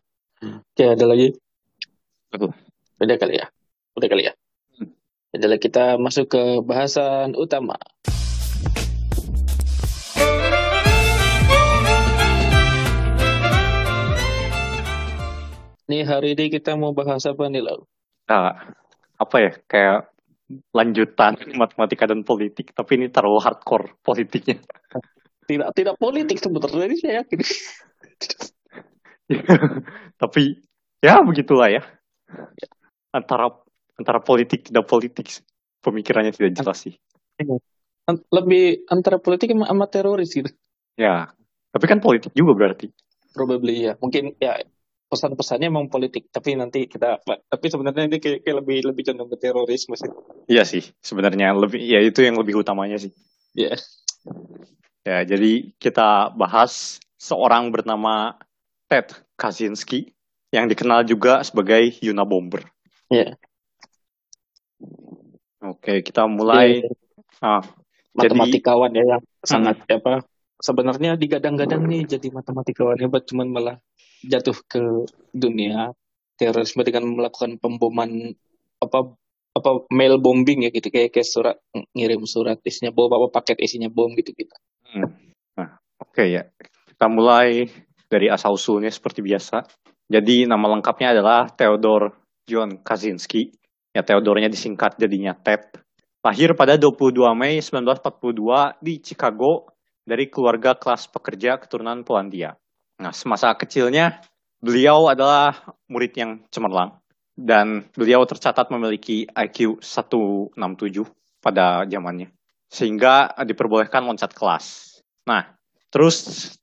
Kayak 0.75 0.91
ada 0.99 1.05
lagi 1.15 1.27
Betul. 2.35 2.51
udah 2.99 3.15
kali 3.15 3.39
ya 3.39 3.47
udah 3.95 4.07
kali 4.11 4.23
ya 4.27 4.33
adalah 5.31 5.55
kita 5.55 5.95
masuk 5.95 6.35
ke 6.35 6.43
bahasan 6.67 7.31
utama 7.35 7.79
Nih 15.85 16.01
hari 16.01 16.33
ini 16.33 16.49
kita 16.49 16.73
mau 16.73 16.97
bahas 16.97 17.29
apa 17.29 17.45
nih 17.45 17.61
Lau? 17.61 17.85
Nah, 18.25 18.73
apa 19.21 19.35
ya? 19.37 19.51
Kayak 19.69 20.09
lanjutan 20.73 21.37
matematika 21.53 22.09
dan 22.09 22.25
politik, 22.25 22.73
tapi 22.73 22.97
ini 22.97 23.13
terlalu 23.13 23.37
hardcore 23.37 23.93
politiknya. 24.01 24.57
Tidak 25.45 25.69
tidak 25.77 25.95
politik 26.01 26.41
sebenarnya 26.41 26.89
ini 26.89 26.97
saya 26.97 27.13
yakin. 27.21 27.39
tapi 30.21 30.57
ya 31.05 31.21
begitulah 31.21 31.69
ya. 31.69 31.85
Antara 33.15 33.51
antara 33.95 34.19
politik 34.19 34.67
tidak 34.67 34.85
politik 34.91 35.31
pemikirannya 35.79 36.35
tidak 36.35 36.57
jelas 36.57 36.83
sih. 36.83 36.95
An- 38.05 38.25
Lebih 38.29 38.85
antara 38.91 39.17
politik 39.17 39.51
sama, 39.51 39.65
sama 39.67 39.85
teroris 39.87 40.31
gitu. 40.31 40.51
Ya, 40.95 41.31
tapi 41.71 41.85
kan 41.91 41.99
politik 41.99 42.31
juga 42.35 42.55
berarti. 42.55 42.91
Probably 43.35 43.91
ya. 43.91 43.93
Mungkin 43.99 44.39
ya 44.39 44.63
pesan-pesannya 45.11 45.69
emang 45.69 45.91
politik, 45.91 46.31
tapi 46.31 46.57
nanti 46.57 46.89
kita 46.89 47.21
tapi 47.23 47.65
sebenarnya 47.69 48.09
ini 48.09 48.17
kayak, 48.17 48.41
kayak 48.41 48.57
lebih 48.63 48.77
lebih 48.89 49.03
condong 49.11 49.29
ke 49.35 49.37
terorisme 49.37 49.93
sih. 49.99 50.11
Iya 50.49 50.63
sih, 50.65 50.83
sebenarnya 51.03 51.53
lebih 51.53 51.77
ya 51.83 51.99
itu 52.01 52.23
yang 52.23 52.39
lebih 52.39 52.63
utamanya 52.63 52.97
sih. 52.97 53.11
Iya. 53.53 53.77
Ya, 55.05 55.21
jadi 55.21 55.69
kita 55.77 56.33
bahas 56.33 56.97
seorang 57.21 57.69
bernama 57.69 58.39
Ted 58.89 59.13
Kaczynski 59.37 60.14
yang 60.55 60.71
dikenal 60.71 61.03
juga 61.03 61.43
sebagai 61.43 61.99
Yuna 61.99 62.23
Bomber. 62.23 62.63
Iya. 63.11 63.35
Oke, 65.59 65.99
kita 65.99 66.23
mulai. 66.31 66.87
Dia 66.87 66.95
Ah, 67.43 67.59
jadi 68.15 68.31
matematikawan 68.31 68.91
ya 68.95 69.03
yang 69.03 69.23
sangat 69.43 69.83
apa 69.91 70.23
sebenarnya 70.63 71.19
digadang-gadang 71.19 71.83
nih 71.83 72.07
jadi 72.15 72.31
matematikawan 72.31 72.95
hebat 72.95 73.27
cuman 73.27 73.47
malah 73.51 73.77
jatuh 74.23 74.55
ke 74.71 74.81
dunia 75.35 75.91
terorisme 76.39 76.79
dengan 76.87 77.11
melakukan 77.11 77.59
pemboman 77.59 78.33
apa 78.79 79.19
apa 79.55 79.69
mail 79.91 80.15
bombing 80.19 80.67
ya 80.67 80.69
gitu 80.71 80.87
kayak 80.87 81.11
kayak 81.11 81.27
surat 81.27 81.59
ngirim 81.91 82.23
surat 82.23 82.59
isinya 82.63 82.91
bom 82.95 83.11
apa 83.11 83.31
paket 83.35 83.59
isinya 83.59 83.91
bom 83.91 84.11
gitu 84.15 84.31
gitu 84.31 84.55
Hmm. 84.85 85.11
Nah, 85.59 85.81
oke 85.99 86.23
ya. 86.23 86.47
Kita 86.87 87.11
mulai 87.11 87.67
dari 88.07 88.31
asal 88.31 88.55
usulnya 88.55 88.87
seperti 88.87 89.19
biasa. 89.19 89.65
Jadi 90.05 90.45
nama 90.45 90.69
lengkapnya 90.77 91.17
adalah 91.17 91.49
Theodore 91.49 92.13
John 92.45 92.81
Kaczynski. 92.81 93.49
Ya 93.95 94.03
Theodore-nya 94.03 94.51
disingkat 94.51 94.99
jadinya 94.99 95.33
Ted. 95.33 95.81
Lahir 96.25 96.57
pada 96.57 96.75
22 96.75 97.15
Mei 97.37 97.61
1942 97.61 98.81
di 98.81 98.99
Chicago 98.99 99.71
dari 100.03 100.27
keluarga 100.29 100.75
kelas 100.75 101.09
pekerja 101.09 101.57
keturunan 101.57 102.03
Polandia. 102.03 102.53
Nah, 102.99 103.13
semasa 103.15 103.53
kecilnya 103.55 104.21
beliau 104.59 105.07
adalah 105.07 105.75
murid 105.87 106.13
yang 106.17 106.31
cemerlang 106.51 106.97
dan 107.35 107.87
beliau 107.95 108.23
tercatat 108.23 108.67
memiliki 108.71 109.27
IQ 109.31 109.83
167 109.83 110.57
pada 111.39 111.83
zamannya 111.85 112.31
sehingga 112.69 113.31
diperbolehkan 113.45 114.03
loncat 114.03 114.35
kelas. 114.35 114.97
Nah, 115.27 115.54
terus 115.95 116.15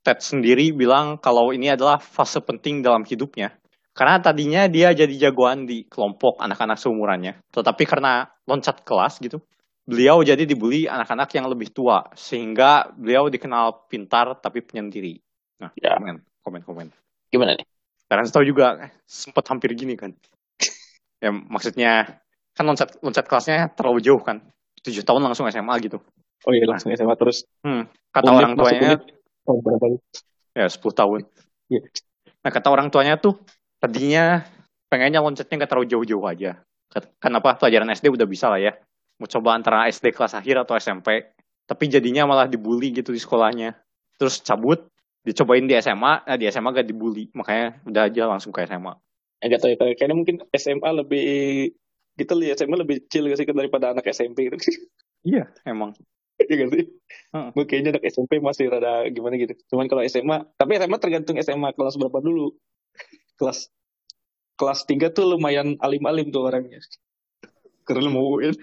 Ted 0.04 0.20
sendiri 0.20 0.76
bilang 0.76 1.16
kalau 1.16 1.56
ini 1.56 1.72
adalah 1.72 1.96
fase 1.96 2.36
penting 2.44 2.84
dalam 2.84 3.00
hidupnya. 3.08 3.56
Karena 3.92 4.20
tadinya 4.20 4.68
dia 4.68 4.92
jadi 4.92 5.28
jagoan 5.28 5.64
di 5.64 5.88
kelompok 5.88 6.36
anak-anak 6.40 6.76
seumurannya. 6.76 7.40
Tetapi 7.48 7.84
karena 7.88 8.24
loncat 8.44 8.84
kelas 8.84 9.20
gitu, 9.20 9.40
beliau 9.84 10.20
jadi 10.20 10.44
dibully 10.44 10.84
anak-anak 10.84 11.28
yang 11.32 11.48
lebih 11.48 11.72
tua. 11.72 12.04
Sehingga 12.12 12.88
beliau 12.92 13.28
dikenal 13.32 13.88
pintar 13.88 14.36
tapi 14.40 14.60
penyendiri. 14.60 15.16
Nah, 15.60 15.72
Ya. 15.80 15.96
komen, 15.96 16.20
komen, 16.44 16.60
komen. 16.64 16.86
gimana 17.32 17.56
nih 17.56 17.64
Karena 18.08 18.28
tahu 18.28 18.44
juga 18.44 18.92
sempat 19.08 19.48
hampir 19.48 19.72
gini 19.72 19.96
kan. 19.96 20.12
ya 21.24 21.32
maksudnya 21.32 22.20
kan 22.52 22.64
loncat 22.68 23.00
loncat 23.00 23.24
kelasnya 23.24 23.72
terlalu 23.72 24.04
jauh 24.04 24.20
kan. 24.20 24.44
Tujuh 24.84 25.00
tahun 25.04 25.24
langsung 25.24 25.48
SMA 25.48 25.72
gitu. 25.80 26.00
oh 26.42 26.52
iya 26.52 26.64
langsung 26.68 26.90
SMA 26.92 27.14
terus 27.16 27.44
Hmm, 27.62 27.86
kata 28.10 28.28
Unit 28.28 28.40
orang 28.40 28.52
tuanya 28.58 28.90
oh 29.48 29.58
berapa 29.60 29.98
ya 30.52 30.66
10 30.68 30.92
tahun. 30.92 31.20
Iya. 31.72 31.82
Nah 32.42 32.50
kata 32.50 32.68
orang 32.68 32.90
tuanya 32.92 33.16
tuh 33.16 33.38
tadinya 33.78 34.44
pengennya 34.92 35.24
loncatnya 35.24 35.64
nggak 35.64 35.70
terlalu 35.70 35.88
jauh-jauh 35.88 36.26
aja. 36.28 36.60
Kenapa 37.16 37.56
pelajaran 37.56 37.88
SD 37.88 38.12
udah 38.12 38.28
bisa 38.28 38.52
lah 38.52 38.60
ya. 38.60 38.76
Mau 39.16 39.24
coba 39.30 39.56
antara 39.56 39.88
SD 39.88 40.12
kelas 40.12 40.36
akhir 40.36 40.60
atau 40.66 40.76
SMP. 40.76 41.32
Tapi 41.64 41.84
jadinya 41.88 42.28
malah 42.28 42.44
dibully 42.50 42.92
gitu 42.92 43.14
di 43.14 43.20
sekolahnya. 43.22 43.72
Terus 44.20 44.44
cabut, 44.44 44.84
dicobain 45.24 45.64
di 45.64 45.72
SMA, 45.80 46.26
nah 46.28 46.36
di 46.36 46.44
SMA 46.52 46.68
gak 46.74 46.84
dibully. 46.84 47.32
Makanya 47.32 47.80
udah 47.88 48.02
aja 48.12 48.22
langsung 48.28 48.52
ke 48.52 48.66
SMA. 48.68 48.92
ya 49.42 49.50
gak 49.50 49.60
tahu 49.64 49.70
ya 49.72 49.76
kayak- 49.80 49.96
kayaknya 49.98 50.16
mungkin 50.18 50.36
SMA 50.54 50.90
lebih 51.02 51.24
kita 52.14 52.34
lihat 52.38 52.62
SMA 52.62 52.78
lebih 52.78 53.02
chill 53.10 53.26
gak 53.26 53.42
sih 53.42 53.46
daripada 53.48 53.90
anak 53.90 54.06
SMP 54.06 54.46
gitu 54.46 54.58
Iya, 55.26 55.50
emang. 55.66 55.96
Iya 56.50 56.66
gak 56.66 56.70
sih? 56.74 56.84
Heeh. 57.32 57.48
Gue 57.54 57.64
kayaknya 57.68 57.90
anak 57.98 58.04
SMP 58.10 58.42
masih 58.42 58.72
rada 58.72 59.06
gimana 59.08 59.38
gitu. 59.38 59.54
Cuman 59.70 59.86
kalau 59.86 60.02
SMA, 60.06 60.46
tapi 60.58 60.78
SMA 60.78 60.98
tergantung 60.98 61.36
SMA 61.38 61.72
kelas 61.76 61.96
berapa 61.98 62.18
dulu. 62.22 62.54
kelas 63.40 63.72
kelas 64.54 64.86
3 64.86 65.10
tuh 65.10 65.34
lumayan 65.34 65.74
alim-alim 65.82 66.30
tuh 66.30 66.46
orangnya. 66.46 66.78
Keren 67.82 68.06
mau 68.12 68.38
UN. 68.38 68.54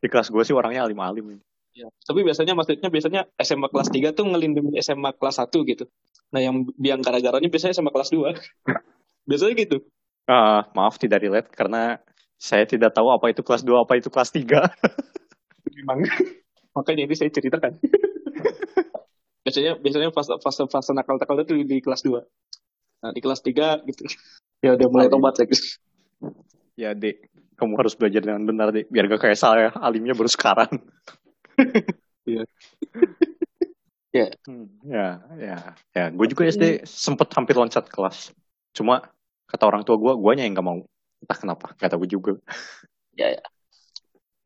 Di 0.00 0.08
kelas 0.08 0.28
gue 0.28 0.42
sih 0.44 0.52
orangnya 0.52 0.84
alim-alim. 0.84 1.40
Ya. 1.72 1.88
Tapi 2.04 2.26
biasanya 2.26 2.52
maksudnya 2.52 2.90
biasanya 2.90 3.20
SMA 3.40 3.70
kelas 3.70 3.88
3 3.94 4.12
tuh 4.12 4.26
ngelindungin 4.28 4.76
SMA 4.82 5.16
kelas 5.16 5.40
1 5.40 5.70
gitu. 5.70 5.88
Nah 6.34 6.42
yang 6.42 6.66
biang 6.76 7.00
gara-garanya 7.00 7.48
biasanya 7.48 7.78
sama 7.78 7.94
kelas 7.94 8.12
2. 8.12 8.36
biasanya 9.28 9.54
gitu. 9.56 9.76
Ah, 10.28 10.68
maaf 10.76 11.00
tidak 11.00 11.24
relate 11.24 11.48
karena 11.50 11.98
saya 12.40 12.64
tidak 12.64 12.96
tahu 12.96 13.12
apa 13.12 13.28
itu 13.28 13.44
kelas 13.44 13.60
2, 13.60 13.84
apa 13.84 14.00
itu 14.00 14.08
kelas 14.08 14.32
3. 14.32 14.48
Memang. 15.76 16.08
Makanya 16.72 17.04
ini 17.04 17.12
saya 17.12 17.28
ceritakan. 17.28 17.76
biasanya 19.44 19.76
biasanya 19.76 20.08
fase 20.12 20.32
fase 20.40 20.62
fase 20.68 20.90
nakal-nakal 20.96 21.44
itu 21.44 21.52
di, 21.60 21.64
di 21.68 21.76
kelas 21.84 22.00
2. 22.00 22.16
Nah, 23.04 23.12
di 23.12 23.20
kelas 23.20 23.44
3 23.44 23.84
gitu. 23.84 24.08
Ya 24.60 24.76
udah 24.76 24.92
mulai 24.92 25.08
tobat 25.08 25.40
lagi. 25.40 25.56
ya, 26.76 26.92
Dek. 26.92 27.32
Kamu 27.56 27.80
harus 27.80 27.96
belajar 27.96 28.20
dengan 28.20 28.44
benar, 28.44 28.76
Dek. 28.76 28.92
Biar 28.92 29.08
gak 29.08 29.24
kayak 29.24 29.40
saya, 29.40 29.72
alimnya 29.72 30.12
baru 30.12 30.28
sekarang. 30.28 30.68
Iya. 32.28 32.44
Hmm, 34.44 34.68
ya, 34.84 35.16
ya, 35.40 35.56
ya. 35.96 36.04
Gue 36.12 36.28
juga 36.28 36.44
SD 36.44 36.84
sempet 36.84 37.32
hampir 37.32 37.56
loncat 37.56 37.88
kelas. 37.88 38.36
Cuma 38.76 39.00
kata 39.48 39.64
orang 39.64 39.80
tua 39.80 39.96
gue, 39.96 40.12
guanya 40.20 40.44
yang 40.44 40.60
gak 40.60 40.68
mau. 40.68 40.84
Entah 41.20 41.38
kenapa, 41.38 41.66
gak 41.76 41.92
tahu 41.92 42.04
juga. 42.08 42.36
Ya, 43.14 43.36
ya. 43.36 43.42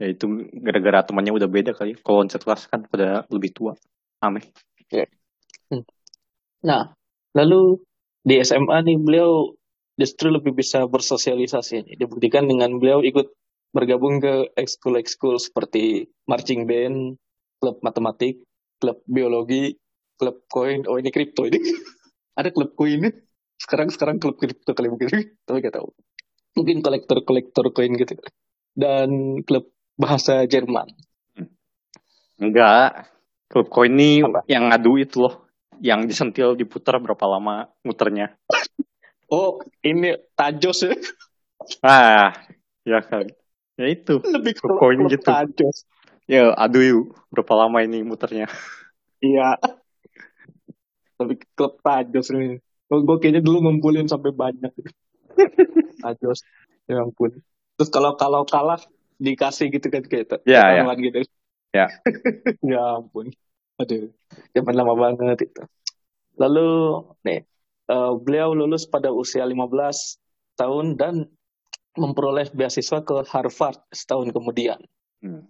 Ya 0.02 0.06
itu 0.10 0.26
gara-gara 0.58 1.06
temannya 1.06 1.30
udah 1.30 1.46
beda 1.46 1.70
kali. 1.70 1.94
Kalau 2.02 2.26
loncat 2.26 2.42
kelas 2.42 2.66
kan 2.66 2.82
pada 2.90 3.22
lebih 3.30 3.54
tua. 3.54 3.78
Aneh. 4.18 4.42
Nah, 6.64 6.90
lalu 7.36 7.78
di 8.24 8.40
SMA 8.42 8.82
nih 8.82 8.98
beliau 8.98 9.54
justru 9.94 10.34
lebih 10.34 10.56
bisa 10.56 10.82
bersosialisasi. 10.90 11.86
nih. 11.86 11.94
Dibuktikan 12.00 12.50
dengan 12.50 12.74
beliau 12.82 13.04
ikut 13.06 13.30
bergabung 13.70 14.18
ke 14.18 14.50
ekskul-ekskul 14.58 15.38
seperti 15.38 16.10
marching 16.26 16.66
band, 16.66 17.18
klub 17.62 17.78
matematik, 17.82 18.42
klub 18.82 18.98
biologi, 19.06 19.78
klub 20.18 20.42
koin. 20.50 20.86
Oh 20.90 20.98
ini 20.98 21.14
kripto 21.14 21.46
ini. 21.46 21.58
Ada 22.38 22.50
klub 22.50 22.74
koin 22.74 23.14
Sekarang 23.54 23.86
sekarang 23.94 24.18
klub 24.18 24.34
kripto 24.40 24.74
kali 24.74 24.90
mungkin, 24.90 25.06
tapi 25.46 25.62
gak 25.62 25.78
tahu. 25.78 25.88
Mungkin 26.58 26.80
kolektor-kolektor 26.80 27.74
koin 27.74 27.98
gitu. 27.98 28.18
Dan 28.74 29.42
klub 29.42 29.70
bahasa 29.98 30.46
Jerman. 30.46 30.90
Enggak. 32.38 33.10
Klub 33.50 33.70
koin 33.70 33.94
ini 33.94 34.22
Apa? 34.26 34.42
yang 34.50 34.70
ngadu 34.70 34.98
itu 34.98 35.26
loh. 35.26 35.46
Yang 35.82 36.14
disentil 36.14 36.54
diputar 36.54 36.98
berapa 37.02 37.24
lama 37.26 37.70
muternya. 37.82 38.34
Oh, 39.34 39.58
ini 39.82 40.14
Tajos 40.36 40.84
ya. 40.84 40.94
Ah, 41.82 42.36
ya 42.86 43.00
kan. 43.02 43.24
Ya 43.74 43.88
itu. 43.90 44.20
Lebih 44.20 44.60
Klub 44.60 44.78
koin 44.78 45.00
gitu. 45.10 45.26
Tajos. 45.26 45.88
Ya, 46.24 46.52
adu 46.54 46.78
yuk. 46.78 47.18
Berapa 47.32 47.66
lama 47.66 47.82
ini 47.82 48.04
muternya. 48.04 48.46
Iya. 49.24 49.58
Lebih 51.18 51.36
klub 51.56 51.80
Tajos 51.84 52.30
ini. 52.30 52.60
Gue 52.88 53.16
kayaknya 53.18 53.42
dulu 53.42 53.64
ngumpulin 53.64 54.06
sampai 54.06 54.30
banyak. 54.30 54.70
Tajos. 56.02 56.42
Ya 56.90 57.00
ampun. 57.00 57.40
Terus 57.80 57.90
kalau 57.90 58.14
kalau 58.14 58.44
kalah 58.46 58.80
dikasih 59.18 59.70
gitu 59.72 59.88
kan 59.88 60.02
kayak 60.04 60.42
Ya, 60.44 60.62
ya. 60.74 60.82
taruhan 60.84 60.98
gitu. 61.00 61.18
Ya. 61.74 61.86
ya 62.74 62.82
ampun. 63.02 63.32
Aduh. 63.80 64.10
Zaman 64.54 64.74
lama 64.74 64.94
banget 64.94 65.50
itu. 65.50 65.62
Lalu 66.38 66.68
nih, 67.26 67.40
eh, 67.90 68.12
beliau 68.18 68.54
lulus 68.54 68.86
pada 68.86 69.10
usia 69.10 69.46
15 69.46 70.18
tahun 70.58 70.94
dan 70.98 71.26
memperoleh 71.94 72.50
beasiswa 72.50 73.06
ke 73.06 73.22
Harvard 73.30 73.78
setahun 73.94 74.34
kemudian. 74.34 74.82
Hmm. 75.22 75.46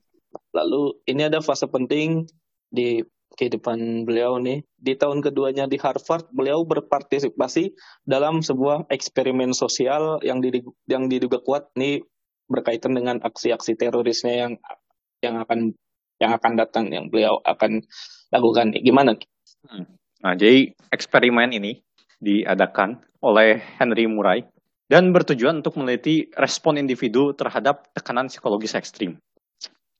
Lalu 0.53 1.01
ini 1.09 1.24
ada 1.24 1.41
fase 1.41 1.64
penting 1.68 2.28
di 2.68 3.01
kehidupan 3.35 4.07
beliau 4.07 4.39
nih. 4.39 4.62
Di 4.78 4.95
tahun 4.95 5.20
keduanya 5.20 5.66
di 5.66 5.76
Harvard, 5.78 6.30
beliau 6.30 6.62
berpartisipasi 6.62 7.74
dalam 8.07 8.41
sebuah 8.41 8.89
eksperimen 8.89 9.53
sosial 9.53 10.22
yang 10.22 10.39
diduga, 10.41 10.70
yang 10.87 11.11
diduga 11.11 11.39
kuat 11.43 11.70
nih 11.74 12.03
berkaitan 12.49 12.95
dengan 12.95 13.18
aksi-aksi 13.24 13.74
terorisnya 13.74 14.49
yang 14.49 14.53
yang 15.24 15.41
akan 15.41 15.72
yang 16.20 16.32
akan 16.37 16.53
datang 16.55 16.93
yang 16.93 17.09
beliau 17.09 17.41
akan 17.43 17.82
lakukan. 18.30 18.76
Gimana? 18.78 19.16
Nah, 20.24 20.35
jadi 20.37 20.72
eksperimen 20.93 21.53
ini 21.53 21.80
diadakan 22.20 23.01
oleh 23.24 23.61
Henry 23.80 24.09
Murray 24.09 24.45
dan 24.89 25.11
bertujuan 25.11 25.64
untuk 25.64 25.80
meneliti 25.80 26.28
respon 26.37 26.76
individu 26.76 27.32
terhadap 27.32 27.89
tekanan 27.97 28.28
psikologis 28.28 28.76
ekstrim. 28.76 29.16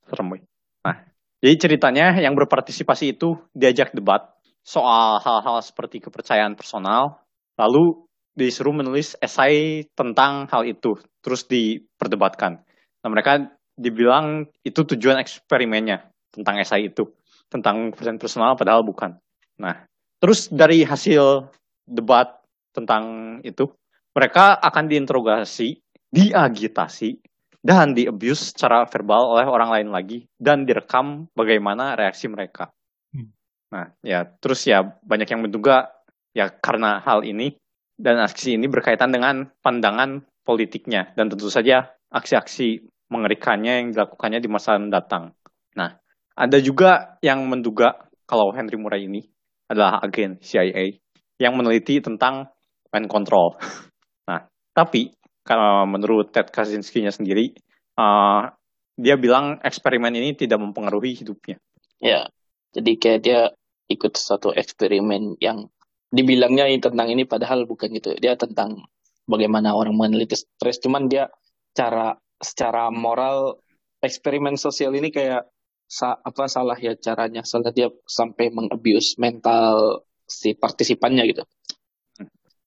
Serem. 0.05 0.37
Nah, 0.85 0.97
jadi 1.43 1.55
ceritanya 1.59 2.15
yang 2.19 2.33
berpartisipasi 2.33 3.17
itu 3.17 3.35
diajak 3.51 3.91
debat 3.91 4.35
soal 4.65 5.21
hal-hal 5.21 5.61
seperti 5.61 6.01
kepercayaan 6.01 6.57
personal, 6.57 7.21
lalu 7.59 8.07
disuruh 8.33 8.73
menulis 8.75 9.13
esai 9.21 9.87
tentang 9.93 10.49
hal 10.49 10.65
itu, 10.67 10.97
terus 11.21 11.45
diperdebatkan. 11.47 12.59
Nah, 13.05 13.09
mereka 13.13 13.45
dibilang 13.77 14.49
itu 14.65 14.81
tujuan 14.83 15.21
eksperimennya 15.21 16.09
tentang 16.33 16.59
esai 16.59 16.89
itu, 16.89 17.13
tentang 17.47 17.93
kepercayaan 17.93 18.19
personal 18.19 18.57
padahal 18.57 18.81
bukan. 18.81 19.15
Nah, 19.61 19.85
terus 20.19 20.49
dari 20.51 20.83
hasil 20.83 21.47
debat 21.85 22.41
tentang 22.73 23.37
itu, 23.45 23.69
mereka 24.11 24.57
akan 24.59 24.89
diinterogasi, 24.89 25.79
diagitasi, 26.11 27.21
dan 27.65 27.97
di-abuse 27.97 28.53
secara 28.53 28.85
verbal 28.85 29.33
oleh 29.33 29.49
orang 29.49 29.73
lain 29.73 29.89
lagi, 29.89 30.29
dan 30.37 30.69
direkam 30.69 31.25
bagaimana 31.33 31.97
reaksi 31.97 32.29
mereka. 32.29 32.69
Hmm. 33.09 33.33
Nah, 33.73 33.89
ya 34.05 34.29
terus 34.37 34.69
ya 34.69 34.85
banyak 35.01 35.25
yang 35.25 35.41
menduga 35.41 35.89
ya 36.37 36.53
karena 36.53 37.01
hal 37.01 37.25
ini 37.25 37.57
dan 37.97 38.21
aksi 38.21 38.53
ini 38.53 38.69
berkaitan 38.69 39.09
dengan 39.09 39.49
pandangan 39.65 40.21
politiknya 40.45 41.17
dan 41.17 41.33
tentu 41.33 41.49
saja 41.49 41.89
aksi-aksi 42.13 42.85
mengerikannya 43.09 43.81
yang 43.81 43.87
dilakukannya 43.97 44.45
di 44.45 44.49
masa 44.51 44.77
mendatang. 44.77 45.33
Nah, 45.73 45.97
ada 46.37 46.61
juga 46.61 47.17
yang 47.25 47.41
menduga 47.49 47.97
kalau 48.29 48.53
Henry 48.53 48.77
Murray 48.77 49.09
ini 49.09 49.25
adalah 49.65 50.05
agen 50.05 50.37
CIA 50.37 51.01
yang 51.41 51.57
meneliti 51.57 51.97
tentang 51.97 52.53
mind 52.93 53.09
control. 53.09 53.57
Nah, 54.25 54.41
tapi 54.73 55.13
kalau 55.45 55.85
menurut 55.85 56.33
Ted 56.33 56.49
Kaczynski-nya 56.49 57.13
sendiri, 57.13 57.53
uh, 58.01 58.49
dia 58.97 59.15
bilang 59.15 59.61
eksperimen 59.61 60.11
ini 60.17 60.33
tidak 60.33 60.57
mempengaruhi 60.57 61.21
hidupnya. 61.21 61.61
Ya, 62.01 62.27
jadi 62.73 62.91
kayak 62.97 63.19
dia 63.21 63.39
ikut 63.85 64.17
satu 64.17 64.51
eksperimen 64.51 65.37
yang 65.37 65.69
dibilangnya 66.09 66.65
ini 66.65 66.81
tentang 66.81 67.07
ini 67.13 67.29
padahal 67.29 67.69
bukan 67.69 67.93
gitu. 67.93 68.17
Dia 68.17 68.33
tentang 68.33 68.89
bagaimana 69.29 69.77
orang 69.77 69.93
meneliti 69.93 70.33
stres. 70.33 70.81
Cuman 70.81 71.05
dia 71.05 71.29
cara 71.77 72.17
secara 72.41 72.89
moral 72.89 73.61
eksperimen 74.01 74.57
sosial 74.57 74.97
ini 74.97 75.13
kayak 75.13 75.45
sa- 75.85 76.17
apa 76.17 76.49
salah 76.49 76.77
ya 76.81 76.97
caranya. 76.97 77.45
Salah 77.45 77.69
dia 77.69 77.93
sampai 78.09 78.49
mengabuse 78.49 79.21
mental 79.21 80.01
si 80.25 80.57
partisipannya 80.57 81.23
gitu. 81.29 81.43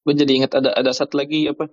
Gue 0.06 0.14
jadi 0.14 0.32
ingat 0.44 0.62
ada 0.62 0.70
ada 0.78 0.92
satu 0.94 1.18
lagi 1.18 1.50
apa? 1.50 1.66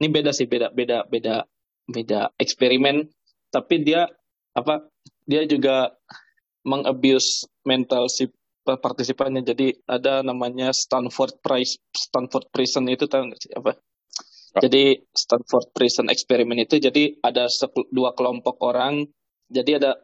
Ini 0.00 0.08
beda 0.08 0.32
sih 0.32 0.48
beda 0.48 0.72
beda 0.72 1.04
beda 1.12 1.44
beda 1.92 2.32
eksperimen. 2.40 3.04
Tapi 3.52 3.74
dia 3.84 4.08
apa? 4.56 4.88
Dia 5.28 5.44
juga 5.44 5.92
mengabuse 6.64 7.44
mental 7.68 8.08
si 8.08 8.32
partisipannya. 8.64 9.44
Jadi 9.44 9.76
ada 9.84 10.24
namanya 10.24 10.72
Stanford 10.72 11.44
Prize, 11.44 11.76
Stanford 11.92 12.48
Prison 12.48 12.88
itu 12.88 13.04
tahu 13.04 13.28
nggak 13.28 13.40
sih 13.40 13.52
apa? 13.52 13.76
Jadi 14.58 14.98
Stanford 15.14 15.70
Prison 15.70 16.10
Experiment 16.10 16.58
itu 16.64 16.82
jadi 16.82 17.14
ada 17.22 17.46
dua 17.92 18.16
kelompok 18.16 18.58
orang. 18.64 19.06
Jadi 19.50 19.78
ada 19.78 20.00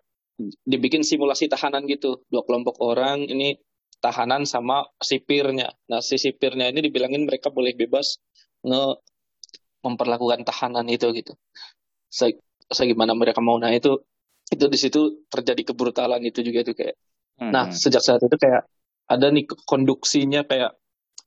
dibikin 0.62 1.03
simulasi 1.03 1.49
tahanan 1.51 1.88
gitu. 1.90 2.22
Dua 2.30 2.44
kelompok 2.47 2.78
orang 2.84 3.26
ini 3.26 3.59
tahanan 3.99 4.47
sama 4.47 4.86
sipirnya. 5.03 5.72
Nah 5.90 5.99
si 6.05 6.20
sipirnya 6.20 6.70
ini 6.70 6.84
dibilangin 6.84 7.26
mereka 7.26 7.51
boleh 7.51 7.74
bebas 7.74 8.20
nge 8.62 9.03
memperlakukan 9.87 10.43
tahanan 10.43 10.87
itu 10.91 11.07
gitu. 11.14 11.32
Se 12.11 12.34
segimana 12.66 13.14
mereka 13.14 13.39
mau. 13.39 13.57
Nah 13.62 13.70
itu 13.70 14.03
itu 14.51 14.64
di 14.66 14.78
situ 14.78 15.01
terjadi 15.30 15.72
kebrutalan 15.74 16.22
itu 16.22 16.43
juga 16.43 16.66
itu 16.66 16.74
kayak 16.74 16.97
Nah, 17.37 17.68
Hmm. 17.68 17.76
sejak 17.76 18.01
saat 18.01 18.24
itu 18.24 18.32
kayak 18.41 18.64
ada 19.12 19.28
nih 19.28 19.45
konduksinya 19.68 20.49
kayak 20.49 20.72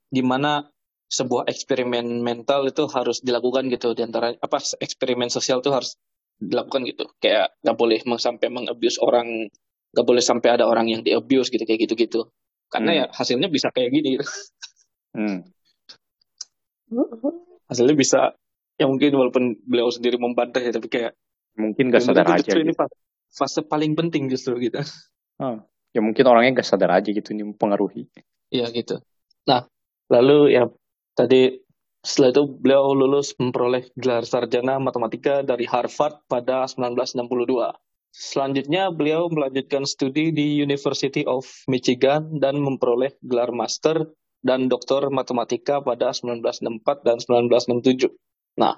gimana 0.09 0.65
sebuah 1.05 1.45
eksperimen 1.45 2.25
mental 2.25 2.65
itu 2.65 2.89
harus 2.89 3.21
dilakukan 3.21 3.69
gitu 3.69 3.93
di 3.93 4.01
antara 4.01 4.33
apa 4.33 4.57
eksperimen 4.81 5.29
sosial 5.29 5.61
itu 5.61 5.69
harus 5.69 5.93
dilakukan 6.41 6.81
gitu. 6.89 7.05
Kayak 7.21 7.53
nggak 7.61 7.77
boleh 7.77 7.99
meng- 8.09 8.17
sampai 8.17 8.49
mengabuse 8.49 8.97
orang, 9.05 9.53
nggak 9.93 10.05
boleh 10.09 10.23
sampai 10.25 10.49
ada 10.57 10.65
orang 10.65 10.89
yang 10.89 11.01
diabuse 11.05 11.53
gitu 11.53 11.61
kayak 11.61 11.85
gitu-gitu. 11.85 12.25
Karena 12.73 12.89
Hmm. 12.89 12.99
ya 12.99 13.05
hasilnya 13.13 13.49
bisa 13.53 13.69
kayak 13.69 13.89
gini. 13.93 14.17
Hmm. 15.13 15.45
hasilnya 17.69 17.93
bisa 17.93 18.33
ya 18.79 18.87
mungkin 18.87 19.11
walaupun 19.11 19.59
beliau 19.67 19.91
sendiri 19.91 20.15
membantah 20.15 20.63
ya 20.63 20.71
tapi 20.71 20.87
kayak 20.87 21.13
Mungkin 21.59 21.91
gak 21.91 21.99
ya 21.99 22.07
sadar 22.07 22.23
menurutku 22.23 22.55
aja 22.55 22.59
ini 22.63 22.71
gitu. 22.71 22.79
fa- 22.79 22.97
fase 23.35 23.59
paling 23.67 23.91
penting 23.99 24.31
justru 24.31 24.55
gitu. 24.63 24.79
Ya 25.91 25.99
mungkin 25.99 26.23
orangnya 26.23 26.63
gak 26.63 26.69
sadar 26.71 26.95
aja 26.95 27.09
gitu 27.11 27.35
ini 27.35 27.51
mempengaruhi. 27.51 28.07
Iya 28.47 28.71
gitu. 28.71 29.03
Nah, 29.43 29.67
Lalu 30.09 30.57
ya 30.57 30.65
tadi 31.13 31.61
setelah 32.01 32.33
itu 32.33 32.43
beliau 32.49 32.97
lulus 32.97 33.37
memperoleh 33.37 33.93
gelar 33.93 34.25
sarjana 34.25 34.81
matematika 34.81 35.45
dari 35.45 35.69
Harvard 35.69 36.25
pada 36.25 36.65
1962. 36.65 37.77
Selanjutnya 38.09 38.89
beliau 38.89 39.29
melanjutkan 39.29 39.85
studi 39.85 40.33
di 40.33 40.57
University 40.57 41.21
of 41.29 41.45
Michigan 41.69 42.41
dan 42.41 42.57
memperoleh 42.57 43.13
gelar 43.21 43.53
master 43.53 44.09
dan 44.41 44.65
doktor 44.65 45.13
matematika 45.13 45.77
pada 45.77 46.09
1964 46.09 47.05
dan 47.05 47.21
1967. 47.21 48.09
Nah, 48.59 48.75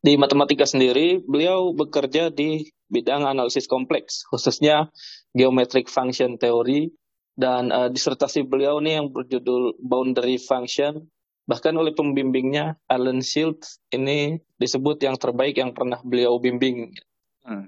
di 0.00 0.16
matematika 0.16 0.64
sendiri 0.64 1.20
beliau 1.20 1.76
bekerja 1.76 2.32
di 2.32 2.64
bidang 2.88 3.28
analisis 3.28 3.68
kompleks, 3.68 4.24
khususnya 4.24 4.88
geometric 5.36 5.92
function 5.92 6.40
theory 6.40 6.90
dan 7.36 7.68
uh, 7.70 7.92
disertasi 7.92 8.48
beliau 8.48 8.80
nih 8.80 9.00
yang 9.00 9.12
berjudul 9.12 9.76
boundary 9.78 10.40
function 10.40 11.06
bahkan 11.50 11.74
oleh 11.74 11.90
pembimbingnya 11.90 12.78
Alan 12.86 13.26
Shields 13.26 13.82
ini 13.90 14.38
disebut 14.54 15.02
yang 15.02 15.18
terbaik 15.18 15.58
yang 15.58 15.74
pernah 15.74 15.98
beliau 15.98 16.38
bimbing. 16.38 16.94
Hmm. 17.42 17.66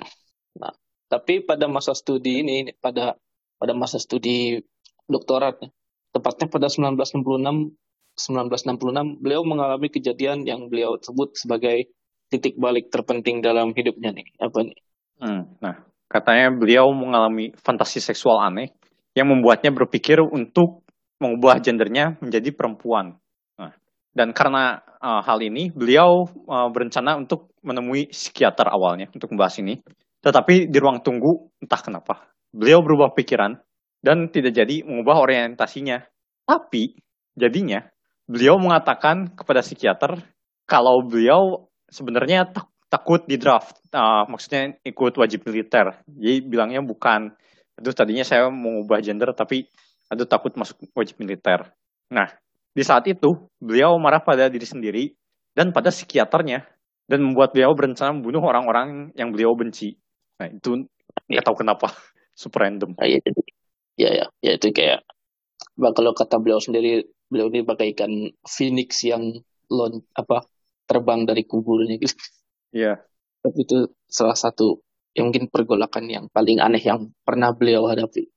Nah, 0.55 0.71
tapi 1.11 1.43
pada 1.43 1.67
masa 1.67 1.91
studi 1.91 2.47
ini, 2.47 2.71
pada 2.79 3.19
pada 3.59 3.75
masa 3.75 3.99
studi 3.99 4.63
doktorat, 5.11 5.59
tepatnya 6.15 6.47
pada 6.47 6.71
1966, 6.71 7.75
1966 8.17 9.23
beliau 9.23 9.43
mengalami 9.43 9.89
kejadian 9.89 10.45
yang 10.45 10.69
beliau 10.69 11.01
sebut 11.01 11.33
sebagai 11.37 11.89
titik 12.33 12.57
balik 12.57 12.89
terpenting 12.89 13.45
dalam 13.45 13.77
hidupnya 13.77 14.13
nih. 14.17 14.27
Apa 14.41 14.59
nih? 14.65 14.79
Hmm, 15.21 15.43
nah, 15.61 15.85
katanya 16.09 16.49
beliau 16.53 16.89
mengalami 16.97 17.53
fantasi 17.61 18.01
seksual 18.01 18.41
aneh 18.41 18.73
yang 19.13 19.29
membuatnya 19.29 19.69
berpikir 19.73 20.21
untuk 20.25 20.85
mengubah 21.21 21.61
gendernya 21.61 22.17
menjadi 22.25 22.51
perempuan. 22.57 23.21
Nah, 23.61 23.73
dan 24.17 24.33
karena 24.33 24.81
uh, 24.99 25.21
hal 25.23 25.39
ini, 25.45 25.69
beliau 25.71 26.25
uh, 26.49 26.69
berencana 26.73 27.21
untuk 27.21 27.53
menemui 27.63 28.11
psikiater 28.11 28.67
awalnya 28.73 29.13
untuk 29.13 29.31
membahas 29.31 29.61
ini. 29.61 29.79
Tetapi 30.23 30.71
di 30.73 30.79
ruang 30.81 31.05
tunggu, 31.05 31.53
entah 31.63 31.79
kenapa, 31.83 32.31
beliau 32.51 32.81
berubah 32.83 33.15
pikiran 33.15 33.59
dan 34.03 34.33
tidak 34.33 34.57
jadi 34.57 34.83
mengubah 34.83 35.23
orientasinya. 35.23 36.03
Tapi 36.43 36.99
jadinya 37.39 37.92
beliau 38.27 38.59
mengatakan 38.59 39.33
kepada 39.35 39.61
psikiater 39.63 40.19
kalau 40.67 41.05
beliau 41.05 41.69
sebenarnya 41.91 42.49
tak, 42.49 42.71
takut 42.89 43.25
di 43.29 43.37
draft, 43.37 43.77
uh, 43.93 44.25
maksudnya 44.29 44.77
ikut 44.85 45.17
wajib 45.17 45.45
militer. 45.49 46.01
Jadi 46.09 46.45
bilangnya 46.45 46.81
bukan, 46.81 47.33
aduh 47.77 47.95
tadinya 47.97 48.25
saya 48.25 48.49
mau 48.49 48.81
mengubah 48.83 49.01
gender 49.05 49.33
tapi 49.37 49.69
aduh 50.13 50.29
takut 50.29 50.53
masuk 50.57 50.77
wajib 50.93 51.21
militer. 51.21 51.73
Nah, 52.13 52.29
di 52.73 52.85
saat 52.85 53.05
itu 53.09 53.49
beliau 53.61 53.97
marah 54.01 54.21
pada 54.21 54.49
diri 54.49 54.65
sendiri 54.65 55.05
dan 55.53 55.73
pada 55.73 55.93
psikiaternya 55.93 56.65
dan 57.09 57.21
membuat 57.21 57.53
beliau 57.53 57.77
berencana 57.77 58.17
membunuh 58.17 58.41
orang-orang 58.41 59.13
yang 59.17 59.29
beliau 59.29 59.53
benci. 59.53 59.97
Nah 60.41 60.49
itu 60.49 60.89
nggak 61.29 61.43
ya. 61.43 61.45
tahu 61.45 61.57
kenapa 61.61 61.93
super 62.33 62.65
random. 62.65 62.97
Ah, 62.97 63.05
iya, 63.05 63.21
ya, 64.01 64.09
ya, 64.09 64.25
ya 64.41 64.53
itu 64.57 64.73
kayak 64.73 65.05
kalau 65.77 66.13
kata 66.17 66.41
beliau 66.41 66.61
sendiri 66.61 67.05
beliau 67.33 67.49
ini 67.49 67.65
bagaikan 67.65 68.13
phoenix 68.45 69.01
yang 69.09 69.41
lon 69.73 70.05
apa 70.13 70.45
terbang 70.85 71.25
dari 71.25 71.49
kuburnya 71.49 71.97
gitu. 71.97 72.21
Iya. 72.77 73.01
Tapi 73.41 73.59
itu 73.65 73.89
salah 74.05 74.37
satu 74.37 74.85
yang 75.17 75.33
mungkin 75.33 75.49
pergolakan 75.49 76.05
yang 76.09 76.25
paling 76.29 76.61
aneh 76.61 76.81
yang 76.85 77.09
pernah 77.25 77.53
beliau 77.57 77.89
hadapi. 77.89 78.29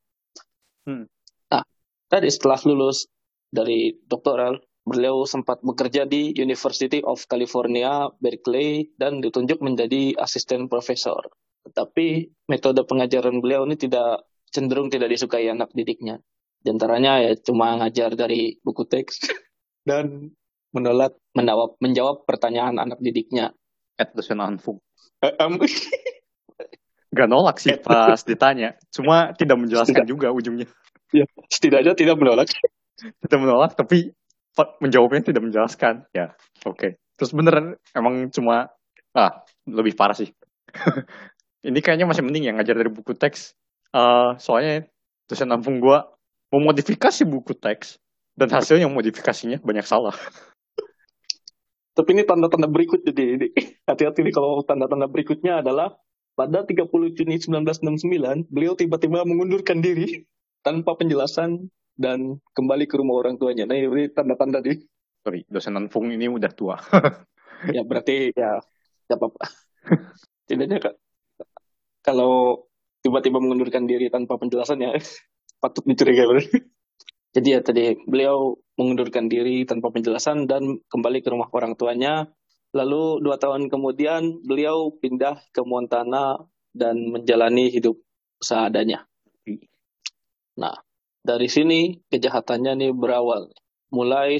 Hmm. 0.88 1.08
Nah, 1.52 1.64
tadi 2.08 2.28
setelah 2.32 2.60
lulus 2.68 3.08
dari 3.52 3.96
doktoral, 4.08 4.60
beliau 4.84 5.24
sempat 5.24 5.64
bekerja 5.64 6.06
di 6.06 6.36
University 6.36 7.00
of 7.02 7.24
California, 7.32 8.12
Berkeley, 8.20 8.92
dan 9.00 9.24
ditunjuk 9.24 9.64
menjadi 9.64 10.16
asisten 10.20 10.68
profesor. 10.68 11.32
Tetapi 11.66 12.30
metode 12.52 12.86
pengajaran 12.86 13.42
beliau 13.42 13.66
ini 13.66 13.80
tidak 13.80 14.28
cenderung 14.54 14.94
tidak 14.94 15.10
disukai 15.10 15.50
anak 15.50 15.74
didiknya. 15.74 16.22
Di 16.66 16.74
antaranya 16.74 17.22
ya 17.22 17.38
cuma 17.38 17.78
ngajar 17.78 18.18
dari 18.18 18.58
buku 18.66 18.90
teks 18.90 19.22
dan 19.90 20.34
menolak 20.74 21.14
menjawab, 21.38 21.78
menjawab 21.78 22.26
pertanyaan 22.26 22.82
anak 22.82 22.98
didiknya. 22.98 23.54
At 24.02 24.12
anfung. 24.18 24.82
Eh, 25.22 25.32
Gak 27.16 27.30
nolak 27.32 27.64
sih 27.64 27.80
pas 27.80 28.20
ditanya, 28.28 28.76
cuma 28.92 29.32
tidak 29.40 29.56
menjelaskan 29.56 30.04
Setidak. 30.04 30.12
juga 30.12 30.28
ujungnya. 30.36 30.68
Ya, 31.16 31.24
setidaknya 31.48 31.96
tidak 31.96 32.20
menolak. 32.20 32.52
tidak 33.24 33.40
menolak, 33.40 33.72
tapi 33.80 34.12
menjawabnya 34.84 35.32
tidak 35.32 35.48
menjelaskan. 35.48 36.04
Ya, 36.12 36.36
oke. 36.68 36.76
Okay. 36.76 36.92
Terus 37.16 37.32
beneran 37.32 37.80
emang 37.96 38.28
cuma 38.36 38.68
ah 39.16 39.32
lebih 39.64 39.96
parah 39.96 40.18
sih. 40.18 40.28
ini 41.64 41.80
kayaknya 41.80 42.04
masih 42.04 42.28
mending 42.28 42.52
ya 42.52 42.54
ngajar 42.58 42.76
dari 42.76 42.92
buku 42.92 43.16
teks. 43.16 43.56
Uh, 43.96 44.36
soalnya 44.36 44.84
dosen 45.32 45.48
nampung 45.48 45.80
gue 45.80 45.98
memodifikasi 46.56 47.28
buku 47.28 47.52
teks 47.60 48.00
dan 48.40 48.48
hasilnya 48.48 48.88
modifikasinya 48.88 49.60
banyak 49.60 49.84
salah. 49.84 50.16
Tapi 51.96 52.12
ini 52.12 52.24
tanda-tanda 52.28 52.68
berikut 52.68 53.04
jadi 53.04 53.40
ini. 53.40 53.48
Hati-hati 53.88 54.24
nih 54.24 54.36
kalau 54.36 54.64
tanda-tanda 54.64 55.08
berikutnya 55.08 55.64
adalah 55.64 55.96
pada 56.36 56.68
30 56.68 56.92
Juni 57.16 57.40
1969 57.40 58.52
beliau 58.52 58.76
tiba-tiba 58.76 59.24
mengundurkan 59.24 59.80
diri 59.80 60.28
tanpa 60.60 61.00
penjelasan 61.00 61.72
dan 61.96 62.44
kembali 62.52 62.92
ke 62.92 63.00
rumah 63.00 63.24
orang 63.24 63.40
tuanya. 63.40 63.64
Nah 63.64 63.80
ini 63.80 64.12
tanda-tanda 64.12 64.60
di. 64.60 64.76
Sorry, 65.24 65.48
dosen 65.48 65.80
Nanfung 65.80 66.12
ini 66.12 66.28
udah 66.28 66.52
tua. 66.52 66.76
ya 67.76 67.82
berarti 67.88 68.36
ya 68.36 68.60
tidak 69.08 69.18
apa-apa. 69.18 69.44
Tidaknya 70.46 70.78
kalau 72.04 72.68
tiba-tiba 73.00 73.40
mengundurkan 73.40 73.88
diri 73.88 74.12
tanpa 74.12 74.36
penjelasan 74.36 74.84
ya 74.84 74.92
patut 75.66 75.82
dicurigai 75.90 76.46
Jadi 77.36 77.48
ya 77.52 77.60
tadi 77.66 77.98
beliau 78.06 78.54
mengundurkan 78.78 79.26
diri 79.26 79.66
tanpa 79.66 79.90
penjelasan 79.90 80.46
dan 80.46 80.78
kembali 80.88 81.26
ke 81.26 81.34
rumah 81.34 81.50
orang 81.52 81.74
tuanya. 81.74 82.30
Lalu 82.72 83.26
dua 83.26 83.42
tahun 83.42 83.68
kemudian 83.68 84.46
beliau 84.46 84.94
pindah 85.02 85.42
ke 85.50 85.66
Montana 85.66 86.38
dan 86.72 87.12
menjalani 87.12 87.74
hidup 87.74 87.98
seadanya. 88.40 89.08
Nah, 90.56 90.76
dari 91.24 91.50
sini 91.50 92.00
kejahatannya 92.08 92.86
nih 92.86 92.92
berawal. 92.96 93.52
Mulai 93.92 94.40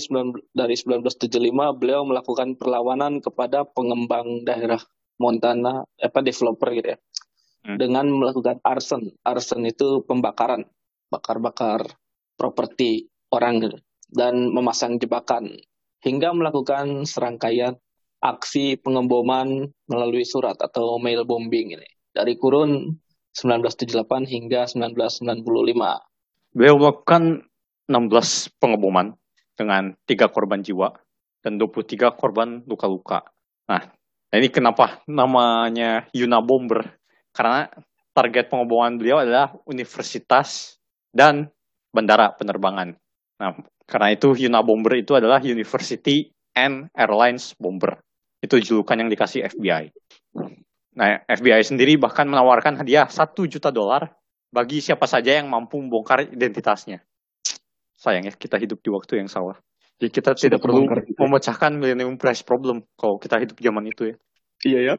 dari 0.52 0.76
1975 0.76 1.80
beliau 1.80 2.04
melakukan 2.04 2.60
perlawanan 2.60 3.24
kepada 3.24 3.64
pengembang 3.64 4.44
daerah 4.44 4.84
Montana, 5.16 5.88
apa 5.96 6.20
developer 6.20 6.76
gitu 6.76 6.96
ya 6.96 7.00
hmm. 7.66 7.78
dengan 7.82 8.06
melakukan 8.12 8.62
arson. 8.62 9.16
Arson 9.26 9.66
itu 9.66 10.06
pembakaran, 10.06 10.68
bakar-bakar 11.10 11.86
properti 12.36 13.08
orang 13.32 13.64
gitu. 13.64 13.78
dan 14.06 14.54
memasang 14.54 15.02
jebakan 15.02 15.58
hingga 16.06 16.32
melakukan 16.32 17.10
serangkaian 17.10 17.76
aksi 18.22 18.78
pengeboman 18.80 19.74
melalui 19.90 20.24
surat 20.24 20.56
atau 20.62 21.02
mail 21.02 21.26
bombing 21.26 21.74
ini 21.74 21.90
dari 22.14 22.38
kurun 22.38 22.96
1978 23.34 24.30
hingga 24.30 24.70
1995. 24.70 26.56
Beliau 26.56 26.76
melakukan 26.80 27.44
16 27.90 28.62
pengeboman 28.62 29.18
dengan 29.58 29.98
tiga 30.08 30.32
korban 30.32 30.64
jiwa 30.64 30.96
dan 31.44 31.60
23 31.60 32.16
korban 32.16 32.64
luka-luka. 32.64 33.26
Nah, 33.68 33.84
ini 34.32 34.48
kenapa 34.48 35.04
namanya 35.10 36.08
Yuna 36.16 36.40
Bomber? 36.40 36.96
karena 37.36 37.68
target 38.16 38.48
pengeboman 38.48 38.96
beliau 38.96 39.20
adalah 39.20 39.52
universitas 39.68 40.80
dan 41.16 41.48
bandara 41.96 42.36
penerbangan. 42.36 43.00
Nah, 43.40 43.56
karena 43.88 44.12
itu 44.12 44.36
Yuna 44.36 44.60
Bomber 44.60 45.00
itu 45.00 45.16
adalah 45.16 45.40
University 45.40 46.28
and 46.52 46.92
Airlines 46.92 47.56
Bomber. 47.56 48.04
Itu 48.44 48.60
julukan 48.60 49.00
yang 49.00 49.08
dikasih 49.08 49.48
FBI. 49.48 49.96
Nah, 50.96 51.24
FBI 51.28 51.64
sendiri 51.64 51.96
bahkan 51.96 52.28
menawarkan 52.28 52.76
hadiah 52.76 53.08
1 53.08 53.32
juta 53.48 53.72
dolar 53.72 54.12
bagi 54.52 54.84
siapa 54.84 55.08
saja 55.08 55.40
yang 55.40 55.48
mampu 55.48 55.80
membongkar 55.80 56.28
identitasnya. 56.28 57.00
Sayangnya 57.96 58.36
kita 58.36 58.60
hidup 58.60 58.84
di 58.84 58.92
waktu 58.92 59.24
yang 59.24 59.32
salah. 59.32 59.56
Jadi 59.96 60.12
kita 60.12 60.36
Sudah 60.36 60.60
tidak 60.60 60.60
perlu 60.60 60.84
memecahkan 61.16 61.72
Millennium 61.80 62.20
Prize 62.20 62.44
Problem 62.44 62.84
kalau 63.00 63.16
kita 63.16 63.40
hidup 63.40 63.56
zaman 63.60 63.88
itu 63.88 64.12
ya. 64.12 64.16
Iya 64.64 64.80
ya. 64.80 64.94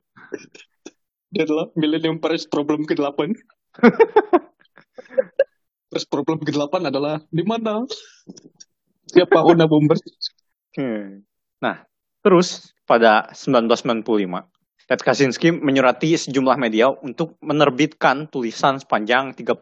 Dia 1.32 1.42
adalah 1.44 1.68
Millennium 1.76 2.16
Prize 2.20 2.48
problem 2.48 2.88
ke-8. 2.88 3.36
Terus 5.96 6.12
problem 6.12 6.36
ke-8 6.44 6.92
adalah 6.92 7.24
di 7.32 7.40
mana? 7.40 7.88
Siapa 9.08 9.40
Ona 9.40 9.64
Bomber? 9.64 9.96
Hmm. 10.76 11.24
Nah, 11.56 11.88
terus 12.20 12.68
pada 12.84 13.32
1995, 13.32 14.04
Ted 14.84 15.00
Kaczynski 15.00 15.56
menyurati 15.56 16.20
sejumlah 16.20 16.60
media 16.60 16.92
untuk 16.92 17.40
menerbitkan 17.40 18.28
tulisan 18.28 18.76
sepanjang 18.76 19.32
35.000 19.32 19.56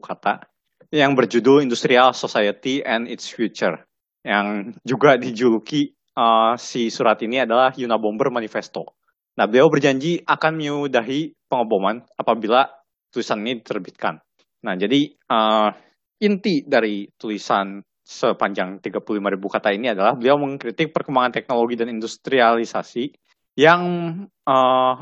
kata 0.00 0.48
yang 0.96 1.12
berjudul 1.12 1.60
Industrial 1.60 2.16
Society 2.16 2.80
and 2.80 3.04
Its 3.04 3.28
Future 3.28 3.76
yang 4.24 4.72
juga 4.80 5.20
dijuluki 5.20 5.92
uh, 6.16 6.56
si 6.56 6.88
surat 6.88 7.20
ini 7.20 7.44
adalah 7.44 7.76
Unabomber 7.76 8.32
Manifesto. 8.32 8.96
Nah, 9.36 9.44
beliau 9.44 9.68
berjanji 9.68 10.24
akan 10.24 10.56
menyudahi 10.56 11.36
pengeboman 11.52 12.00
apabila 12.16 12.64
tulisan 13.12 13.44
ini 13.44 13.60
diterbitkan. 13.60 14.24
Nah, 14.64 14.74
jadi 14.78 15.12
uh, 15.28 15.70
inti 16.22 16.64
dari 16.64 17.10
tulisan 17.18 17.84
sepanjang 18.06 18.78
35.000 18.78 19.02
kata 19.34 19.68
ini 19.74 19.90
adalah 19.90 20.14
beliau 20.14 20.38
mengkritik 20.38 20.94
perkembangan 20.94 21.34
teknologi 21.34 21.74
dan 21.74 21.90
industrialisasi 21.90 23.10
yang 23.58 23.82
uh, 24.46 24.94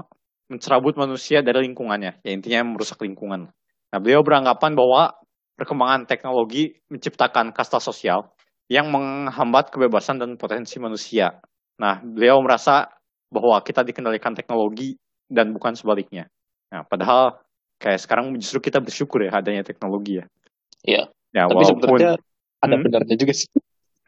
mencerabut 0.49 0.97
manusia 0.97 1.45
dari 1.45 1.69
lingkungannya, 1.69 2.25
ya 2.25 2.31
intinya 2.33 2.65
merusak 2.65 3.01
lingkungan. 3.05 3.53
Nah, 3.93 3.99
beliau 4.01 4.25
beranggapan 4.25 4.73
bahwa 4.73 5.13
perkembangan 5.55 6.09
teknologi 6.09 6.75
menciptakan 6.91 7.55
kasta 7.55 7.79
sosial 7.79 8.35
yang 8.73 8.89
menghambat 8.89 9.69
kebebasan 9.71 10.17
dan 10.17 10.41
potensi 10.41 10.81
manusia. 10.81 11.39
Nah, 11.77 12.01
beliau 12.01 12.41
merasa 12.41 12.89
bahwa 13.29 13.61
kita 13.61 13.85
dikendalikan 13.85 14.33
teknologi 14.33 14.97
dan 15.29 15.53
bukan 15.53 15.77
sebaliknya. 15.77 16.31
Nah, 16.73 16.87
padahal 16.87 17.44
kayak 17.85 18.01
sekarang 18.01 18.33
justru 18.41 18.65
kita 18.65 18.81
bersyukur 18.81 19.21
ya 19.29 19.37
adanya 19.37 19.61
teknologi 19.61 20.19
ya. 20.19 20.27
Iya. 20.81 21.03
Ya, 21.35 21.45
Tapi 21.45 21.53
walaupun 21.53 21.85
sebenarnya 21.85 22.15
ada 22.65 22.75
Hmm. 22.81 22.85
benarnya 22.89 23.17
juga 23.21 23.35
sih. 23.37 23.49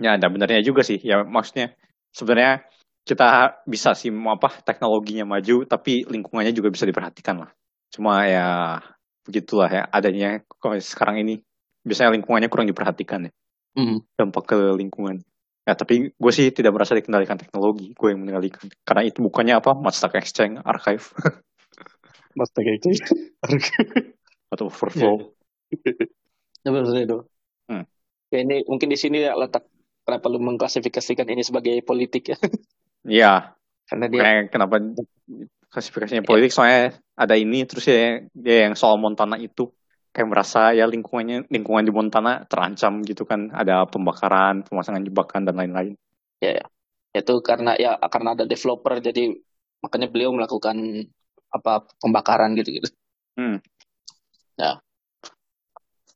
ya 0.01 0.11
ada 0.17 0.27
benarnya 0.33 0.61
juga 0.65 0.81
sih. 0.81 0.97
Ya 1.05 1.21
maksudnya 1.21 1.77
sebenarnya 2.13 2.65
kita 3.05 3.61
bisa 3.69 3.93
sih 3.93 4.09
mau 4.09 4.35
apa 4.35 4.65
teknologinya 4.65 5.29
maju 5.29 5.69
tapi 5.69 6.09
lingkungannya 6.09 6.57
juga 6.57 6.73
bisa 6.73 6.89
diperhatikan 6.89 7.45
lah. 7.45 7.51
Cuma 7.93 8.25
ya 8.25 8.81
begitulah 9.29 9.69
ya 9.69 9.83
adanya 9.91 10.41
sekarang 10.81 11.21
ini 11.21 11.43
biasanya 11.83 12.15
lingkungannya 12.17 12.49
kurang 12.49 12.67
diperhatikan 12.67 13.29
ya 13.29 13.33
Hmm. 13.77 14.01
dampak 14.17 14.49
ke 14.49 14.59
lingkungan. 14.73 15.21
Ya 15.67 15.75
tapi 15.75 16.15
gue 16.15 16.33
sih 16.33 16.49
tidak 16.55 16.73
merasa 16.79 16.95
dikendalikan 16.95 17.37
teknologi, 17.37 17.91
gue 17.93 18.09
yang 18.09 18.23
mengendalikan. 18.23 18.71
Karena 18.87 19.03
itu 19.03 19.19
bukannya 19.19 19.59
apa, 19.59 19.75
Matchstack 19.75 20.15
Exchange, 20.15 20.63
Archive, 20.63 21.11
Mas 22.37 22.53
kayak 22.53 22.79
gitu. 22.79 22.93
atau 24.53 24.69
Overflow. 24.69 25.33
Ya, 26.63 26.69
benar 26.71 26.95
itu. 27.01 27.19
Hmm. 27.67 27.85
Ya 28.31 28.39
ini 28.45 28.63
mungkin 28.69 28.93
di 28.93 28.99
sini 29.01 29.25
ya 29.25 29.35
letak 29.35 29.67
kenapa 30.07 30.27
lu 30.31 30.39
mengklasifikasikan 30.39 31.27
ini 31.27 31.43
sebagai 31.43 31.75
politik 31.83 32.37
ya. 32.37 32.39
Iya, 33.07 33.55
Karena 33.87 34.11
dia 34.11 34.51
kenapa 34.51 34.83
klasifikasinya 35.71 36.27
politik, 36.27 36.51
soalnya 36.51 36.99
ada 37.15 37.39
ini, 37.39 37.63
terus 37.63 37.87
ya 37.87 38.19
dia 38.35 38.67
yang 38.67 38.75
soal 38.75 38.99
Montana 38.99 39.39
itu, 39.39 39.71
kayak 40.11 40.27
merasa 40.27 40.75
ya 40.75 40.91
lingkungannya, 40.91 41.47
lingkungan 41.47 41.87
di 41.87 41.95
Montana 41.95 42.43
terancam 42.51 43.07
gitu 43.07 43.23
kan, 43.23 43.55
ada 43.55 43.87
pembakaran, 43.87 44.67
pemasangan 44.67 45.07
jebakan, 45.07 45.47
dan 45.47 45.55
lain-lain. 45.55 45.95
itu 47.15 47.35
karena 47.47 47.79
ya 47.79 47.95
karena 48.11 48.35
ada 48.35 48.45
developer 48.45 48.99
jadi 48.99 49.39
makanya 49.81 50.11
beliau 50.11 50.35
melakukan 50.35 50.77
apa 51.57 51.89
pembakaran 52.01 52.53
gitu-gitu. 52.55 52.93
Hmm. 53.37 53.61
Nah, 54.57 54.81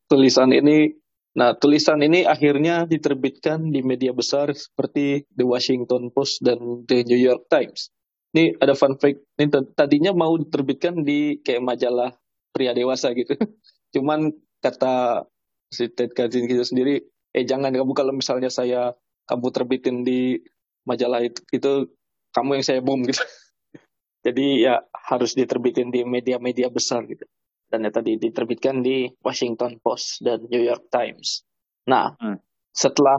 tulisan 0.08 0.50
ini 0.52 0.96
nah 1.30 1.54
tulisan 1.54 2.02
ini 2.02 2.26
akhirnya 2.26 2.90
diterbitkan 2.90 3.70
di 3.70 3.86
media 3.86 4.10
besar 4.10 4.50
seperti 4.50 5.30
The 5.30 5.46
Washington 5.46 6.10
Post 6.10 6.42
dan 6.42 6.58
The 6.90 7.06
New 7.06 7.20
York 7.20 7.46
Times. 7.46 7.94
Ini 8.34 8.58
ada 8.62 8.74
fun 8.78 8.98
fact, 8.98 9.18
ini 9.38 9.46
tadinya 9.74 10.14
mau 10.14 10.34
diterbitkan 10.38 11.02
di 11.02 11.38
kayak 11.42 11.62
majalah 11.66 12.14
pria 12.54 12.74
dewasa 12.74 13.10
gitu. 13.14 13.34
Cuman 13.94 14.30
kata 14.62 15.26
si 15.70 15.90
Ted 15.90 16.14
Kaczynski 16.14 16.54
itu 16.54 16.66
sendiri, 16.66 16.94
eh 17.34 17.46
jangan 17.46 17.74
kamu 17.74 17.94
kalau 17.94 18.14
misalnya 18.14 18.50
saya 18.50 18.94
kamu 19.26 19.46
terbitin 19.54 20.02
di 20.02 20.38
majalah 20.86 21.22
itu, 21.22 21.42
itu 21.54 21.72
kamu 22.34 22.58
yang 22.58 22.66
saya 22.66 22.80
bom 22.82 22.98
gitu. 23.02 23.22
Jadi 24.20 24.68
ya 24.68 24.84
harus 25.08 25.32
diterbitin 25.32 25.88
di 25.88 26.04
media-media 26.04 26.68
besar 26.68 27.08
gitu. 27.08 27.24
Dan 27.70 27.86
ya 27.86 27.90
tadi 27.94 28.18
diterbitkan 28.18 28.82
di 28.82 29.08
Washington 29.22 29.78
Post 29.80 30.20
dan 30.26 30.44
New 30.50 30.60
York 30.60 30.90
Times. 30.92 31.46
Nah, 31.88 32.12
Hmm. 32.18 32.36
setelah 32.74 33.16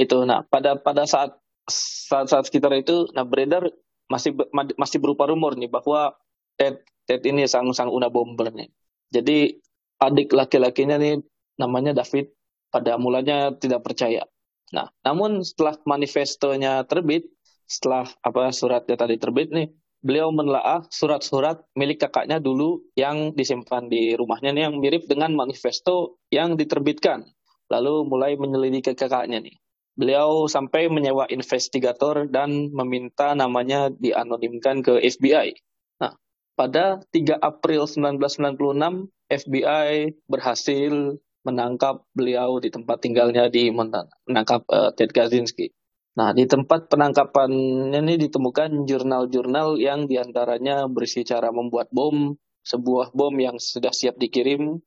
itu, 0.00 0.24
nah 0.24 0.42
pada 0.48 0.80
pada 0.80 1.04
saat 1.04 1.36
saat 1.70 2.26
saat 2.32 2.44
sekitar 2.48 2.72
itu, 2.74 3.06
nah 3.14 3.22
beredar 3.22 3.68
masih 4.10 4.34
masih 4.74 4.98
berupa 4.98 5.28
rumor 5.30 5.54
nih 5.54 5.70
bahwa 5.70 6.16
Ted 6.58 6.82
Ted 7.06 7.22
ini 7.28 7.46
sang 7.46 7.70
sang 7.76 7.92
una 7.92 8.10
bomber 8.10 8.50
nih. 8.50 8.66
Jadi 9.14 9.54
adik 10.00 10.32
laki-lakinya 10.34 10.96
nih 10.96 11.20
namanya 11.60 11.92
David 11.94 12.32
pada 12.72 12.96
mulanya 12.96 13.52
tidak 13.54 13.84
percaya. 13.84 14.24
Nah, 14.72 14.88
namun 15.02 15.42
setelah 15.42 15.76
manifestonya 15.82 16.86
terbit, 16.86 17.26
setelah 17.66 18.06
apa 18.22 18.54
suratnya 18.54 18.96
tadi 18.96 19.18
terbit 19.18 19.50
nih, 19.50 19.68
beliau 20.00 20.32
menelaah 20.32 20.84
surat-surat 20.88 21.60
milik 21.76 22.00
kakaknya 22.00 22.40
dulu 22.40 22.80
yang 22.96 23.36
disimpan 23.36 23.86
di 23.86 24.16
rumahnya 24.16 24.56
nih 24.56 24.62
yang 24.68 24.76
mirip 24.80 25.04
dengan 25.04 25.36
manifesto 25.36 26.20
yang 26.32 26.56
diterbitkan. 26.56 27.28
Lalu 27.70 28.08
mulai 28.08 28.34
menyelidiki 28.34 28.96
kakaknya 28.96 29.38
nih. 29.44 29.56
Beliau 29.94 30.48
sampai 30.48 30.88
menyewa 30.88 31.28
investigator 31.28 32.24
dan 32.26 32.72
meminta 32.72 33.36
namanya 33.36 33.92
dianonimkan 33.92 34.80
ke 34.80 34.96
FBI. 35.04 35.60
Nah, 36.00 36.16
pada 36.56 37.04
3 37.12 37.36
April 37.36 37.84
1996, 37.84 39.12
FBI 39.28 40.16
berhasil 40.24 41.20
menangkap 41.44 42.04
beliau 42.16 42.60
di 42.60 42.72
tempat 42.72 43.00
tinggalnya 43.00 43.48
di 43.52 43.68
Montana, 43.72 44.08
menangkap 44.28 44.64
eh, 44.68 44.90
Ted 44.96 45.12
Kaczynski. 45.12 45.72
Nah, 46.18 46.34
di 46.34 46.42
tempat 46.42 46.90
penangkapannya 46.90 48.00
ini 48.02 48.18
ditemukan 48.18 48.82
jurnal-jurnal 48.82 49.78
yang 49.78 50.10
di 50.10 50.18
antaranya 50.18 50.90
berisi 50.90 51.22
cara 51.22 51.54
membuat 51.54 51.86
bom, 51.94 52.34
sebuah 52.66 53.14
bom 53.14 53.34
yang 53.38 53.62
sudah 53.62 53.94
siap 53.94 54.18
dikirim, 54.18 54.82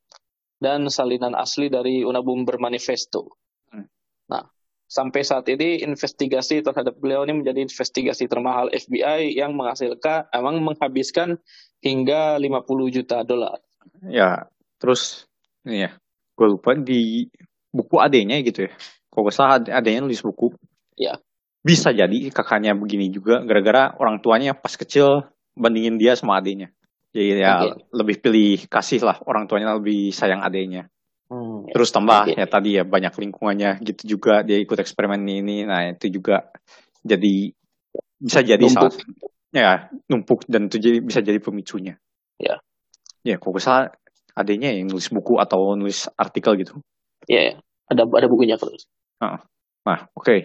dan 0.59 0.87
salinan 0.91 1.35
asli 1.35 1.71
dari 1.71 2.03
Unabomber 2.03 2.59
Manifesto. 2.59 3.39
Hmm. 3.71 3.87
Nah, 4.27 4.47
sampai 4.87 5.23
saat 5.23 5.47
ini 5.47 5.83
investigasi 5.83 6.59
terhadap 6.59 6.99
beliau 6.99 7.23
ini 7.23 7.39
menjadi 7.39 7.71
investigasi 7.71 8.27
termahal 8.27 8.67
FBI 8.71 9.39
yang 9.39 9.55
menghasilkan, 9.55 10.27
emang 10.35 10.59
menghabiskan 10.59 11.39
hingga 11.79 12.35
50 12.35 12.95
juta 12.95 13.23
dolar. 13.23 13.59
Ya, 14.07 14.47
terus 14.79 15.27
ini 15.63 15.87
ya, 15.87 15.91
gue 16.35 16.47
lupa 16.47 16.75
di 16.75 17.31
buku 17.71 17.95
adanya 17.99 18.39
gitu 18.43 18.67
ya. 18.67 18.71
Kalau 19.11 19.23
nggak 19.27 19.35
salah 19.35 19.53
ad- 19.59 19.71
adanya 19.71 20.03
nulis 20.03 20.23
buku. 20.23 20.51
Ya. 20.99 21.19
Bisa 21.63 21.95
jadi 21.95 22.27
kakaknya 22.29 22.75
begini 22.75 23.07
juga 23.07 23.39
gara-gara 23.43 23.95
orang 23.95 24.19
tuanya 24.19 24.51
pas 24.51 24.75
kecil 24.75 25.23
bandingin 25.55 25.95
dia 25.95 26.13
sama 26.19 26.37
adenya. 26.41 26.73
Jadi 27.13 27.39
ya 27.39 27.53
Oke. 27.61 27.87
lebih 27.93 28.15
pilih 28.19 28.65
kasih 28.67 29.05
lah 29.05 29.21
orang 29.23 29.45
tuanya 29.45 29.77
lebih 29.77 30.09
sayang 30.11 30.41
adenya. 30.41 30.89
Hmm, 31.29 31.69
Terus 31.71 31.93
tambah 31.93 32.27
Oke. 32.27 32.35
ya 32.35 32.45
tadi 32.49 32.69
ya 32.75 32.83
banyak 32.83 33.13
lingkungannya 33.15 33.79
gitu 33.85 34.17
juga 34.17 34.41
dia 34.43 34.59
ikut 34.59 34.75
eksperimen 34.75 35.21
ini. 35.23 35.63
Nah 35.63 35.93
itu 35.93 36.09
juga 36.09 36.49
jadi 37.05 37.53
bisa 38.17 38.39
jadi 38.41 38.59
Numpuk. 38.59 38.91
salah 38.91 38.93
ya 39.53 39.85
numpuk 40.09 40.49
dan 40.49 40.67
itu 40.67 40.81
jadi 40.81 40.97
bisa 40.99 41.21
jadi 41.21 41.37
pemicunya. 41.37 41.95
Ya. 42.41 42.57
Ya 43.23 43.37
nggak 43.37 43.61
salah 43.61 43.93
adanya 44.33 44.73
yang 44.73 44.89
nulis 44.89 45.07
buku 45.13 45.37
atau 45.37 45.77
nulis 45.77 46.09
artikel 46.17 46.57
gitu. 46.59 46.81
Ya, 47.29 47.53
ya. 47.53 47.55
ada 47.87 48.03
ada 48.09 48.27
bukunya 48.27 48.57
terus. 48.57 48.89
Nah, 49.21 49.39
oke. 50.17 50.35
Nah, 50.35 50.39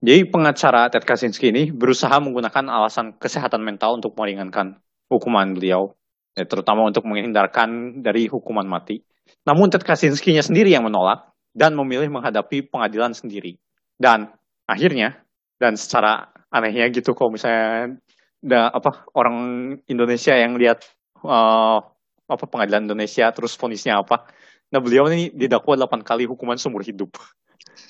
jadi 0.00 0.24
pengacara 0.24 0.88
Ted 0.88 1.04
Kaczynski 1.04 1.52
ini 1.52 1.68
berusaha 1.68 2.16
menggunakan 2.24 2.72
alasan 2.72 3.20
kesehatan 3.20 3.60
mental 3.60 4.00
untuk 4.00 4.16
meringankan 4.16 4.80
hukuman 5.12 5.52
beliau, 5.52 5.92
ya, 6.32 6.48
terutama 6.48 6.88
untuk 6.88 7.04
menghindarkan 7.04 8.00
dari 8.00 8.24
hukuman 8.24 8.64
mati. 8.64 9.04
Namun 9.44 9.68
Ted 9.68 9.84
Kaczynski-nya 9.84 10.40
sendiri 10.40 10.72
yang 10.72 10.88
menolak 10.88 11.36
dan 11.52 11.76
memilih 11.76 12.08
menghadapi 12.08 12.72
pengadilan 12.72 13.12
sendiri. 13.12 13.60
Dan 14.00 14.32
akhirnya, 14.64 15.20
dan 15.60 15.76
secara 15.76 16.32
anehnya 16.48 16.88
gitu 16.88 17.12
kalau 17.12 17.36
misalnya 17.36 18.00
da, 18.40 18.72
apa 18.72 19.04
orang 19.12 19.36
Indonesia 19.84 20.32
yang 20.32 20.56
lihat 20.56 20.80
eh, 21.28 21.78
apa 22.24 22.44
pengadilan 22.48 22.88
Indonesia 22.88 23.28
terus 23.36 23.52
vonisnya 23.60 24.00
apa. 24.00 24.24
Nah, 24.72 24.80
beliau 24.80 25.12
ini 25.12 25.28
didakwa 25.28 25.76
8 25.76 26.00
kali 26.08 26.24
hukuman 26.24 26.56
seumur 26.56 26.80
hidup. 26.80 27.20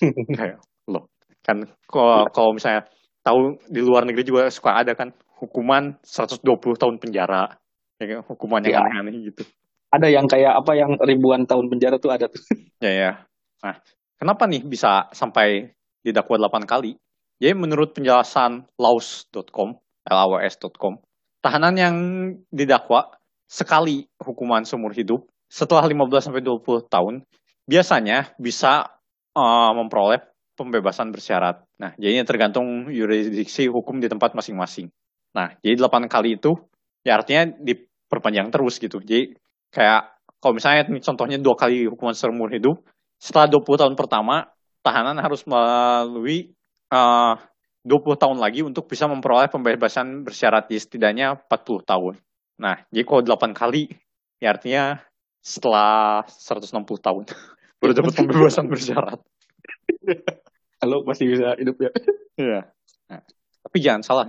Kayak 0.34 0.58
loh 0.90 1.06
kan 1.40 1.64
kalau 1.88 2.28
kalau 2.30 2.50
misalnya 2.52 2.84
tahu 3.20 3.56
di 3.68 3.80
luar 3.80 4.04
negeri 4.04 4.24
juga 4.24 4.48
suka 4.48 4.80
ada 4.80 4.92
kan 4.92 5.12
hukuman 5.40 5.96
120 6.04 6.40
tahun 6.76 6.96
penjara 7.00 7.56
ya, 7.96 8.04
kan? 8.06 8.20
hukuman 8.28 8.60
yang 8.64 8.76
Ya. 8.76 8.80
aneh-aneh 8.84 9.32
gitu 9.32 9.44
Ada 9.90 10.06
yang 10.06 10.30
kayak 10.30 10.54
apa 10.54 10.72
yang 10.78 10.94
ribuan 11.02 11.50
tahun 11.50 11.66
penjara 11.66 11.98
tuh 11.98 12.14
ada 12.14 12.30
tuh. 12.30 12.38
ya 12.84 12.92
ya 12.92 13.12
nah 13.60 13.76
kenapa 14.16 14.46
nih 14.46 14.62
bisa 14.64 15.08
sampai 15.12 15.72
didakwa 16.00 16.48
8 16.48 16.64
kali 16.64 16.96
jadi 17.40 17.56
menurut 17.56 17.92
penjelasan 17.92 18.68
laws.com 18.78 19.76
laws.com 20.06 20.94
tahanan 21.40 21.74
yang 21.76 21.96
didakwa 22.48 23.10
sekali 23.50 24.06
hukuman 24.20 24.62
seumur 24.62 24.92
hidup 24.92 25.24
setelah 25.50 25.82
15 25.84 26.30
sampai 26.30 26.40
20 26.44 26.86
tahun 26.86 27.14
biasanya 27.66 28.32
bisa 28.38 28.86
eh, 29.34 29.70
memperoleh 29.74 30.22
pembebasan 30.60 31.08
bersyarat. 31.08 31.64
Nah, 31.80 31.96
jadinya 31.96 32.28
tergantung 32.28 32.92
yurisdiksi 32.92 33.72
hukum 33.72 33.96
di 33.96 34.12
tempat 34.12 34.36
masing-masing. 34.36 34.92
Nah, 35.32 35.56
jadi 35.64 35.80
8 35.80 36.04
kali 36.12 36.36
itu 36.36 36.52
ya 37.00 37.16
artinya 37.16 37.48
diperpanjang 37.56 38.52
terus 38.52 38.76
gitu. 38.76 39.00
Jadi 39.00 39.32
kayak 39.72 40.20
kalau 40.36 40.52
misalnya 40.52 40.84
contohnya 41.00 41.40
dua 41.40 41.56
kali 41.56 41.88
hukuman 41.88 42.12
seumur 42.12 42.52
hidup, 42.52 42.84
setelah 43.16 43.48
20 43.48 43.80
tahun 43.80 43.94
pertama, 43.96 44.52
tahanan 44.84 45.16
harus 45.16 45.44
melalui 45.48 46.52
uh, 46.92 47.40
20 47.84 48.20
tahun 48.20 48.36
lagi 48.36 48.60
untuk 48.60 48.84
bisa 48.88 49.08
memperoleh 49.08 49.48
pembebasan 49.48 50.28
bersyarat 50.28 50.68
di 50.68 50.76
setidaknya 50.76 51.40
40 51.48 51.88
tahun. 51.88 52.14
Nah, 52.60 52.84
jadi 52.92 53.04
kalau 53.08 53.24
8 53.24 53.56
kali, 53.56 53.88
ya 54.36 54.52
artinya 54.52 55.00
setelah 55.40 56.24
160 56.28 56.84
tahun 57.00 57.24
baru 57.80 57.92
dapat 57.96 58.12
pembebasan 58.12 58.68
bersyarat. 58.68 59.20
Kalau 60.80 61.04
masih 61.04 61.28
bisa 61.28 61.54
hidup 61.60 61.76
ya. 61.80 61.90
Iya. 62.40 62.72
Nah, 63.12 63.20
tapi 63.68 63.76
jangan 63.84 64.00
salah. 64.00 64.24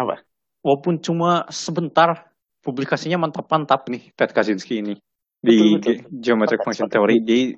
Apa? 0.00 0.24
Walaupun 0.64 1.04
cuma 1.04 1.44
sebentar, 1.52 2.32
publikasinya 2.64 3.20
mantap-mantap 3.20 3.92
nih 3.92 4.08
Ted 4.16 4.32
Kaczynski 4.32 4.80
ini 4.80 4.96
di 5.44 5.52
Betul, 5.52 5.68
betul. 5.76 5.92
Ge- 6.00 6.04
Geometric 6.24 6.64
Function 6.64 6.88
Theory 6.88 7.20
di 7.20 7.52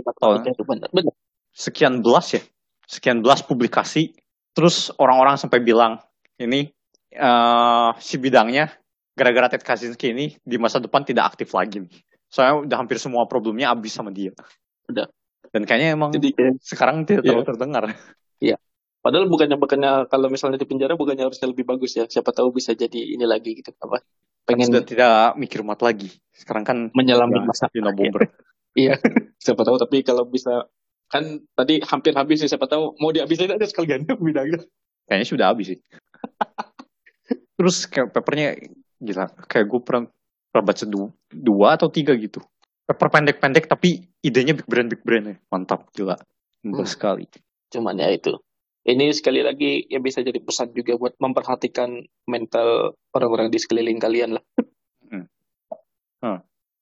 benar. 0.00 0.88
Benar. 0.88 1.12
sekian 1.52 2.00
belas 2.00 2.32
ya, 2.32 2.42
sekian 2.88 3.20
belas 3.20 3.44
publikasi. 3.44 4.16
Terus 4.56 4.88
orang-orang 4.96 5.36
sampai 5.36 5.60
bilang 5.60 6.00
ini 6.40 6.72
eh 7.12 7.90
si 8.00 8.16
bidangnya 8.16 8.72
gara-gara 9.12 9.52
Ted 9.52 9.60
Kaczynski 9.66 10.16
ini 10.16 10.32
di 10.40 10.56
masa 10.56 10.80
depan 10.80 11.04
tidak 11.04 11.36
aktif 11.36 11.52
lagi 11.52 11.84
nih. 11.84 12.00
Soalnya 12.32 12.64
udah 12.64 12.76
hampir 12.80 12.96
semua 12.96 13.28
problemnya 13.28 13.76
habis 13.76 13.92
sama 13.92 14.08
dia. 14.08 14.32
Udah. 14.88 15.04
Dan 15.48 15.62
kayaknya 15.64 15.88
emang 15.96 16.10
Jadi 16.12 16.34
sekarang 16.60 17.08
tidak 17.08 17.24
Iya. 17.24 17.28
terlalu 17.32 17.46
terdengar. 17.46 17.84
padahal 18.98 19.30
bukannya 19.30 19.56
bukannya 19.56 19.92
kalau 20.10 20.26
misalnya 20.28 20.58
di 20.58 20.66
penjara 20.66 20.98
bukannya 20.98 21.30
harusnya 21.30 21.48
lebih 21.48 21.64
bagus 21.64 21.96
ya. 21.96 22.04
Siapa 22.10 22.34
tahu 22.34 22.50
bisa 22.50 22.74
jadi 22.74 23.14
ini 23.14 23.24
lagi 23.24 23.54
gitu 23.56 23.70
apa? 23.78 24.02
Kan 24.02 24.58
Pengen 24.58 24.68
sudah 24.68 24.84
tidak 24.84 25.38
mikir 25.38 25.62
mat 25.62 25.80
lagi. 25.80 26.10
Sekarang 26.34 26.66
kan 26.66 26.90
menyelami 26.92 27.40
ya, 27.40 27.46
masa 27.46 27.70
Dino 27.70 27.94
Bomber. 27.94 28.26
Iya, 28.74 28.98
siapa 29.44 29.62
tahu 29.64 29.78
tapi 29.80 30.02
kalau 30.02 30.26
bisa 30.26 30.66
kan 31.08 31.40
tadi 31.54 31.80
hampir 31.86 32.12
habis 32.18 32.42
ya 32.42 32.50
siapa 32.50 32.66
tahu 32.68 32.98
mau 33.00 33.14
dihabisin 33.14 33.54
aja 33.54 33.64
sekalian 33.70 34.02
bidangnya. 34.26 34.66
Kayaknya 35.08 35.26
sudah 35.30 35.46
habis 35.54 35.72
sih. 35.72 35.78
Terus 37.54 37.86
kayak 37.88 38.12
papernya 38.12 38.58
gila. 38.98 39.30
Kayak 39.46 39.66
gue 39.72 39.80
pernah, 39.82 40.02
pernah 40.52 40.64
baca 40.68 40.84
du- 40.84 41.14
dua 41.32 41.78
atau 41.78 41.88
tiga 41.88 42.12
gitu. 42.18 42.42
Paper 42.88 43.08
pendek-pendek 43.12 43.68
tapi 43.68 44.08
idenya 44.24 44.56
big 44.56 44.64
brand 44.64 44.88
big 44.88 45.04
brand 45.04 45.24
ya. 45.28 45.36
Mantap 45.52 45.92
gila. 45.92 46.16
Mantap 46.64 46.88
Hmm. 46.88 46.88
sekali. 46.88 47.24
Cuman 47.68 48.00
ya 48.00 48.08
itu. 48.08 48.32
Ini 48.88 49.12
sekali 49.12 49.44
lagi 49.44 49.84
ya 49.92 50.00
bisa 50.00 50.24
jadi 50.24 50.40
pesan 50.40 50.72
juga 50.72 50.96
buat 50.96 51.12
memperhatikan 51.20 52.00
mental 52.24 52.96
orang-orang 53.12 53.52
di 53.52 53.60
sekeliling 53.60 54.00
kalian 54.00 54.40
lah. 54.40 54.44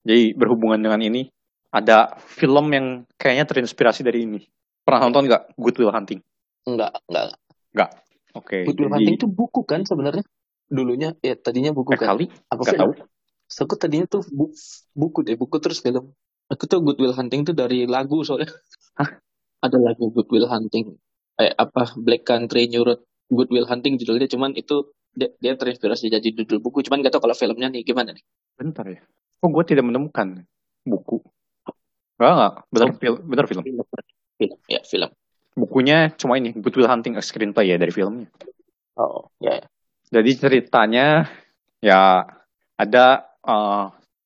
Jadi 0.07 0.31
berhubungan 0.39 0.79
dengan 0.79 1.03
ini 1.03 1.27
ada 1.67 2.15
film 2.15 2.71
yang 2.71 3.03
kayaknya 3.19 3.43
terinspirasi 3.43 4.07
dari 4.07 4.23
ini. 4.23 4.39
Pernah 4.87 5.11
nonton 5.11 5.27
nggak 5.27 5.59
Good 5.59 5.83
Will 5.83 5.91
Hunting? 5.91 6.23
Enggak, 6.63 6.95
enggak. 7.11 7.91
Oke. 8.31 8.63
Good 8.63 8.79
Will 8.79 8.87
jadi 8.87 8.95
Hunting 9.03 9.15
itu 9.19 9.27
buku 9.27 9.67
kan 9.67 9.83
sebenarnya? 9.83 10.23
Dulunya 10.71 11.11
ya 11.19 11.35
tadinya 11.35 11.75
buku 11.75 11.91
eh, 11.91 11.99
kan. 11.99 12.15
kali 12.15 12.31
Apa 12.47 12.61
nggak 12.63 12.75
film? 12.79 12.83
tahu. 12.87 12.91
So, 13.47 13.63
aku 13.63 13.79
tadinya 13.79 14.05
tuh 14.07 14.27
bu- 14.27 14.53
buku 14.91 15.23
deh, 15.23 15.39
buku 15.39 15.57
terus 15.63 15.79
film. 15.79 16.11
Aku 16.47 16.63
tuh 16.67 16.79
Good 16.83 16.99
Will 16.99 17.15
Hunting 17.15 17.47
tuh 17.47 17.55
dari 17.55 17.87
lagu 17.87 18.23
soalnya. 18.23 18.51
Hah? 18.99 19.19
Ada 19.63 19.79
lagu 19.79 20.11
Good 20.11 20.27
Will 20.31 20.47
Hunting. 20.47 20.95
Kayak 21.39 21.55
apa 21.59 21.83
Black 21.99 22.23
Country 22.27 22.67
New 22.71 22.83
Road 22.83 23.03
Good 23.27 23.51
Will 23.51 23.67
Hunting 23.67 23.99
judulnya 23.99 24.25
cuman 24.31 24.55
itu 24.55 24.89
dia, 25.13 25.29
dia 25.37 25.53
terinspirasi 25.53 26.09
jadi 26.09 26.29
judul 26.33 26.63
buku 26.63 26.81
cuman 26.87 27.03
gak 27.03 27.13
tau 27.17 27.21
kalau 27.21 27.35
filmnya 27.35 27.67
nih 27.69 27.83
gimana 27.83 28.15
nih. 28.15 28.23
Bentar 28.57 28.85
ya. 28.87 29.01
Kok 29.37 29.49
gue 29.53 29.63
tidak 29.69 29.85
menemukan 29.85 30.47
buku? 30.87 31.21
Enggak, 32.17 32.33
enggak. 32.33 32.53
Benar, 32.73 32.87
film, 32.97 33.17
benar 33.29 33.45
film. 33.45 33.63
Film, 33.67 33.85
film, 34.39 34.57
ya 34.65 34.81
film. 34.81 35.09
Bukunya 35.57 36.13
cuma 36.17 36.37
ini, 36.37 36.53
Good 36.53 36.73
Will 36.77 36.89
Hunting, 36.89 37.17
a 37.17 37.21
screenplay 37.21 37.69
ya 37.69 37.77
dari 37.77 37.93
filmnya. 37.93 38.29
Oh, 38.97 39.29
ya, 39.37 39.61
ya. 39.61 39.65
Jadi 40.09 40.31
ceritanya 40.39 41.27
ya 41.83 42.25
ada 42.79 43.26
eh, 43.47 43.85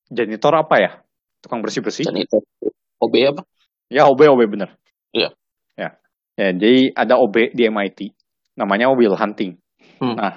janitor 0.10 0.54
apa 0.58 0.76
ya? 0.82 0.92
Tukang 1.42 1.62
bersih-bersih. 1.62 2.10
Dan 2.10 2.22
itu 2.26 2.42
OB 3.02 3.16
apa? 3.34 3.42
Ya 3.88 4.10
OB 4.10 4.22
OB 4.26 4.42
bener. 4.50 4.76
Iya. 5.14 5.34
Ya. 5.78 5.98
Ya, 6.40 6.50
jadi 6.56 6.96
ada 6.98 7.22
OB 7.22 7.54
di 7.54 7.70
MIT. 7.70 8.00
Namanya 8.58 8.92
Will 8.92 9.16
Hunting. 9.16 9.58
Hmm. 10.02 10.18
Nah, 10.18 10.34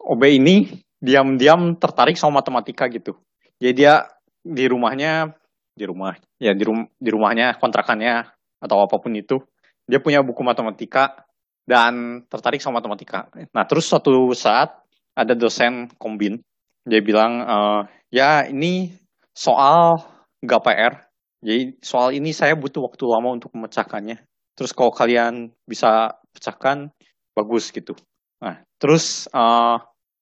OB 0.00 0.22
ini 0.28 0.70
diam-diam 1.00 1.76
tertarik 1.76 2.16
sama 2.16 2.40
matematika 2.40 2.88
gitu. 2.88 3.16
Jadi 3.60 3.72
dia 3.84 4.06
di 4.46 4.64
rumahnya 4.68 5.34
di 5.76 5.84
rumah 5.84 6.16
ya 6.40 6.56
di 6.56 6.64
rum 6.64 6.88
di 6.96 7.10
rumahnya 7.12 7.60
kontrakannya 7.60 8.24
atau 8.64 8.80
apa 8.80 8.96
pun 8.96 9.12
itu 9.12 9.36
dia 9.84 10.00
punya 10.00 10.24
buku 10.24 10.40
matematika 10.40 11.26
dan 11.68 12.24
tertarik 12.30 12.62
sama 12.62 12.80
matematika. 12.80 13.28
Nah, 13.52 13.64
terus 13.68 13.84
suatu 13.84 14.32
saat 14.32 14.72
ada 15.12 15.36
dosen 15.36 15.90
kombin 16.00 16.40
dia 16.86 17.02
bilang 17.02 17.42
eh, 17.42 17.80
ya 18.10 18.46
ini 18.48 18.94
soal 19.36 20.00
nggak 20.42 20.62
PR 20.62 21.06
jadi 21.46 21.76
soal 21.84 22.10
ini 22.16 22.34
saya 22.34 22.56
butuh 22.56 22.90
waktu 22.90 23.06
lama 23.06 23.36
untuk 23.36 23.54
memecahkannya. 23.54 24.18
Terus 24.58 24.72
kalau 24.72 24.90
kalian 24.90 25.54
bisa 25.68 26.16
pecahkan, 26.34 26.90
bagus 27.36 27.70
gitu. 27.70 27.92
Nah, 28.40 28.64
terus 28.80 29.30
eh, 29.30 29.76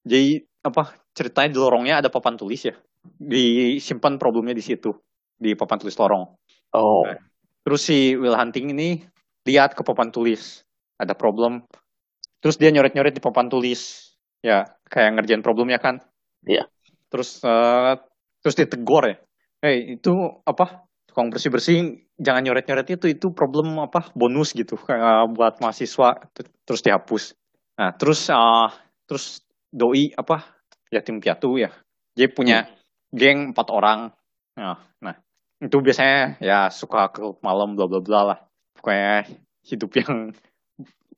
jadi 0.04 0.44
apa 0.60 0.98
ceritanya 1.16 1.54
di 1.54 1.58
lorongnya 1.58 2.04
ada 2.04 2.12
papan 2.12 2.36
tulis 2.36 2.66
ya. 2.66 2.76
Disimpan 3.04 4.20
problemnya 4.20 4.52
di 4.52 4.64
situ 4.64 4.92
di 5.38 5.56
papan 5.56 5.80
tulis 5.80 5.96
lorong. 5.96 6.24
Oh, 6.76 7.08
Nah. 7.08 7.16
Terus 7.64 7.80
si 7.88 8.12
Will 8.12 8.36
Hunting 8.36 8.76
ini 8.76 9.00
lihat 9.48 9.72
ke 9.72 9.80
papan 9.80 10.12
tulis 10.12 10.60
ada 11.00 11.16
problem. 11.16 11.64
Terus 12.44 12.60
dia 12.60 12.68
nyoret-nyoret 12.68 13.16
di 13.16 13.24
papan 13.24 13.48
tulis. 13.48 14.12
Ya, 14.44 14.68
kayak 14.92 15.16
ngerjain 15.16 15.40
problemnya 15.40 15.80
kan. 15.80 16.04
Iya. 16.44 16.68
Terus 17.14 17.38
eh, 17.46 17.94
terus 18.42 18.58
ditegur 18.58 19.06
ya. 19.06 19.16
Hei, 19.62 19.94
itu 19.94 20.10
apa? 20.42 20.82
Tukang 21.06 21.30
bersih-bersih 21.30 22.10
jangan 22.18 22.42
nyoret-nyoret 22.42 22.90
itu 22.90 23.06
itu 23.06 23.30
problem 23.30 23.78
apa? 23.78 24.10
Bonus 24.18 24.50
gitu 24.50 24.74
kayak 24.74 25.30
buat 25.38 25.62
mahasiswa 25.62 26.26
terus 26.66 26.82
dihapus. 26.82 27.38
Nah, 27.78 27.94
terus 27.94 28.26
eh, 28.26 28.68
terus 29.06 29.46
doi 29.70 30.10
apa? 30.18 30.42
Yatim 30.90 31.22
piatu 31.22 31.54
ya. 31.54 31.70
Dia 32.18 32.26
punya 32.26 32.66
geng 33.14 33.54
empat 33.54 33.70
orang. 33.70 34.10
Nah, 34.58 34.82
nah 34.98 35.14
itu 35.62 35.76
biasanya 35.78 36.42
ya 36.42 36.66
suka 36.68 37.14
ke 37.14 37.22
malam 37.38 37.78
bla 37.78 37.86
bla 37.86 38.02
bla 38.02 38.20
lah 38.34 38.38
pokoknya 38.76 39.24
hidup 39.64 39.90
yang 39.96 40.12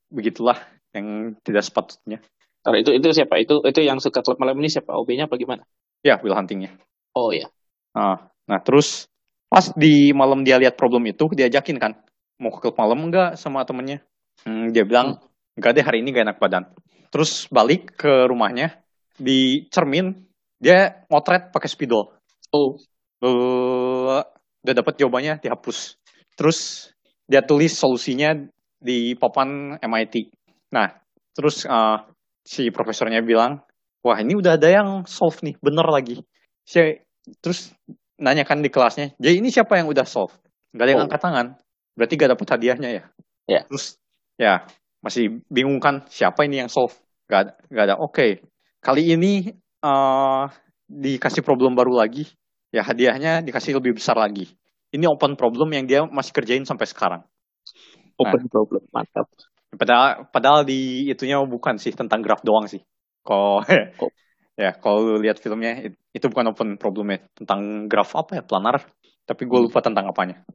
begitulah 0.07 0.55
yang 0.94 1.34
tidak 1.42 1.66
sepatutnya 1.66 2.22
Kalau 2.62 2.82
itu 2.82 2.90
itu 2.99 3.07
siapa? 3.14 3.38
Itu 3.38 3.62
itu 3.62 3.78
yang 3.78 4.03
suka 4.03 4.26
klub 4.26 4.42
malam 4.42 4.59
ini 4.59 4.66
siapa? 4.66 4.90
OB-nya 4.90 5.30
apa 5.30 5.38
gimana? 5.38 5.62
Ya 6.07 6.16
will 6.22 6.36
huntingnya 6.38 6.70
Oh 7.16 7.32
ya. 7.34 7.48
nah, 7.96 8.30
nah 8.46 8.61
terus 8.62 9.11
pas 9.50 9.72
di 9.74 10.14
malam 10.14 10.46
dia 10.46 10.61
lihat 10.61 10.78
problem 10.78 11.02
itu 11.11 11.26
diajakin 11.32 11.80
kan 11.82 11.92
mau 12.38 12.52
ke 12.54 12.62
klub 12.62 12.76
malam 12.78 13.11
enggak 13.11 13.34
sama 13.34 13.66
temennya 13.66 14.02
Hmm, 14.44 14.68
dia 14.68 14.84
bilang 14.84 15.16
enggak 15.57 15.72
deh 15.80 15.80
hari 15.80 16.04
ini 16.04 16.12
gak 16.12 16.28
enak 16.28 16.38
badan 16.38 16.68
terus 17.09 17.48
balik 17.48 17.96
ke 17.96 18.28
rumahnya 18.28 18.84
di 19.16 19.64
cermin 19.72 20.12
dia 20.61 21.02
motret 21.09 21.48
pakai 21.50 21.72
spidol 21.72 22.12
Oh, 22.54 22.78
eh 23.24 24.22
udah 24.66 24.74
dapat 24.74 24.98
jawabannya 24.98 25.42
dihapus. 25.42 25.98
Terus 26.34 26.90
dia 27.26 27.42
tulis 27.42 27.74
solusinya 27.74 28.34
di 28.78 29.14
papan 29.18 29.78
MIT. 29.78 30.30
Nah, 30.74 30.90
terus 31.34 31.66
eh, 31.66 31.98
si 32.46 32.70
profesornya 32.70 33.22
bilang, 33.22 33.62
wah 34.07 34.18
ini 34.22 34.38
udah 34.38 34.54
ada 34.54 34.70
yang 34.70 35.02
solve 35.11 35.42
nih, 35.42 35.59
bener 35.59 35.82
lagi. 35.90 36.22
Si, 36.62 36.78
terus 37.42 37.74
nanyakan 38.22 38.62
di 38.62 38.70
kelasnya, 38.70 39.11
jadi 39.18 39.42
ini 39.42 39.50
siapa 39.50 39.74
yang 39.82 39.90
udah 39.90 40.07
solve? 40.07 40.30
Gak 40.70 40.86
ada 40.86 40.90
yang 40.94 41.02
Oh. 41.02 41.07
angkat 41.11 41.20
tangan. 41.26 41.46
Berarti 41.98 42.14
gak 42.14 42.30
dapet 42.38 42.46
hadiahnya 42.54 42.90
ya? 42.94 43.04
Ya. 43.50 43.61
Terus 43.66 43.98
ya 44.38 44.62
masih 45.02 45.42
bingung 45.50 45.82
kan 45.82 46.07
siapa 46.07 46.46
ini 46.46 46.62
yang 46.62 46.70
solve? 46.70 46.94
Gak, 47.26 47.40
ada- 47.50 47.57
gak 47.66 47.84
ada. 47.90 47.94
Oke, 47.98 48.46
kali 48.78 49.11
ini 49.11 49.50
eh 49.82 50.44
dikasih 50.86 51.42
problem 51.42 51.74
baru 51.74 51.98
lagi 51.98 52.30
ya 52.70 52.86
hadiahnya 52.86 53.42
dikasih 53.42 53.82
lebih 53.82 53.98
besar 53.98 54.14
lagi. 54.14 54.46
Ini 54.94 55.11
open 55.11 55.34
problem 55.34 55.74
yang 55.74 55.84
dia 55.90 56.07
masih 56.07 56.30
kerjain 56.30 56.62
sampai 56.62 56.86
sekarang. 56.86 57.22
open 58.16 58.48
problem. 58.48 58.80
Mantap. 58.96 59.28
Padahal, 59.76 60.24
padahal 60.32 60.64
di 60.64 61.04
itunya 61.12 61.36
bukan 61.44 61.76
sih 61.76 61.92
tentang 61.92 62.24
graf 62.24 62.40
doang 62.40 62.64
sih. 62.64 62.80
Kalau 63.27 63.61
Oh. 64.01 64.11
ya 64.57 64.72
kalau 64.72 65.05
lu 65.05 65.20
lihat 65.20 65.37
filmnya 65.37 65.91
it- 65.91 66.01
itu 66.16 66.33
bukan 66.33 66.55
open 66.55 66.68
problemnya 66.81 67.20
tentang 67.37 67.91
graf 67.91 68.14
apa 68.16 68.41
ya 68.41 68.43
planar. 68.47 68.87
Tapi 69.27 69.43
gue 69.45 69.68
lupa 69.68 69.83
tentang 69.83 70.07
apanya. 70.07 70.47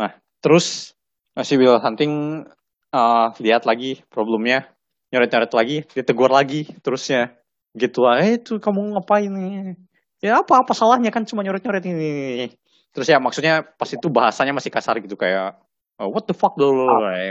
Nah 0.00 0.16
terus 0.40 0.96
si 1.44 1.54
Will 1.60 1.76
Hunting 1.78 2.42
eh, 2.90 3.26
lihat 3.44 3.68
lagi 3.68 4.00
problemnya, 4.08 4.64
nyoret-nyoret 5.12 5.52
lagi, 5.52 5.76
ditegur 5.92 6.32
lagi, 6.32 6.66
terusnya 6.80 7.36
gitu 7.76 8.06
lah. 8.06 8.22
Eh 8.24 8.40
itu 8.40 8.56
kamu 8.58 8.96
ngapain 8.96 9.28
nih? 9.28 9.76
Ya 10.24 10.40
apa 10.40 10.64
apa 10.64 10.72
salahnya 10.72 11.12
kan 11.12 11.28
cuma 11.28 11.44
nyoret-nyoret 11.44 11.84
ini. 11.84 12.48
Terus 12.94 13.06
ya 13.10 13.18
maksudnya 13.18 13.66
pas 13.66 13.90
itu 13.90 14.06
bahasanya 14.08 14.54
masih 14.54 14.70
kasar 14.70 14.96
gitu 15.02 15.18
kayak 15.18 15.58
oh, 15.98 16.08
what 16.10 16.24
the 16.24 16.34
fuck 16.34 16.54
dulu 16.54 16.86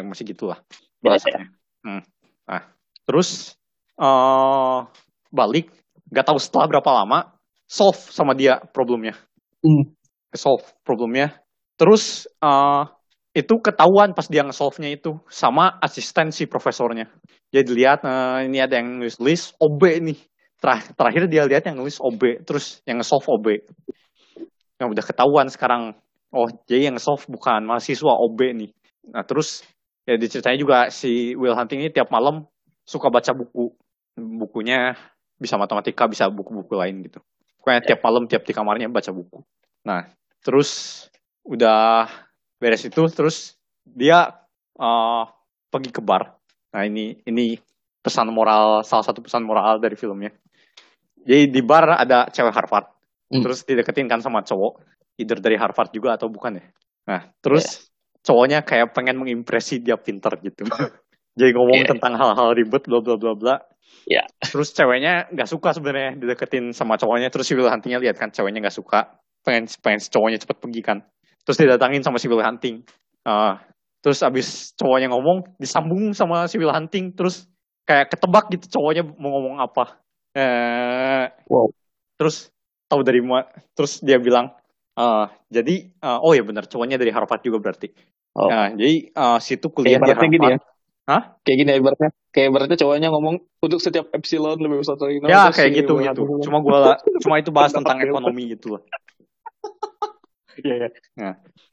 masih 0.08 0.36
gitulah 0.36 0.60
bahasanya. 1.00 1.50
Hmm. 1.84 2.04
Nah, 2.44 2.64
terus 3.08 3.56
eh 4.00 4.80
balik. 5.34 5.70
Nggak 6.10 6.26
tahu 6.30 6.38
setelah 6.38 6.70
berapa 6.70 6.90
lama 6.94 7.20
solve 7.66 8.00
sama 8.14 8.38
dia 8.38 8.62
problemnya. 8.72 9.18
Hmm. 9.64 9.96
solve 10.34 10.66
problemnya. 10.84 11.34
Terus 11.78 12.26
eh 12.42 12.84
itu 13.34 13.58
ketahuan 13.66 14.14
pas 14.14 14.30
dia 14.30 14.46
nge-solve-nya 14.46 14.94
itu 14.94 15.18
sama 15.26 15.78
asisten 15.82 16.30
si 16.30 16.46
profesornya. 16.46 17.10
Dia 17.50 17.66
dilihat 17.66 18.06
eh, 18.06 18.46
ini 18.46 18.62
ada 18.62 18.78
yang 18.78 19.02
nulis 19.02 19.18
list 19.18 19.58
OB 19.58 19.82
nih. 20.06 20.20
Terakhir, 20.62 20.96
terakhir 20.96 21.24
dia 21.28 21.44
lihat 21.44 21.64
yang 21.68 21.82
nulis 21.82 21.98
OB 22.00 22.46
terus 22.46 22.80
yang 22.86 23.02
nge-solve 23.02 23.26
OB 23.26 23.48
yang 24.82 24.90
udah 24.92 25.06
ketahuan 25.06 25.48
sekarang 25.48 25.96
oh 26.34 26.48
jadi 26.66 26.92
yang 26.92 26.96
nge-solve 26.98 27.26
bukan 27.30 27.66
mahasiswa 27.66 28.14
OB 28.14 28.40
nih. 28.54 28.72
Nah 29.14 29.24
terus 29.26 29.66
ya 30.04 30.20
diceritanya 30.20 30.58
juga 30.60 30.78
si 30.92 31.34
Will 31.40 31.56
Hunting 31.56 31.84
ini 31.84 31.92
tiap 31.94 32.12
malam 32.12 32.46
suka 32.84 33.08
baca 33.08 33.32
buku 33.32 33.72
bukunya 34.16 34.94
bisa 35.38 35.58
matematika 35.58 36.06
bisa 36.08 36.30
buku-buku 36.30 36.74
lain 36.78 37.04
gitu. 37.06 37.20
Pokoknya 37.60 37.82
tiap 37.84 38.00
malam 38.04 38.24
tiap 38.30 38.44
di 38.46 38.54
kamarnya 38.54 38.88
baca 38.88 39.12
buku. 39.12 39.42
Nah 39.88 40.08
terus 40.44 41.04
udah 41.44 42.08
beres 42.60 42.84
itu 42.88 43.02
terus 43.12 43.56
dia 43.84 44.32
eh, 44.78 45.24
pergi 45.68 45.90
ke 45.92 46.02
bar. 46.04 46.36
Nah 46.74 46.84
ini 46.86 47.18
ini 47.28 47.58
pesan 48.04 48.32
moral 48.32 48.84
salah 48.84 49.04
satu 49.04 49.24
pesan 49.24 49.44
moral 49.44 49.80
dari 49.80 49.96
filmnya. 49.96 50.32
Jadi 51.24 51.48
di 51.52 51.62
bar 51.64 52.00
ada 52.00 52.28
cewek 52.30 52.54
Harvard. 52.54 52.88
Hmm. 53.34 53.42
terus 53.42 53.66
dideketin 53.66 54.06
kan 54.06 54.22
sama 54.22 54.46
cowok. 54.46 54.78
Either 55.18 55.42
dari 55.42 55.58
Harvard 55.58 55.90
juga 55.90 56.14
atau 56.14 56.30
bukan 56.30 56.62
ya? 56.62 56.66
Nah 57.10 57.22
terus 57.42 57.90
cowoknya 58.22 58.62
kayak 58.62 58.94
pengen 58.94 59.18
mengimpresi 59.18 59.82
dia 59.82 59.98
pinter 59.98 60.38
gitu. 60.44 60.68
Jadi 61.40 61.50
ngomong 61.58 61.82
Iya. 61.82 61.98
tentang 61.98 62.14
hal-hal 62.14 62.54
ribet 62.54 62.86
bla 62.86 63.02
bla 63.02 63.18
bla 63.18 63.34
bla 63.34 63.56
Iya. 64.04 64.28
terus 64.44 64.76
ceweknya 64.76 65.32
nggak 65.32 65.48
suka 65.48 65.72
sebenarnya 65.72 66.20
dideketin 66.20 66.76
sama 66.76 67.00
cowoknya 67.00 67.32
terus 67.32 67.48
si 67.48 67.56
Will 67.56 67.72
Huntingnya 67.72 68.04
lihat 68.04 68.20
kan 68.20 68.36
ceweknya 68.36 68.60
nggak 68.60 68.76
suka 68.76 69.16
pengen 69.48 69.72
pengen 69.80 70.00
si 70.04 70.12
cowoknya 70.12 70.44
cepet 70.44 70.58
pergi 70.60 70.82
kan 70.84 70.98
terus 71.48 71.56
didatangin 71.56 72.04
sama 72.04 72.20
si 72.20 72.28
Will 72.28 72.44
Hunting 72.44 72.84
Ah, 73.24 73.64
terus 74.04 74.20
abis 74.20 74.76
cowoknya 74.76 75.08
ngomong 75.08 75.56
disambung 75.56 76.12
sama 76.12 76.44
si 76.52 76.60
Will 76.60 76.76
Hunting 76.76 77.16
terus 77.16 77.48
kayak 77.88 78.12
ketebak 78.12 78.52
gitu 78.52 78.76
cowoknya 78.80 79.08
mau 79.16 79.40
ngomong 79.40 79.64
apa 79.64 80.04
eh 80.36 81.32
Wow. 81.48 81.72
terus 82.20 82.52
tahu 82.92 83.08
dari 83.08 83.24
mana 83.24 83.48
terus 83.72 84.04
dia 84.04 84.20
bilang 84.20 84.52
ah, 85.00 85.32
jadi 85.48 85.96
ah, 86.04 86.20
oh 86.20 86.36
ya 86.36 86.44
benar 86.44 86.68
cowoknya 86.68 87.00
dari 87.00 87.16
Harvard 87.16 87.40
juga 87.40 87.64
berarti 87.64 87.96
Oh. 88.34 88.50
Nah, 88.50 88.74
jadi 88.74 89.14
ah, 89.14 89.38
situ 89.38 89.70
kuliah 89.70 90.02
Kayak 90.02 90.10
di 90.10 90.10
ibaratnya 90.10 90.30
gini 90.34 90.48
ya. 90.50 90.60
Hah? 91.04 91.36
Kayak 91.44 91.58
gini 91.60 91.70
ya 91.70 91.78
ibaratnya. 91.84 92.10
Kayak 92.32 92.48
ibaratnya 92.50 92.78
cowoknya 92.80 93.10
ngomong 93.12 93.36
untuk 93.60 93.80
setiap 93.84 94.08
epsilon 94.16 94.58
lebih 94.58 94.82
besar 94.82 94.96
dari 94.96 95.20
nol. 95.20 95.30
ya 95.30 95.52
kayak 95.52 95.72
si 95.76 95.80
gitu 95.84 95.94
gitu 96.02 96.22
Hunting 96.26 96.42
cuma 96.50 96.58
gua 96.64 96.98
cuma 97.22 97.36
itu 97.38 97.54
bahas 97.54 97.72
tentang 97.78 98.02
ekonomi 98.02 98.58
gitu 98.58 98.78
loh 98.78 98.82
Iya, 100.54 100.94
iya. 101.18 101.32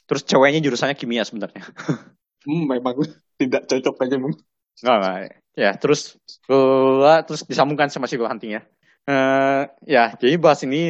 terus 0.08 0.24
ceweknya 0.24 0.60
jurusannya 0.64 0.96
kimia 0.96 1.24
sebenarnya 1.24 1.64
Hmm, 2.40 2.64
memang 2.64 3.04
tidak 3.36 3.68
cocok 3.68 4.00
aja, 4.00 4.16
Bang. 4.16 4.32
Nggak, 4.80 4.96
nggak. 4.96 5.16
Ya, 5.60 5.70
terus 5.76 6.16
gua 6.48 7.20
terus 7.20 7.44
disambungkan 7.44 7.92
sama 7.92 8.08
si 8.08 8.16
Will 8.16 8.32
Hunting 8.32 8.56
ya. 8.56 8.62
Eh, 9.04 9.62
ya, 9.84 10.16
jadi 10.16 10.40
bahas 10.40 10.64
ini 10.64 10.80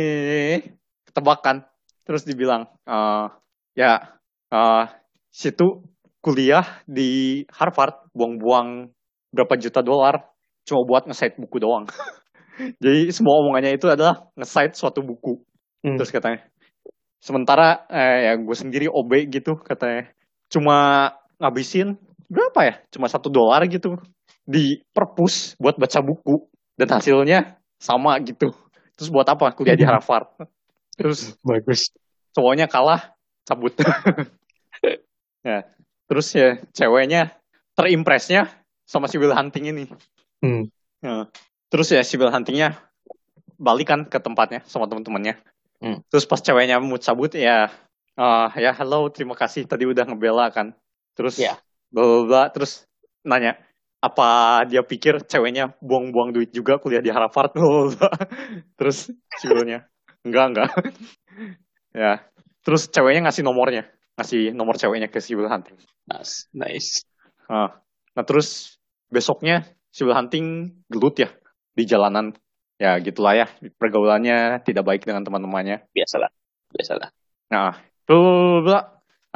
ketebakan. 1.11 1.67
Terus 2.07 2.23
dibilang, 2.23 2.71
eh, 2.87 3.27
ya, 3.75 4.15
eh, 4.51 4.85
situ 5.31 5.83
kuliah 6.21 6.85
di 6.85 7.43
Harvard, 7.53 8.13
buang-buang 8.13 8.93
berapa 9.33 9.55
juta 9.57 9.81
dolar 9.81 10.31
cuma 10.69 10.85
buat 10.85 11.09
nge-cite 11.09 11.41
buku 11.41 11.57
doang. 11.59 11.89
jadi 12.83 13.09
semua 13.11 13.41
omongannya 13.41 13.75
itu 13.75 13.89
adalah 13.89 14.29
nge-cite 14.37 14.77
suatu 14.77 15.01
buku. 15.01 15.41
Hmm. 15.81 15.97
Terus 15.97 16.13
katanya, 16.13 16.45
sementara 17.19 17.89
eh, 17.89 18.31
ya 18.31 18.33
gue 18.37 18.57
sendiri 18.57 18.87
OB 18.87 19.33
gitu 19.33 19.57
katanya, 19.59 20.13
cuma 20.53 21.11
ngabisin 21.41 21.97
berapa 22.29 22.61
ya? 22.63 22.75
Cuma 22.93 23.09
satu 23.09 23.33
dolar 23.33 23.65
gitu 23.67 23.97
di 24.45 24.79
perpus 24.93 25.57
buat 25.57 25.81
baca 25.81 26.05
buku 26.05 26.47
dan 26.77 26.89
hasilnya 26.93 27.57
sama 27.81 28.21
gitu. 28.21 28.53
Terus 28.95 29.09
buat 29.09 29.25
apa 29.25 29.57
kuliah 29.57 29.75
di 29.75 29.89
Harvard? 29.89 30.29
Terus 30.95 31.33
Bagus. 31.41 31.89
cowoknya 32.37 32.69
kalah 32.69 33.17
cabut. 33.49 33.73
ya. 35.49 35.65
Terus 36.11 36.27
ya 36.35 36.59
ceweknya 36.75 37.39
terimpresnya 37.79 38.51
sama 38.83 39.07
si 39.07 39.17
Will 39.23 39.31
Hunting 39.31 39.71
ini. 39.71 39.87
Hmm. 40.43 40.67
Ya. 40.99 41.31
Terus 41.71 41.95
ya 41.95 42.03
si 42.03 42.19
Will 42.19 42.35
Huntingnya 42.35 42.75
balikan 43.55 44.03
ke 44.11 44.19
tempatnya 44.19 44.67
sama 44.67 44.91
teman-temannya. 44.91 45.39
Hmm. 45.79 46.03
Terus 46.11 46.27
pas 46.27 46.43
ceweknya 46.43 46.83
mau 46.83 46.99
cabut 46.99 47.31
ya, 47.39 47.71
eh, 48.19 48.49
ya 48.59 48.75
halo 48.75 49.07
terima 49.15 49.39
kasih 49.39 49.71
tadi 49.71 49.87
udah 49.87 50.03
ngebela 50.11 50.51
kan. 50.51 50.75
Terus 51.15 51.39
Ya. 51.39 51.55
bla 51.95 52.03
bla 52.03 52.21
bla, 52.27 52.43
terus 52.51 52.91
nanya 53.23 53.55
apa 54.01 54.65
dia 54.65 54.81
pikir 54.81 55.21
ceweknya 55.29 55.77
buang-buang 55.85 56.33
duit 56.33 56.49
juga 56.57 56.81
kuliah 56.81 57.05
di 57.05 57.13
Harvard 57.13 57.53
terus 58.81 59.13
Willnya 59.45 59.85
enggak 60.25 60.45
enggak 60.57 60.71
ya 62.01 62.25
terus 62.65 62.89
ceweknya 62.89 63.29
ngasih 63.29 63.45
nomornya 63.45 63.85
ngasih 64.17 64.57
nomor 64.57 64.81
ceweknya 64.81 65.13
ke 65.13 65.21
si 65.21 65.37
Will 65.37 65.53
Hunting 65.53 65.77
Nice. 66.11 66.35
Nice. 66.51 66.91
Nah, 67.47 67.79
nah 68.19 68.25
terus 68.27 68.79
besoknya 69.07 69.67
si 69.95 70.03
Hunting 70.03 70.75
gelut 70.91 71.17
ya 71.19 71.31
di 71.75 71.87
jalanan. 71.87 72.35
Ya 72.81 72.97
gitulah 72.97 73.37
ya, 73.37 73.47
pergaulannya 73.77 74.65
tidak 74.65 74.89
baik 74.89 75.05
dengan 75.05 75.21
teman-temannya. 75.21 75.85
Biasalah. 75.93 76.33
Biasalah. 76.73 77.13
Nah, 77.53 77.77
bla, 78.09 78.61
bla, 78.65 78.81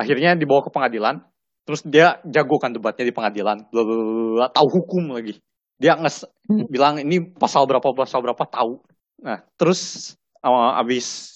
akhirnya 0.01 0.33
dibawa 0.33 0.65
ke 0.65 0.73
pengadilan. 0.73 1.21
Terus 1.69 1.85
dia 1.85 2.25
jago 2.25 2.57
kan 2.57 2.73
debatnya 2.73 3.05
di 3.05 3.13
pengadilan. 3.13 3.69
Bla, 3.69 3.83
bla, 3.85 3.95
bla, 4.01 4.33
bla, 4.33 4.47
tahu 4.49 4.69
hukum 4.81 5.13
lagi. 5.13 5.37
Dia 5.77 6.01
nges 6.01 6.25
Hmm. 6.45 6.69
bilang 6.69 7.01
ini 7.01 7.25
pasal 7.25 7.65
berapa 7.65 7.97
pasal 7.97 8.21
berapa 8.21 8.45
tahu. 8.45 8.85
Nah, 9.25 9.41
terus 9.57 10.13
uh, 10.45 10.77
abis 10.77 11.33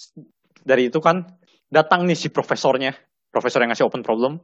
dari 0.61 0.93
itu 0.93 1.01
kan 1.01 1.25
datang 1.73 2.05
nih 2.05 2.13
si 2.13 2.29
profesornya, 2.29 2.93
profesor 3.33 3.65
yang 3.65 3.73
ngasih 3.73 3.89
open 3.89 4.05
problem. 4.05 4.37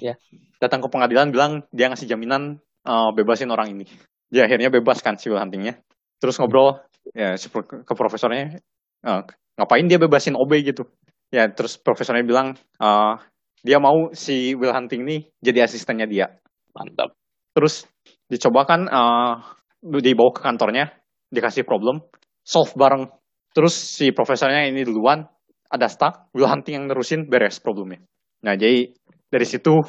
Ya. 0.00 0.14
Datang 0.58 0.80
ke 0.80 0.88
pengadilan 0.88 1.28
bilang 1.30 1.68
dia 1.70 1.92
ngasih 1.92 2.08
jaminan 2.08 2.64
uh, 2.88 3.12
bebasin 3.12 3.52
orang 3.52 3.76
ini. 3.76 3.84
Dia 4.32 4.48
akhirnya 4.48 4.72
bebas 4.72 5.04
kan 5.04 5.20
si 5.20 5.28
Will 5.28 5.40
Huntingnya. 5.40 5.76
Terus 6.20 6.40
ngobrol 6.40 6.80
ya 7.12 7.36
ke 7.60 7.92
profesornya 7.92 8.60
uh, 9.04 9.22
ngapain 9.60 9.84
dia 9.84 10.00
bebasin 10.00 10.36
OB 10.36 10.52
gitu. 10.64 10.88
Ya 11.30 11.46
terus 11.52 11.76
profesornya 11.76 12.24
bilang 12.24 12.56
uh, 12.80 13.20
dia 13.60 13.78
mau 13.78 14.12
si 14.16 14.56
Will 14.56 14.72
Hunting 14.72 15.04
nih 15.04 15.20
jadi 15.40 15.68
asistennya 15.68 16.08
dia 16.08 16.40
Mantap. 16.72 17.12
terus 17.52 17.84
dicobakan 18.30 18.88
eh 18.88 19.32
dibawa 19.80 20.30
ke 20.32 20.40
kantornya 20.44 20.92
dikasih 21.28 21.64
problem 21.64 22.04
solve 22.44 22.72
bareng 22.76 23.08
terus 23.52 23.74
si 23.74 24.12
profesornya 24.14 24.68
ini 24.68 24.84
duluan 24.86 25.26
ada 25.70 25.86
stuck 25.90 26.32
Will 26.32 26.48
Hunting 26.48 26.74
yang 26.76 26.86
nerusin 26.88 27.28
beres 27.28 27.60
problemnya 27.60 28.00
nah 28.40 28.56
jadi 28.56 28.96
dari 29.30 29.46
situ 29.46 29.80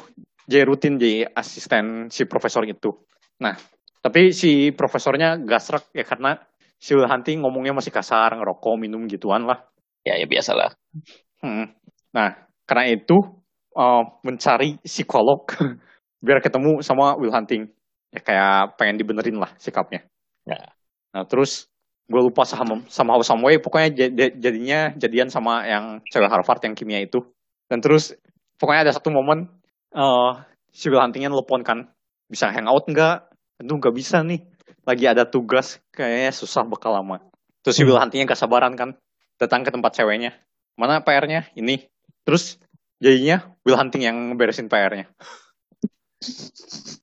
jadi 0.46 0.64
rutin 0.64 0.96
jadi 0.96 1.28
asisten 1.34 2.08
si 2.08 2.24
profesor 2.24 2.62
itu 2.64 2.94
nah 3.42 3.58
tapi 4.02 4.30
si 4.32 4.70
profesornya 4.70 5.38
gasrak 5.42 5.90
ya 5.94 6.02
karena 6.02 6.38
si 6.82 6.94
Will 6.94 7.06
Hunting 7.06 7.42
ngomongnya 7.42 7.74
masih 7.74 7.94
kasar 7.94 8.34
ngerokok 8.34 8.74
minum 8.74 9.06
gituan 9.06 9.46
lah 9.46 9.62
Ya, 10.02 10.18
ya 10.18 10.26
biasalah. 10.26 10.74
Hmm. 11.42 11.70
Nah, 12.10 12.34
karena 12.66 12.84
itu 12.90 13.16
eh, 13.74 14.02
mencari 14.26 14.78
psikolog 14.82 15.46
biar 16.24 16.42
ketemu 16.42 16.82
sama 16.82 17.14
Will 17.18 17.32
Hunting. 17.32 17.70
Ya 18.12 18.20
kayak 18.20 18.76
pengen 18.76 19.00
dibenerin 19.00 19.38
lah 19.38 19.54
sikapnya. 19.56 20.04
Ya. 20.44 20.74
Nah, 21.14 21.24
terus 21.24 21.70
gue 22.10 22.20
lupa 22.20 22.44
sama 22.44 22.82
sama 22.90 23.16
How 23.16 23.24
Some 23.24 23.40
Way, 23.46 23.62
pokoknya 23.62 23.88
jad- 23.94 24.36
jadinya 24.36 24.92
jadian 24.98 25.32
sama 25.32 25.64
yang 25.64 26.02
cewek 26.10 26.28
Harvard 26.28 26.60
yang 26.66 26.74
kimia 26.76 27.00
itu. 27.00 27.24
Dan 27.70 27.80
terus 27.80 28.12
pokoknya 28.62 28.86
ada 28.86 28.94
satu 28.94 29.10
momen 29.10 29.50
eh 29.90 30.32
si 30.70 30.86
Will 30.88 31.02
Huntingnya 31.02 31.34
nelpon 31.34 31.66
kan, 31.66 31.90
bisa 32.30 32.48
hangout 32.54 32.86
nggak? 32.86 33.28
Aduh 33.60 33.76
nggak 33.82 33.92
bisa 33.92 34.22
nih, 34.22 34.40
lagi 34.86 35.04
ada 35.10 35.26
tugas 35.26 35.82
kayaknya 35.90 36.30
susah 36.30 36.62
bakal 36.62 36.94
lama. 36.94 37.20
Terus 37.62 37.74
si 37.78 37.82
Will 37.82 37.98
Huntingnya 37.98 38.34
gak 38.34 38.40
sabaran 38.40 38.74
kan, 38.74 38.98
datang 39.38 39.62
ke 39.62 39.70
tempat 39.70 39.94
ceweknya. 39.94 40.34
Mana 40.74 41.04
PR-nya? 41.04 41.46
Ini. 41.54 41.86
Terus 42.26 42.58
jadinya 42.98 43.54
Will 43.62 43.78
Hunting 43.78 44.02
yang 44.02 44.18
beresin 44.34 44.66
PR-nya. 44.66 45.06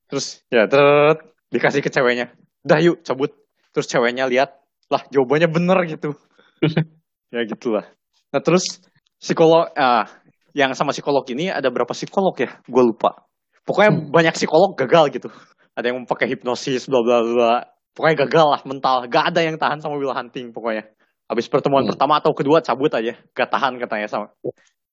Terus 0.10 0.44
ya 0.52 0.68
ter 0.68 0.84
dikasih 1.54 1.80
ke 1.80 1.92
ceweknya. 1.94 2.34
Dah 2.66 2.82
yuk 2.84 3.06
cabut. 3.08 3.32
Terus 3.72 3.88
ceweknya 3.88 4.28
lihat 4.28 4.60
lah 4.90 5.06
jawabannya 5.14 5.48
bener 5.48 5.78
gitu. 5.88 6.18
ya 7.36 7.46
gitulah. 7.46 7.86
Nah 8.34 8.42
terus 8.44 8.84
psikolog 9.22 9.72
ah 9.78 10.10
yang 10.60 10.76
sama 10.76 10.92
psikolog 10.92 11.24
ini 11.32 11.48
ada 11.48 11.72
berapa 11.72 11.96
psikolog 11.96 12.36
ya? 12.36 12.52
Gue 12.68 12.84
lupa. 12.84 13.16
Pokoknya 13.64 13.92
Hmm. 13.96 14.12
banyak 14.12 14.36
psikolog 14.36 14.76
gagal 14.76 15.16
gitu. 15.16 15.32
Ada 15.72 15.96
yang 15.96 16.04
pakai 16.04 16.28
hipnosis 16.36 16.92
bla 16.92 17.00
bla 17.00 17.24
bla. 17.24 17.54
Pokoknya 17.96 18.28
gagal 18.28 18.48
lah 18.52 18.62
mental. 18.68 19.08
Gak 19.08 19.32
ada 19.32 19.40
yang 19.40 19.56
tahan 19.56 19.80
sama 19.80 19.96
Will 19.96 20.12
Hunting 20.12 20.52
pokoknya. 20.52 20.84
Habis 21.32 21.48
pertemuan 21.48 21.88
Hmm. 21.88 21.96
pertama 21.96 22.20
atau 22.20 22.36
kedua 22.36 22.60
cabut 22.60 22.92
aja. 22.92 23.16
Gak 23.32 23.50
tahan 23.50 23.80
katanya 23.80 24.08
sama 24.12 24.26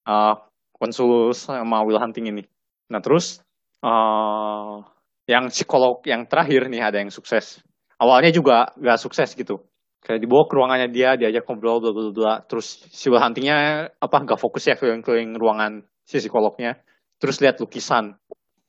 uh, 0.06 0.34
konsul 0.78 1.34
sama 1.34 1.82
Will 1.82 1.98
Hunting 1.98 2.30
ini. 2.30 2.46
Nah 2.92 3.02
terus 3.02 3.42
uh, 3.82 4.86
yang 5.26 5.50
psikolog 5.50 5.98
yang 6.06 6.30
terakhir 6.30 6.70
nih 6.70 6.82
ada 6.86 7.02
yang 7.02 7.10
sukses. 7.10 7.58
Awalnya 7.98 8.30
juga 8.30 8.70
gak 8.78 9.00
sukses 9.02 9.34
gitu. 9.34 9.58
Kayak 10.06 10.22
dibawa 10.22 10.46
ke 10.46 10.54
ruangannya 10.54 10.88
dia, 10.94 11.18
diajak 11.18 11.50
ngobrol 11.50 11.82
bla 11.82 11.90
bla 11.90 12.10
bla. 12.14 12.34
Terus 12.46 12.86
si 12.94 13.10
Will 13.10 13.18
Huntingnya 13.18 13.90
apa 13.98 14.16
gak 14.22 14.38
fokus 14.38 14.70
ya 14.70 14.78
keliling-keliling 14.78 15.34
ruangan 15.34 15.82
si 16.06 16.22
psikolognya. 16.22 16.78
Terus 17.18 17.42
lihat 17.42 17.58
lukisan. 17.58 18.14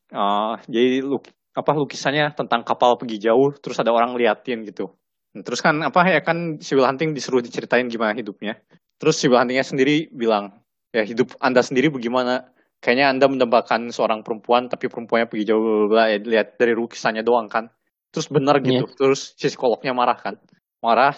Uh, 0.10 0.58
jadi 0.66 1.06
luk, 1.06 1.30
apa 1.54 1.78
lukisannya 1.78 2.34
tentang 2.34 2.66
kapal 2.66 2.98
pergi 2.98 3.30
jauh. 3.30 3.54
Terus 3.54 3.78
ada 3.78 3.94
orang 3.94 4.18
liatin 4.18 4.66
gitu. 4.66 4.90
Terus 5.38 5.62
kan 5.62 5.78
apa 5.86 6.10
ya 6.10 6.26
kan 6.26 6.58
si 6.58 6.74
Will 6.74 6.90
Hunting 6.90 7.14
disuruh 7.14 7.46
diceritain 7.46 7.86
gimana 7.86 8.18
hidupnya. 8.18 8.58
Terus 8.98 9.22
si 9.22 9.30
Will 9.30 9.38
Huntingnya 9.38 9.62
sendiri 9.62 10.10
bilang, 10.10 10.58
ya 10.90 11.06
hidup 11.06 11.38
Anda 11.38 11.62
sendiri 11.62 11.94
bagaimana? 11.94 12.50
Kayaknya 12.82 13.06
Anda 13.14 13.26
mendambakan 13.30 13.94
seorang 13.94 14.26
perempuan, 14.26 14.74
tapi 14.74 14.90
perempuannya 14.90 15.30
pergi 15.30 15.54
jauh, 15.54 15.90
bla. 15.90 16.10
Ya, 16.10 16.18
lihat 16.18 16.58
dari 16.58 16.74
lukisannya 16.74 17.22
doang 17.22 17.46
kan. 17.46 17.70
Terus 18.10 18.26
bener 18.34 18.58
gitu. 18.66 18.90
Terus 18.98 19.38
si 19.38 19.54
psikolognya 19.54 19.94
marah 19.94 20.18
kan. 20.18 20.42
Marah, 20.82 21.18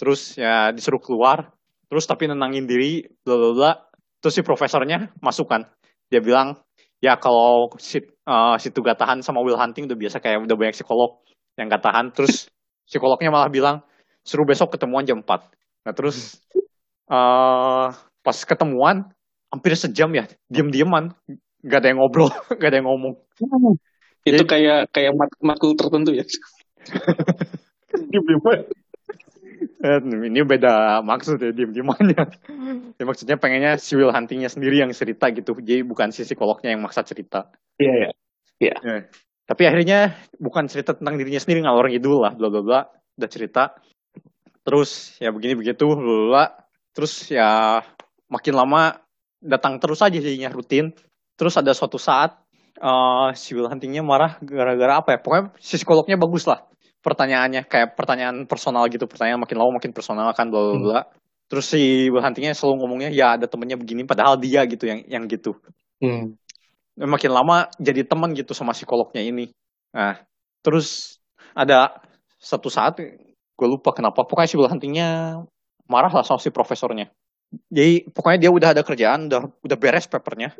terus 0.00 0.40
ya 0.40 0.72
disuruh 0.72 0.98
keluar. 0.98 1.52
Terus 1.92 2.06
tapi 2.08 2.24
nenangin 2.30 2.64
diri, 2.64 3.04
bla 3.20 3.36
bla 3.36 3.50
bla. 3.52 3.72
Terus 4.24 4.40
si 4.40 4.42
profesornya 4.46 5.12
masuk 5.20 5.50
kan. 5.52 5.68
Dia 6.08 6.22
bilang, 6.24 6.56
ya 7.02 7.18
kalau 7.20 7.68
si, 7.76 8.00
uh, 8.24 8.54
situ 8.56 8.78
gak 8.80 8.96
tahan 9.02 9.20
sama 9.20 9.42
Will 9.44 9.58
Hunting 9.58 9.90
udah 9.90 9.98
biasa 9.98 10.16
kayak 10.22 10.46
udah 10.46 10.56
banyak 10.56 10.74
psikolog 10.78 11.20
yang 11.58 11.66
gak 11.68 11.82
tahan. 11.84 12.14
Terus 12.14 12.46
psikolognya 12.86 13.28
malah 13.34 13.50
bilang, 13.52 13.82
suruh 14.24 14.46
besok 14.46 14.78
ketemuan 14.78 15.02
jam 15.04 15.20
4. 15.20 15.28
Nah 15.84 15.92
terus 15.92 16.38
eh 17.10 17.88
pas 18.22 18.38
ketemuan 18.46 19.10
hampir 19.50 19.74
sejam 19.74 20.14
ya 20.14 20.30
diam-diaman 20.46 21.10
nggak 21.66 21.78
ada 21.82 21.88
yang 21.90 21.98
ngobrol 21.98 22.30
nggak 22.56 22.70
ada 22.70 22.78
yang 22.78 22.86
ngomong 22.86 23.14
Itu 24.22 24.44
Jadi- 24.44 24.46
kayak 24.46 24.80
kayak 24.94 25.12
mat 25.16 25.30
matkul 25.42 25.74
tertentu 25.74 26.14
ya. 26.14 26.24
Eh, 27.90 28.62
ini 30.30 30.40
beda 30.44 31.04
maksud 31.04 31.40
ya 31.40 31.52
diem-diemannya 31.52 32.22
ya, 32.96 33.04
maksudnya 33.04 33.36
pengennya 33.36 33.76
si 33.76 33.96
Will 33.96 34.12
Huntingnya 34.12 34.48
sendiri 34.48 34.80
yang 34.80 34.92
cerita 34.96 35.28
gitu 35.32 35.56
jadi 35.56 35.84
bukan 35.84 36.12
si 36.12 36.24
psikolognya 36.24 36.72
yang 36.72 36.80
maksa 36.80 37.04
cerita. 37.04 37.52
Iya 37.80 38.08
ya. 38.08 38.10
Ya. 38.60 38.76
tapi 39.48 39.64
akhirnya 39.64 40.20
bukan 40.36 40.68
cerita 40.68 40.92
tentang 40.92 41.16
dirinya 41.16 41.40
sendiri 41.40 41.64
ngalor 41.64 41.88
ngidul 41.88 42.20
lah 42.20 42.36
bla 42.36 42.48
bla 42.52 42.60
bla 42.60 42.80
udah 43.16 43.30
cerita. 43.30 43.76
Terus 44.64 45.16
ya 45.16 45.32
begini 45.32 45.56
begitu 45.56 45.88
bla 45.88 46.04
bla, 46.04 46.26
bla. 46.28 46.44
terus 46.92 47.32
ya 47.32 47.80
makin 48.28 48.54
lama 48.56 49.00
datang 49.40 49.80
terus 49.80 50.04
aja 50.04 50.16
jadinya 50.16 50.52
rutin. 50.52 50.92
Terus 51.40 51.56
ada 51.56 51.72
suatu 51.72 51.96
saat 51.96 52.36
eh 52.80 53.30
si 53.36 53.56
Will 53.56 53.68
Huntingnya 53.68 54.04
marah 54.04 54.36
gara-gara 54.44 55.00
apa 55.00 55.16
ya? 55.16 55.18
Pokoknya 55.20 55.56
si 55.60 55.80
psikolognya 55.80 56.20
bagus 56.20 56.44
lah 56.44 56.70
pertanyaannya 57.00 57.64
kayak 57.64 57.96
pertanyaan 57.96 58.44
personal 58.44 58.84
gitu 58.92 59.08
pertanyaan 59.08 59.40
makin 59.40 59.56
lama 59.56 59.80
makin 59.80 59.92
personal 59.92 60.30
kan 60.36 60.52
bla 60.52 60.60
bla 60.60 60.76
bla 60.80 61.00
terus 61.50 61.72
si 61.72 62.06
Huntingnya 62.12 62.54
selalu 62.54 62.84
ngomongnya 62.84 63.10
ya 63.10 63.34
ada 63.34 63.50
temennya 63.50 63.80
begini 63.80 64.06
padahal 64.06 64.38
dia 64.38 64.62
gitu 64.68 64.86
yang 64.86 65.02
yang 65.08 65.24
gitu 65.26 65.56
Hmm. 66.00 66.32
makin 66.96 67.28
lama 67.28 67.68
jadi 67.76 68.08
teman 68.08 68.32
gitu 68.32 68.56
sama 68.56 68.72
psikolognya 68.72 69.20
ini. 69.20 69.52
Nah, 69.92 70.16
terus 70.64 71.20
ada 71.52 72.00
satu 72.40 72.72
saat 72.72 72.96
gue 72.96 73.68
lupa 73.68 73.92
kenapa 73.92 74.24
pokoknya 74.24 74.48
si 74.48 74.56
Huntingnya 74.56 75.08
marah 75.84 76.08
lah 76.08 76.24
sama 76.24 76.40
si 76.40 76.48
profesornya. 76.48 77.12
Jadi 77.68 78.08
pokoknya 78.08 78.48
dia 78.48 78.50
udah 78.50 78.68
ada 78.72 78.82
kerjaan, 78.84 79.28
udah 79.28 79.52
udah 79.60 79.76
beres 79.76 80.08
papernya. 80.08 80.56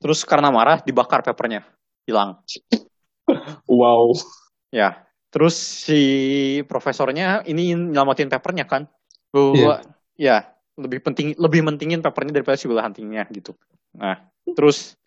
Terus 0.00 0.24
karena 0.24 0.48
marah 0.48 0.80
dibakar 0.80 1.20
papernya, 1.20 1.60
hilang. 2.08 2.40
Wow. 3.68 4.16
Ya, 4.72 5.04
terus 5.30 5.54
si 5.56 6.02
profesornya 6.66 7.46
ini 7.46 7.74
nyelamatin 7.74 8.28
papernya 8.30 8.66
kan. 8.66 8.86
Gua, 9.30 9.54
Iya. 9.54 9.74
ya, 10.18 10.36
lebih 10.78 11.00
penting 11.06 11.38
lebih 11.38 11.62
mentingin 11.62 12.02
papernya 12.02 12.34
daripada 12.42 12.58
si 12.58 12.66
Will 12.66 12.82
Huntingnya 12.82 13.30
gitu. 13.30 13.54
Nah, 13.94 14.18
terus 14.58 14.98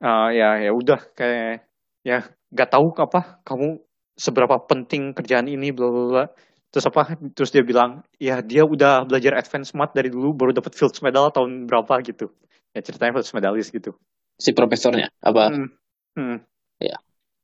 eh, 0.00 0.28
ya 0.32 0.64
ya 0.64 0.72
udah 0.72 1.00
kayak 1.12 1.68
ya 2.04 2.24
nggak 2.52 2.70
tahu 2.72 2.92
apa 3.00 3.44
kamu 3.44 3.80
seberapa 4.16 4.56
penting 4.64 5.12
kerjaan 5.12 5.50
ini 5.50 5.70
bla 5.74 5.88
bla 5.92 6.04
bla. 6.08 6.24
Terus 6.74 6.90
apa? 6.90 7.14
Terus 7.38 7.54
dia 7.54 7.62
bilang, 7.62 8.02
ya 8.18 8.42
dia 8.42 8.66
udah 8.66 9.06
belajar 9.06 9.38
advance 9.38 9.70
math 9.78 9.94
dari 9.94 10.10
dulu 10.10 10.34
baru 10.34 10.50
dapat 10.50 10.74
Fields 10.74 10.98
Medal 11.06 11.30
tahun 11.30 11.70
berapa 11.70 12.02
gitu. 12.02 12.34
Ya 12.74 12.82
ceritanya 12.82 13.14
Fields 13.14 13.30
Medalist 13.30 13.70
gitu. 13.70 13.94
Si 14.42 14.50
profesornya 14.50 15.06
apa? 15.22 15.54
Hmm. 15.54 15.68
Hmm. 16.18 16.38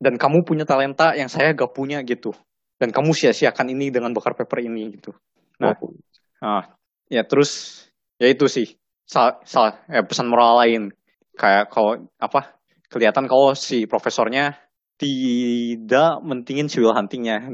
Dan 0.01 0.17
kamu 0.17 0.49
punya 0.49 0.65
talenta 0.65 1.13
yang 1.13 1.29
saya 1.29 1.53
gak 1.53 1.77
punya 1.77 2.01
gitu. 2.01 2.33
Dan 2.81 2.89
kamu 2.89 3.13
sia-siakan 3.13 3.69
ini 3.77 3.93
dengan 3.93 4.17
bakar 4.17 4.33
paper 4.33 4.65
ini 4.65 4.97
gitu. 4.97 5.13
Nah, 5.61 5.77
Oh. 5.77 5.93
ah, 6.41 6.65
ya 7.13 7.21
terus 7.29 7.85
ya 8.17 8.33
itu 8.33 8.49
sih 8.49 8.81
salah, 9.05 9.37
salah 9.45 9.77
ya, 9.93 10.01
pesan 10.01 10.33
moral 10.33 10.57
lain 10.65 10.83
kayak 11.37 11.69
kalau 11.69 12.09
apa 12.17 12.57
kelihatan 12.89 13.29
kalau 13.29 13.53
si 13.53 13.85
profesornya 13.85 14.57
tidak 14.97 16.21
mentingin 16.25 16.69
si 16.73 16.81
Will 16.81 16.97
Huntingnya 16.97 17.45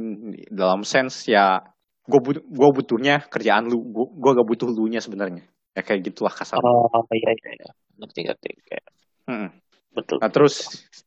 dalam 0.55 0.87
sense 0.87 1.27
ya 1.27 1.63
gue 2.07 2.21
but, 2.23 2.39
gua 2.47 2.71
butuhnya 2.71 3.27
kerjaan 3.27 3.67
lu 3.67 3.83
gue 3.91 4.31
gak 4.39 4.47
butuh 4.47 4.71
lu 4.71 4.87
nya 4.87 5.03
sebenarnya 5.03 5.43
ya 5.75 5.83
kayak 5.83 6.07
gitulah 6.07 6.31
kasar 6.31 6.63
Oh 6.63 7.03
iya 7.11 7.31
iya 7.35 7.51
iya. 7.59 7.71
Ngerti 7.97 8.21
ngerti. 8.29 8.51
Kayak, 8.63 8.87
Hmm. 9.27 9.49
betul. 9.91 10.23
Nah 10.23 10.31
terus 10.31 10.55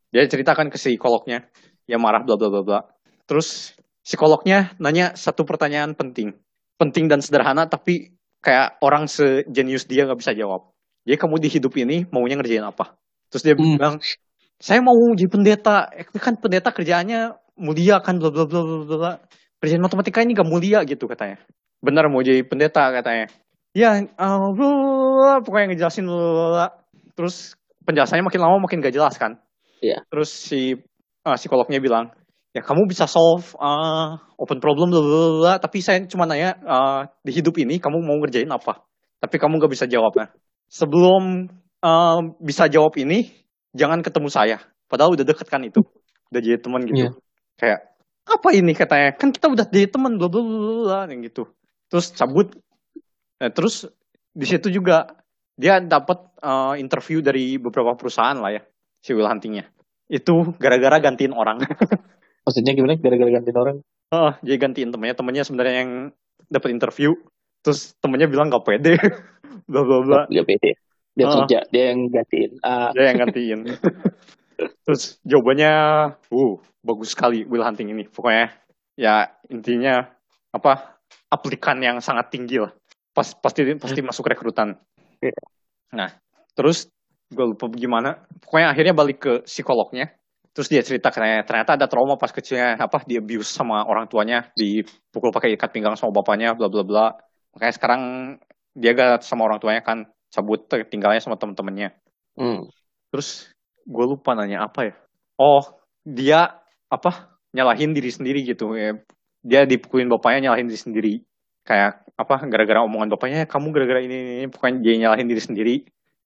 dia 0.09 0.25
ceritakan 0.25 0.73
ke 0.73 0.77
psikolognya, 0.77 1.45
ya 1.85 1.97
marah 2.01 2.21
bla 2.25 2.35
bla 2.35 2.49
bla 2.49 2.61
bla. 2.65 2.79
Terus 3.29 3.77
psikolognya 4.01 4.73
nanya 4.81 5.13
satu 5.13 5.45
pertanyaan 5.45 5.93
penting, 5.93 6.33
penting 6.81 7.05
dan 7.05 7.21
sederhana 7.21 7.69
tapi 7.69 8.17
kayak 8.41 8.79
orang 8.81 9.05
sejenius 9.05 9.85
dia 9.85 10.07
nggak 10.09 10.19
bisa 10.19 10.33
jawab. 10.33 10.73
Jadi 11.05 11.17
kamu 11.17 11.35
di 11.41 11.49
hidup 11.49 11.73
ini 11.77 11.97
maunya 12.09 12.37
ngerjain 12.37 12.65
apa? 12.65 12.97
Terus 13.29 13.43
dia 13.45 13.55
Hmm. 13.55 13.77
bilang, 13.77 13.95
saya 14.59 14.81
mau 14.81 14.97
jadi 15.15 15.29
pendeta. 15.29 15.87
Eh, 15.93 16.05
kan 16.17 16.35
pendeta 16.35 16.73
kerjaannya 16.73 17.37
mulia 17.61 18.01
kan 18.01 18.17
bla 18.17 18.29
bla 18.33 18.45
bla 18.49 18.61
bla 18.65 18.97
bla. 18.97 19.13
Kerjaan 19.59 19.83
matematika 19.83 20.23
ini 20.23 20.33
gak 20.33 20.47
mulia 20.47 20.81
gitu 20.87 21.05
katanya. 21.05 21.37
Benar 21.83 22.07
mau 22.07 22.23
jadi 22.23 22.43
pendeta 22.47 22.91
katanya. 22.95 23.27
Ya, 23.75 24.01
uh, 24.01 24.49
bla, 24.55 24.67
bla, 24.67 24.67
bla, 24.71 25.09
bla. 25.19 25.33
pokoknya 25.43 25.65
ngejelasin 25.75 26.07
bla, 26.07 26.15
bla, 26.15 26.31
bla, 26.31 26.47
bla. 26.49 26.67
Terus 27.13 27.35
penjelasannya 27.83 28.23
makin 28.23 28.41
lama 28.41 28.57
makin 28.63 28.79
gak 28.79 28.95
jelas 28.95 29.15
kan. 29.19 29.35
Iya. 29.79 30.03
Terus 30.11 30.29
si 30.31 30.75
uh, 31.25 31.35
psikolognya 31.39 31.79
bilang, 31.79 32.11
ya 32.51 32.61
kamu 32.65 32.89
bisa 32.89 33.07
solve 33.07 33.55
uh, 33.59 34.19
open 34.35 34.59
problem 34.59 34.91
bla, 34.91 35.01
bla, 35.01 35.29
bla, 35.39 35.53
tapi 35.59 35.79
saya 35.79 36.03
cuma 36.07 36.27
nanya 36.27 36.57
uh, 36.63 37.01
di 37.23 37.31
hidup 37.35 37.55
ini 37.61 37.79
kamu 37.79 38.03
mau 38.03 38.17
ngerjain 38.19 38.49
apa? 38.51 38.83
Tapi 39.19 39.35
kamu 39.35 39.59
gak 39.59 39.71
bisa 39.71 39.85
jawabnya. 39.87 40.31
Sebelum 40.71 41.49
uh, 41.83 42.19
bisa 42.39 42.67
jawab 42.71 42.95
ini, 42.99 43.31
jangan 43.75 43.99
ketemu 44.03 44.29
saya. 44.31 44.57
Padahal 44.89 45.13
udah 45.13 45.25
deket 45.27 45.47
kan 45.47 45.61
itu, 45.61 45.83
udah 46.33 46.41
jadi 46.41 46.57
teman 46.57 46.81
gitu. 46.87 47.07
Iya. 47.07 47.11
Kayak 47.59 47.79
apa 48.29 48.49
ini 48.53 48.71
katanya? 48.73 49.09
Kan 49.17 49.29
kita 49.35 49.47
udah 49.51 49.65
jadi 49.67 49.89
teman 49.91 50.17
bla 50.17 50.29
bla, 50.31 50.41
bla 50.41 50.99
yang 51.09 51.21
gitu. 51.25 51.49
Terus 51.89 52.13
cabut. 52.13 52.53
Nah, 53.39 53.49
terus 53.53 53.87
di 54.33 54.45
situ 54.45 54.69
juga 54.69 55.19
dia 55.59 55.83
dapat 55.83 56.31
uh, 56.39 56.79
interview 56.79 57.19
dari 57.19 57.59
beberapa 57.59 57.91
perusahaan 57.99 58.39
lah 58.39 58.55
ya, 58.55 58.63
si 58.99 59.11
Will 59.15 59.27
Huntingnya. 59.27 59.67
Itu 60.09 60.55
gara-gara 60.57 60.97
gantiin 60.99 61.33
orang. 61.35 61.61
Maksudnya 62.45 62.73
gimana? 62.73 62.97
Gara-gara 62.97 63.29
gantiin 63.29 63.57
orang? 63.57 63.77
Heeh, 64.09 64.33
jadi 64.41 64.57
gantiin 64.57 64.89
temennya. 64.89 65.15
Temennya 65.15 65.43
sebenarnya 65.45 65.75
yang 65.85 65.91
dapat 66.49 66.69
interview. 66.73 67.13
Terus 67.61 67.93
temennya 68.01 68.25
bilang 68.25 68.49
gak 68.49 68.65
pede. 68.65 68.97
bla 69.69 69.81
bla 69.85 69.97
bla. 70.01 70.19
Gak 70.27 70.47
pede. 70.47 70.79
Dia 71.13 71.25
Ah. 71.27 71.43
kerja, 71.43 71.59
dia 71.67 71.83
yang 71.91 72.07
gantiin. 72.07 72.51
Ah, 72.63 72.89
Dia 72.95 73.11
yang 73.11 73.19
gantiin. 73.27 73.59
Terus 74.87 75.19
jawabannya, 75.27 75.73
uh, 76.31 76.53
bagus 76.79 77.11
sekali 77.11 77.43
Will 77.43 77.63
Hunting 77.63 77.91
ini. 77.91 78.07
Pokoknya 78.07 78.55
ya 78.95 79.27
intinya 79.51 80.07
apa 80.51 80.99
aplikan 81.27 81.79
yang 81.83 81.99
sangat 81.99 82.31
tinggi 82.31 82.59
lah. 82.63 82.71
Pas, 83.11 83.35
pasti 83.35 83.67
pasti 83.75 83.99
masuk 83.99 84.31
rekrutan. 84.31 84.79
Iya. 85.19 85.35
Nah, 85.91 86.09
terus 86.55 86.87
gue 87.29 87.45
lupa 87.45 87.69
gimana. 87.71 88.25
Pokoknya 88.41 88.67
akhirnya 88.73 88.93
balik 88.97 89.17
ke 89.21 89.33
psikolognya. 89.45 90.09
Terus 90.49 90.67
dia 90.67 90.81
cerita 90.81 91.13
katanya 91.13 91.45
ternyata 91.45 91.77
ada 91.77 91.85
trauma 91.85 92.17
pas 92.17 92.33
kecilnya. 92.33 92.75
Apa 92.81 93.05
di 93.05 93.21
abuse 93.21 93.49
sama 93.49 93.85
orang 93.85 94.09
tuanya. 94.09 94.49
Dipukul 94.57 95.29
pakai 95.29 95.53
ikat 95.53 95.69
pinggang 95.69 95.93
sama 95.93 96.11
bapaknya 96.11 96.57
bla 96.57 96.67
bla 96.67 96.81
bla. 96.81 97.05
Makanya 97.53 97.73
sekarang 97.73 98.01
dia 98.73 98.91
gak 98.97 99.21
sama 99.21 99.45
orang 99.45 99.61
tuanya 99.61 99.85
kan. 99.85 100.09
Cabut 100.29 100.65
tinggalnya 100.69 101.21
sama 101.21 101.37
temen-temennya. 101.37 101.93
Hmm. 102.39 102.71
terus 103.09 103.51
gue 103.83 104.05
lupa 104.05 104.31
nanya 104.37 104.69
apa 104.69 104.85
ya. 104.85 104.93
Oh 105.35 105.65
dia 106.05 106.61
apa 106.87 107.35
nyalahin 107.51 107.91
diri 107.93 108.09
sendiri 108.13 108.45
gitu. 108.45 108.73
Ya 108.77 108.97
dia 109.41 109.65
dipukulin 109.65 110.09
bapaknya 110.09 110.49
nyalahin 110.49 110.69
diri 110.69 110.79
sendiri. 110.79 111.13
Kayak 111.65 112.05
apa 112.15 112.45
gara-gara 112.49 112.85
omongan 112.85 113.09
bapaknya 113.13 113.45
kamu 113.49 113.73
gara-gara 113.73 114.01
ini, 114.01 114.15
ini, 114.15 114.33
ini. 114.41 114.47
Bukan 114.47 114.81
dia 114.81 114.95
nyalahin 114.97 115.27
diri 115.29 115.41
sendiri 115.41 115.75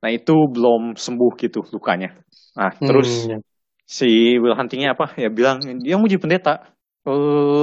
nah 0.03 0.11
itu 0.11 0.35
belum 0.51 0.99
sembuh 0.99 1.31
gitu 1.39 1.63
lukanya. 1.71 2.11
Nah 2.59 2.71
terus 2.83 3.09
Hmm, 3.23 3.31
ya. 3.31 3.37
si 3.87 4.35
Will 4.41 4.55
Huntingnya 4.57 4.93
apa? 4.97 5.15
Ya 5.15 5.29
bilang 5.31 5.63
dia 5.83 5.95
mau 5.95 6.07
jadi 6.11 6.19
pendeta. 6.21 6.53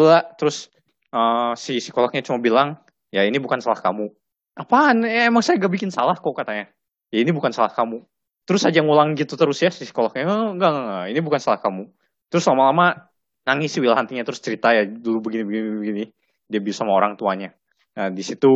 Lah, 0.09 0.25
terus 0.37 0.69
eh, 1.13 1.53
si 1.57 1.81
psikolognya 1.81 2.21
cuma 2.25 2.39
bilang 2.41 2.69
ya 3.13 3.25
ini 3.29 3.37
bukan 3.41 3.61
salah 3.61 3.81
kamu. 3.81 4.09
Apaan? 4.59 5.07
Ya, 5.07 5.31
emang 5.31 5.41
saya 5.45 5.57
gak 5.63 5.73
bikin 5.73 5.89
salah 5.95 6.17
kok 6.19 6.35
katanya. 6.37 6.69
Ya 7.13 7.19
ini 7.25 7.33
bukan 7.33 7.53
salah 7.55 7.73
kamu. 7.73 8.05
Terus 8.49 8.63
aja 8.67 8.81
ngulang 8.83 9.15
gitu 9.17 9.35
terus 9.39 9.61
ya 9.63 9.71
si 9.73 9.87
psikolognya. 9.89 10.27
Oh, 10.29 10.53
enggak, 10.57 10.71
enggak 10.75 10.85
enggak 10.85 11.07
ini 11.15 11.21
bukan 11.23 11.41
salah 11.41 11.61
kamu. 11.63 11.85
Terus 12.31 12.45
lama-lama 12.51 12.87
nangis 13.49 13.73
si 13.73 13.79
Will 13.81 13.97
Huntingnya 13.97 14.25
terus 14.29 14.41
cerita 14.45 14.73
ya 14.77 14.85
dulu 14.87 15.31
begini 15.31 15.45
begini 15.49 15.69
begini 15.81 16.05
dia 16.51 16.61
bisa 16.61 16.83
sama 16.85 16.93
orang 16.97 17.15
tuanya. 17.17 17.55
Nah 17.97 18.09
di 18.13 18.23
situ 18.27 18.49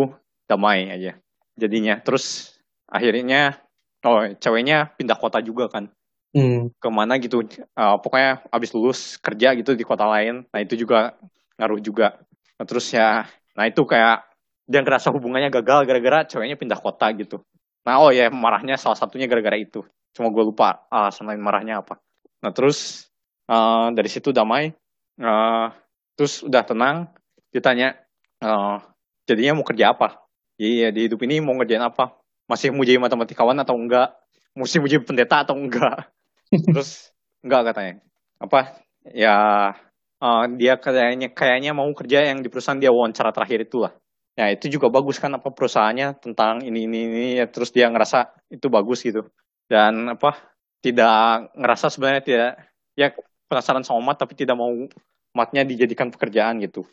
damai 0.47 0.91
aja 0.93 1.17
jadinya. 1.57 1.99
Terus 2.05 2.55
akhirnya 2.91 3.64
oh 4.05 4.21
ceweknya 4.39 4.93
pindah 4.95 5.17
kota 5.19 5.41
juga 5.41 5.69
kan? 5.73 5.89
Hmm. 6.35 6.75
ke 6.83 6.89
mana 6.91 7.15
gitu? 7.23 7.47
Uh, 7.79 7.95
pokoknya 8.03 8.43
abis 8.51 8.75
lulus 8.75 9.01
kerja 9.23 9.55
gitu 9.55 9.79
di 9.79 9.87
kota 9.87 10.03
lain. 10.03 10.43
Nah 10.51 10.61
itu 10.67 10.75
juga 10.75 11.15
ngaruh 11.63 11.79
juga. 11.79 12.19
Nah, 12.59 12.67
terus 12.67 12.91
ya 12.91 13.23
nah 13.55 13.71
itu 13.71 13.87
kayak 13.87 14.27
dia 14.67 14.83
ngerasa 14.83 15.15
hubungannya 15.15 15.55
gagal 15.55 15.87
gara-gara 15.87 16.27
ceweknya 16.27 16.59
pindah 16.59 16.83
kota 16.83 17.07
gitu. 17.15 17.39
Nah 17.87 18.03
oh 18.03 18.11
ya 18.11 18.35
marahnya 18.35 18.75
salah 18.75 18.99
satunya 18.99 19.31
gara-gara 19.31 19.55
itu. 19.55 19.87
Cuma 20.11 20.35
gue 20.35 20.43
lupa 20.43 20.83
alasan 20.91 21.31
lain 21.31 21.39
marahnya 21.39 21.87
apa. 21.87 22.03
Nah 22.43 22.51
terus 22.51 23.07
uh, 23.47 23.95
dari 23.95 24.11
situ 24.11 24.35
damai. 24.35 24.75
Uh, 25.15 25.71
terus 26.19 26.43
udah 26.43 26.67
tenang. 26.67 27.15
Ditanya 27.55 27.95
uh, 28.43 28.83
jadinya 29.23 29.63
mau 29.63 29.63
kerja 29.63 29.95
apa? 29.95 30.19
Iya 30.59 30.91
di 30.91 31.07
hidup 31.07 31.23
ini 31.23 31.39
mau 31.39 31.55
ngerjain 31.55 31.87
apa 31.87 32.24
masih 32.49 32.73
mau 32.73 32.85
jadi 32.85 33.01
matematikawan 33.01 33.57
atau 33.61 33.77
enggak? 33.77 34.13
Mesti 34.55 34.79
mau 34.79 34.89
jadi 34.89 35.03
pendeta 35.03 35.43
atau 35.43 35.57
enggak? 35.57 36.11
Terus 36.71 37.11
enggak 37.45 37.73
katanya. 37.73 37.95
Apa? 38.41 38.81
Ya 39.13 39.37
eh, 40.21 40.45
dia 40.57 40.75
kayaknya 40.81 41.33
kayaknya 41.33 41.73
mau 41.77 41.89
kerja 41.93 42.25
yang 42.29 42.41
di 42.41 42.49
perusahaan 42.49 42.81
dia 42.81 42.93
wawancara 42.93 43.33
terakhir 43.33 43.67
itu 43.67 43.85
lah. 43.85 43.93
Ya 44.35 44.51
itu 44.51 44.67
juga 44.67 44.91
bagus 44.91 45.23
kan 45.23 45.31
apa 45.39 45.55
perusahaannya 45.55 46.19
tentang 46.19 46.67
ini 46.67 46.91
ini 46.91 46.99
ini 47.07 47.29
ya, 47.39 47.47
terus 47.47 47.71
dia 47.71 47.87
ngerasa 47.87 48.35
itu 48.51 48.67
bagus 48.67 49.07
gitu. 49.07 49.31
Dan 49.71 50.19
apa 50.19 50.37
tidak 50.85 51.49
ngerasa 51.57 51.89
sebenarnya 51.89 52.23
tidak 52.23 52.51
ya 52.99 53.15
penasaran 53.49 53.87
sama 53.87 54.13
mat 54.13 54.21
tapi 54.21 54.37
tidak 54.37 54.59
mau 54.59 54.71
matnya 55.35 55.67
dijadikan 55.67 56.13
pekerjaan 56.13 56.61
gitu 56.63 56.85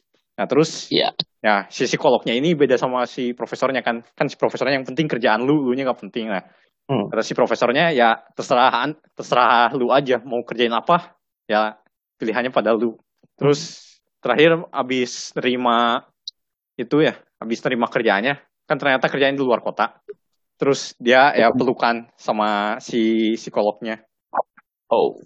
nah 0.41 0.49
terus 0.49 0.89
Iya. 0.89 1.13
ya 1.45 1.69
si 1.69 1.85
psikolognya 1.85 2.33
ini 2.33 2.57
beda 2.57 2.81
sama 2.81 3.05
si 3.05 3.37
profesornya 3.37 3.85
kan. 3.85 4.01
Kan 4.17 4.25
si 4.25 4.33
profesornya 4.33 4.81
yang 4.81 4.87
penting 4.89 5.05
kerjaan 5.05 5.45
lu 5.45 5.69
lu 5.69 5.77
nya 5.77 5.85
nggak 5.85 6.01
penting. 6.01 6.33
Nah 6.33 6.41
Hmm. 6.89 7.07
kata 7.13 7.21
si 7.21 7.37
profesornya 7.37 7.93
ya 7.93 8.17
terserah 8.33 8.89
terserah 9.13 9.69
lu 9.77 9.93
aja 9.93 10.17
mau 10.25 10.41
kerjain 10.41 10.73
apa 10.73 11.13
ya 11.45 11.77
pilihannya 12.17 12.49
pada 12.49 12.73
lu. 12.73 12.97
Terus 13.37 13.85
terakhir 14.17 14.65
abis 14.73 15.29
terima 15.29 16.09
itu 16.73 17.05
ya 17.05 17.13
abis 17.37 17.61
terima 17.61 17.85
kerjaannya 17.85 18.41
kan 18.65 18.81
ternyata 18.81 19.05
kerjaan 19.13 19.37
di 19.37 19.45
luar 19.45 19.61
kota. 19.61 20.01
Terus 20.57 20.97
dia 20.97 21.31
ya 21.37 21.53
pelukan 21.53 22.09
sama 22.17 22.81
si 22.81 23.33
psikolognya. 23.37 24.01
Oh. 24.91 25.21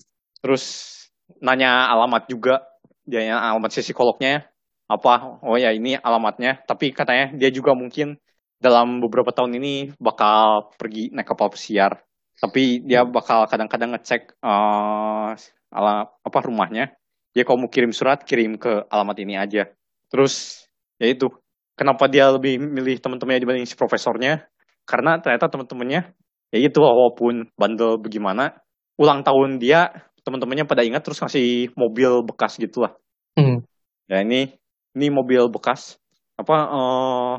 terus 0.46 0.94
nanya 1.42 1.90
alamat 1.90 2.30
juga 2.30 2.62
dia 3.02 3.26
yang 3.26 3.42
alamat 3.42 3.74
si 3.74 3.82
psikolognya 3.82 4.46
apa? 4.86 5.42
Oh 5.42 5.58
ya 5.58 5.74
ini 5.74 5.98
alamatnya. 5.98 6.62
Tapi 6.66 6.94
katanya 6.94 7.34
dia 7.34 7.50
juga 7.50 7.74
mungkin 7.74 8.18
dalam 8.62 9.02
beberapa 9.04 9.30
tahun 9.34 9.58
ini 9.60 9.94
bakal 10.00 10.72
pergi 10.78 11.12
naik 11.14 11.28
kapal 11.34 11.54
pesiar. 11.54 12.02
Tapi 12.36 12.84
dia 12.84 13.04
bakal 13.08 13.48
kadang-kadang 13.48 13.96
ngecek 13.96 14.38
eh 14.44 15.30
ala 15.76 15.94
apa 16.08 16.40
rumahnya. 16.46 16.94
Dia 17.36 17.44
kalau 17.44 17.68
mau 17.68 17.72
kirim 17.72 17.92
surat 17.92 18.24
kirim 18.24 18.56
ke 18.56 18.88
alamat 18.88 19.18
ini 19.22 19.36
aja. 19.36 19.68
Terus 20.12 20.66
ya 21.02 21.10
itu. 21.10 21.30
Kenapa 21.76 22.08
dia 22.08 22.32
lebih 22.32 22.56
milih 22.56 23.04
teman-temannya 23.04 23.44
dibanding 23.44 23.68
si 23.68 23.76
profesornya? 23.76 24.48
Karena 24.88 25.20
ternyata 25.20 25.52
teman-temannya 25.52 26.16
ya 26.56 26.60
itu 26.64 26.80
walaupun 26.80 27.52
bandel 27.60 28.00
bagaimana 28.00 28.56
ulang 28.96 29.28
tahun 29.28 29.60
dia 29.60 29.92
teman-temannya 30.24 30.64
pada 30.64 30.88
ingat 30.88 31.04
terus 31.04 31.20
ngasih 31.20 31.76
mobil 31.76 32.24
bekas 32.24 32.56
gitu 32.56 32.88
lah 32.88 32.94
Hmm. 33.36 33.68
ya 34.08 34.24
ini 34.24 34.56
ini 34.96 35.12
mobil 35.12 35.52
bekas. 35.52 36.00
Apa 36.40 36.56
eh 36.72 37.36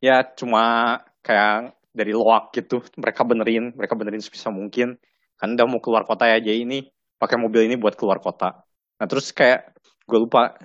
ya 0.00 0.22
cuma 0.38 0.96
kayak 1.20 1.74
dari 1.90 2.14
loak 2.14 2.54
gitu. 2.54 2.80
Mereka 2.96 3.26
benerin 3.26 3.74
mereka 3.74 3.98
benerin 3.98 4.22
sebisa 4.22 4.48
mungkin. 4.48 4.96
Kan 5.36 5.58
udah 5.58 5.66
mau 5.66 5.82
keluar 5.82 6.06
kota 6.06 6.30
ya 6.30 6.38
jadi 6.38 6.62
ini 6.64 6.86
pakai 7.20 7.36
mobil 7.36 7.68
ini 7.68 7.76
buat 7.76 7.98
keluar 7.98 8.22
kota. 8.22 8.64
Nah 8.96 9.06
terus 9.10 9.34
kayak 9.34 9.74
gue 10.08 10.18
lupa 10.18 10.56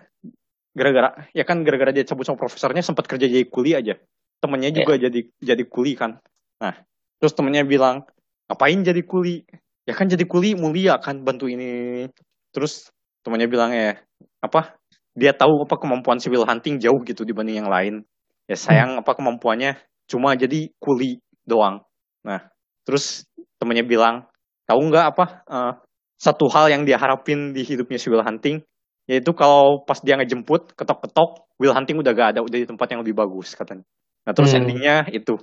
gara-gara 0.75 1.27
ya 1.31 1.43
kan 1.47 1.63
gara-gara 1.63 1.91
dia 1.95 2.03
cabut 2.03 2.27
sama 2.27 2.39
profesornya 2.39 2.83
sempat 2.83 3.09
kerja 3.09 3.25
jadi 3.27 3.47
kuli 3.49 3.75
aja. 3.75 3.99
Temennya 4.39 4.71
juga 4.71 4.95
jadi 5.01 5.19
jadi 5.41 5.63
kuli 5.65 5.97
kan. 5.97 6.21
Nah 6.61 6.75
terus 7.19 7.33
temennya 7.33 7.65
bilang 7.65 8.05
ngapain 8.47 8.79
jadi 8.85 9.01
kuli? 9.03 9.43
Ya 9.85 9.93
kan 9.93 10.09
jadi 10.09 10.25
kuli 10.25 10.53
mulia 10.53 10.99
kan 11.01 11.23
bantu 11.23 11.49
ini. 11.49 12.05
Terus 12.51 12.91
temennya 13.25 13.47
bilang 13.49 13.71
ya 13.73 13.97
apa 14.43 14.77
dia 15.15 15.31
tahu 15.31 15.63
apa 15.63 15.75
kemampuan 15.79 16.19
civil 16.19 16.43
hunting 16.43 16.77
jauh 16.77 16.99
gitu 17.07 17.23
dibanding 17.23 17.63
yang 17.63 17.71
lain. 17.71 18.03
Ya 18.45 18.59
sayang 18.59 18.99
apa 19.01 19.15
kemampuannya 19.15 19.79
cuma 20.11 20.35
jadi 20.37 20.69
kuli 20.77 21.17
doang. 21.47 21.81
Nah 22.27 22.45
terus 22.85 23.25
temennya 23.57 23.87
bilang 23.87 24.27
tahu 24.69 24.79
nggak 24.91 25.05
apa 25.15 25.25
eh, 25.49 25.71
satu 26.19 26.45
hal 26.51 26.69
yang 26.69 26.83
dia 26.85 26.99
harapin 26.99 27.55
di 27.55 27.63
hidupnya 27.65 27.97
si 27.97 28.11
Will 28.11 28.21
Hunting? 28.23 28.61
Yaitu 29.05 29.31
kalau 29.37 29.85
pas 29.85 30.01
dia 30.01 30.17
ngejemput 30.17 30.73
ketok-ketok 30.73 31.45
Will 31.61 31.73
Hunting 31.73 32.01
udah 32.01 32.11
gak 32.11 32.29
ada 32.35 32.39
udah 32.41 32.57
di 32.57 32.65
tempat 32.65 32.89
yang 32.89 33.05
lebih 33.05 33.13
bagus 33.13 33.53
katanya. 33.53 33.85
Nah 34.25 34.33
terus 34.33 34.51
Hmm. 34.51 34.65
endingnya 34.65 35.05
itu. 35.13 35.37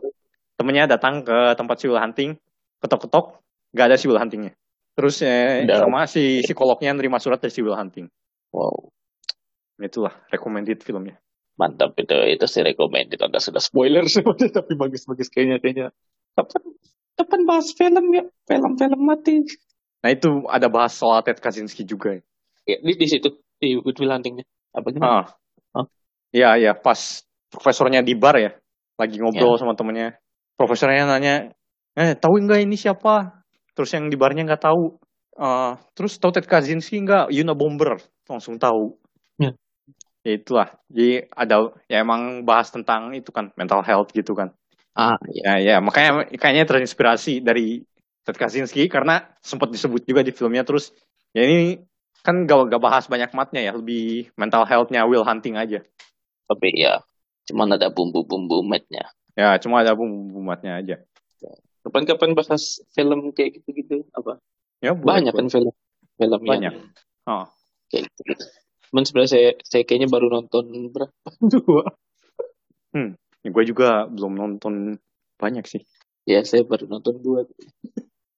Temennya 0.58 0.90
datang 0.90 1.22
ke 1.22 1.54
tempat 1.56 1.78
si 1.78 1.86
Will 1.86 2.02
Hunting 2.02 2.34
ketok-ketok 2.82 3.38
gak 3.72 3.86
ada 3.88 3.96
si 3.96 4.10
Will 4.10 4.18
Huntingnya. 4.18 4.52
Terus 4.98 5.22
eh, 5.22 5.62
Udah. 5.64 5.78
sama 5.86 6.04
si 6.10 6.42
psikolognya 6.42 6.92
nerima 6.92 7.16
surat 7.22 7.38
dari 7.38 7.54
si 7.54 7.62
Will 7.62 7.78
Hunting. 7.78 8.10
Wow. 8.52 8.90
Itulah 9.80 10.12
recommended 10.28 10.84
filmnya 10.84 11.22
Mantap 11.60 11.92
itu 12.00 12.16
itu 12.32 12.46
sih 12.48 12.64
recommended. 12.64 13.20
Anda 13.20 13.36
sudah 13.36 13.60
spoiler 13.60 14.08
sebenarnya 14.08 14.50
tapi 14.62 14.72
bagus-bagus 14.72 15.28
kayaknya 15.28 15.60
kayaknya. 15.60 15.86
Kapan 16.32 16.62
kapan 17.14 17.40
bahas 17.44 17.68
film 17.76 18.06
ya? 18.16 18.24
Film-film 18.48 19.00
mati. 19.04 19.44
nah 20.02 20.10
itu 20.10 20.42
ada 20.50 20.66
bahas 20.66 20.96
soal 20.96 21.22
Ted 21.22 21.38
Kaczynski 21.38 21.86
juga 21.86 22.18
ya. 22.18 22.22
Ya, 22.66 22.76
di, 22.82 22.92
di 22.98 23.06
situ 23.06 23.38
di 23.60 23.78
Good 23.78 24.00
Will 24.02 24.10
Hunting-nya. 24.10 24.46
Apa 24.74 24.88
gimana? 24.90 25.06
Ah. 25.06 25.26
Hah? 25.76 25.86
Iya, 26.34 26.50
iya, 26.58 26.72
pas 26.74 27.22
profesornya 27.52 28.02
di 28.02 28.16
bar 28.16 28.34
ya, 28.40 28.56
lagi 28.98 29.20
ngobrol 29.20 29.60
sama 29.60 29.76
temennya. 29.78 30.18
Profesornya 30.56 31.06
nanya, 31.06 31.52
eh 31.94 32.16
tahu 32.18 32.40
nggak 32.42 32.64
ini 32.64 32.74
siapa? 32.74 33.44
Terus 33.76 33.92
yang 33.94 34.10
di 34.10 34.16
barnya 34.18 34.42
nggak 34.42 34.62
tahu. 34.66 34.98
Eh, 35.38 35.72
terus 35.94 36.18
tahu 36.18 36.34
Ted 36.34 36.48
Kaczynski 36.50 37.04
nggak? 37.06 37.30
Yuna 37.30 37.54
Bomber 37.54 38.00
langsung 38.26 38.58
tahu. 38.58 38.98
Ya. 39.40 39.50
Ya 40.22 40.32
itulah. 40.38 40.68
Jadi 40.86 41.26
ada 41.34 41.74
ya 41.90 42.02
emang 42.02 42.46
bahas 42.46 42.70
tentang 42.70 43.10
itu 43.16 43.30
kan 43.34 43.50
mental 43.58 43.82
health 43.82 44.10
gitu 44.14 44.34
kan. 44.38 44.54
Ah, 44.92 45.16
ya. 45.32 45.56
Ya, 45.58 45.76
ya 45.76 45.76
makanya 45.80 46.28
kayaknya 46.36 46.64
terinspirasi 46.68 47.40
dari 47.40 47.82
Ted 48.22 48.38
Kaczynski 48.38 48.86
karena 48.86 49.24
sempat 49.42 49.72
disebut 49.74 50.06
juga 50.06 50.22
di 50.22 50.30
filmnya 50.30 50.62
terus 50.62 50.94
ya 51.34 51.42
ini 51.42 51.82
kan 52.22 52.46
gak, 52.46 52.70
gak 52.70 52.82
bahas 52.82 53.10
banyak 53.10 53.34
matnya 53.34 53.66
ya 53.66 53.72
lebih 53.74 54.30
mental 54.38 54.62
health-nya 54.62 55.02
Will 55.10 55.26
Hunting 55.26 55.58
aja 55.58 55.82
Tapi 56.46 56.68
ya 56.78 57.02
cuman 57.50 57.74
ada 57.74 57.90
bumbu-bumbu 57.90 58.62
matnya. 58.62 59.10
ya 59.34 59.58
cuma 59.58 59.82
ada 59.82 59.98
bumbu 59.98 60.38
matnya 60.38 60.78
aja 60.78 60.96
Kapan-kapan 61.82 62.38
bahas 62.38 62.78
film 62.94 63.34
kayak 63.34 63.58
gitu-gitu 63.58 64.06
apa? 64.14 64.38
ya 64.78 64.94
boleh, 64.94 65.18
Banyak 65.18 65.34
kan 65.34 65.46
film 65.50 65.74
film 66.14 66.40
Banyak. 66.46 66.70
yang 66.70 66.78
oh. 67.26 67.50
kayak 67.90 68.06
gitu. 68.06 68.38
Cuman 68.92 69.08
sebenarnya 69.08 69.32
saya 69.32 69.48
saya 69.64 69.88
kayaknya 69.88 70.12
baru 70.12 70.28
nonton 70.28 70.68
berapa? 70.92 71.28
Dua. 71.56 71.88
ya, 73.40 73.48
gue 73.48 73.64
juga 73.64 74.04
belum 74.04 74.36
nonton 74.36 75.00
banyak 75.40 75.64
sih 75.64 75.80
Ya 76.28 76.44
saya 76.44 76.62
baru 76.62 76.86
nonton 76.86 77.18
dua. 77.24 77.48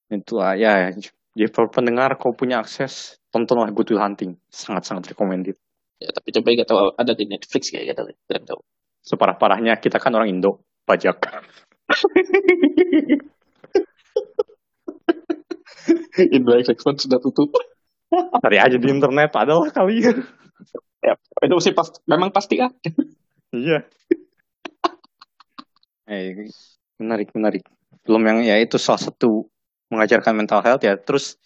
itulah 0.08 0.54
ya 0.54 0.94
Jadi 1.34 1.50
for 1.50 1.66
pendengar, 1.66 2.14
kau 2.22 2.30
punya 2.30 2.62
akses, 2.62 3.18
tontonlah 3.34 3.66
Good 3.74 3.90
Will 3.90 3.98
Hunting. 3.98 4.38
Sangat-sangat 4.46 5.10
recommended. 5.10 5.58
Ya, 5.98 6.14
tapi 6.14 6.30
coba 6.30 6.54
gak 6.54 6.70
tahu 6.70 6.94
ada 6.94 7.18
di 7.18 7.26
Netflix 7.26 7.74
kayak 7.74 7.90
gitu. 7.90 8.14
Gak 8.30 8.46
tahu. 8.46 8.62
Separah-parahnya, 9.02 9.74
kita 9.82 9.98
kan 9.98 10.14
orang 10.14 10.30
Indo. 10.30 10.62
Pajak. 10.86 11.18
Indo 16.38 16.54
Express 16.54 17.02
sudah 17.02 17.18
tutup. 17.18 17.50
Cari 18.14 18.62
aja 18.62 18.78
di 18.78 18.86
internet, 18.86 19.34
adalah 19.34 19.74
kali. 19.74 20.06
Ya, 20.06 20.14
itu 21.44 21.54
mesti 21.54 21.72
pas, 21.76 21.88
memang 22.08 22.32
pasti 22.32 22.56
kan? 22.60 22.72
Iya. 23.52 23.84
Eh, 26.04 26.36
menarik, 27.00 27.32
menarik. 27.32 27.64
Film 28.04 28.28
yang 28.28 28.44
ya 28.44 28.60
itu 28.60 28.76
salah 28.76 29.00
satu 29.00 29.48
mengajarkan 29.88 30.36
mental 30.36 30.60
health 30.60 30.84
ya. 30.84 31.00
Terus 31.00 31.40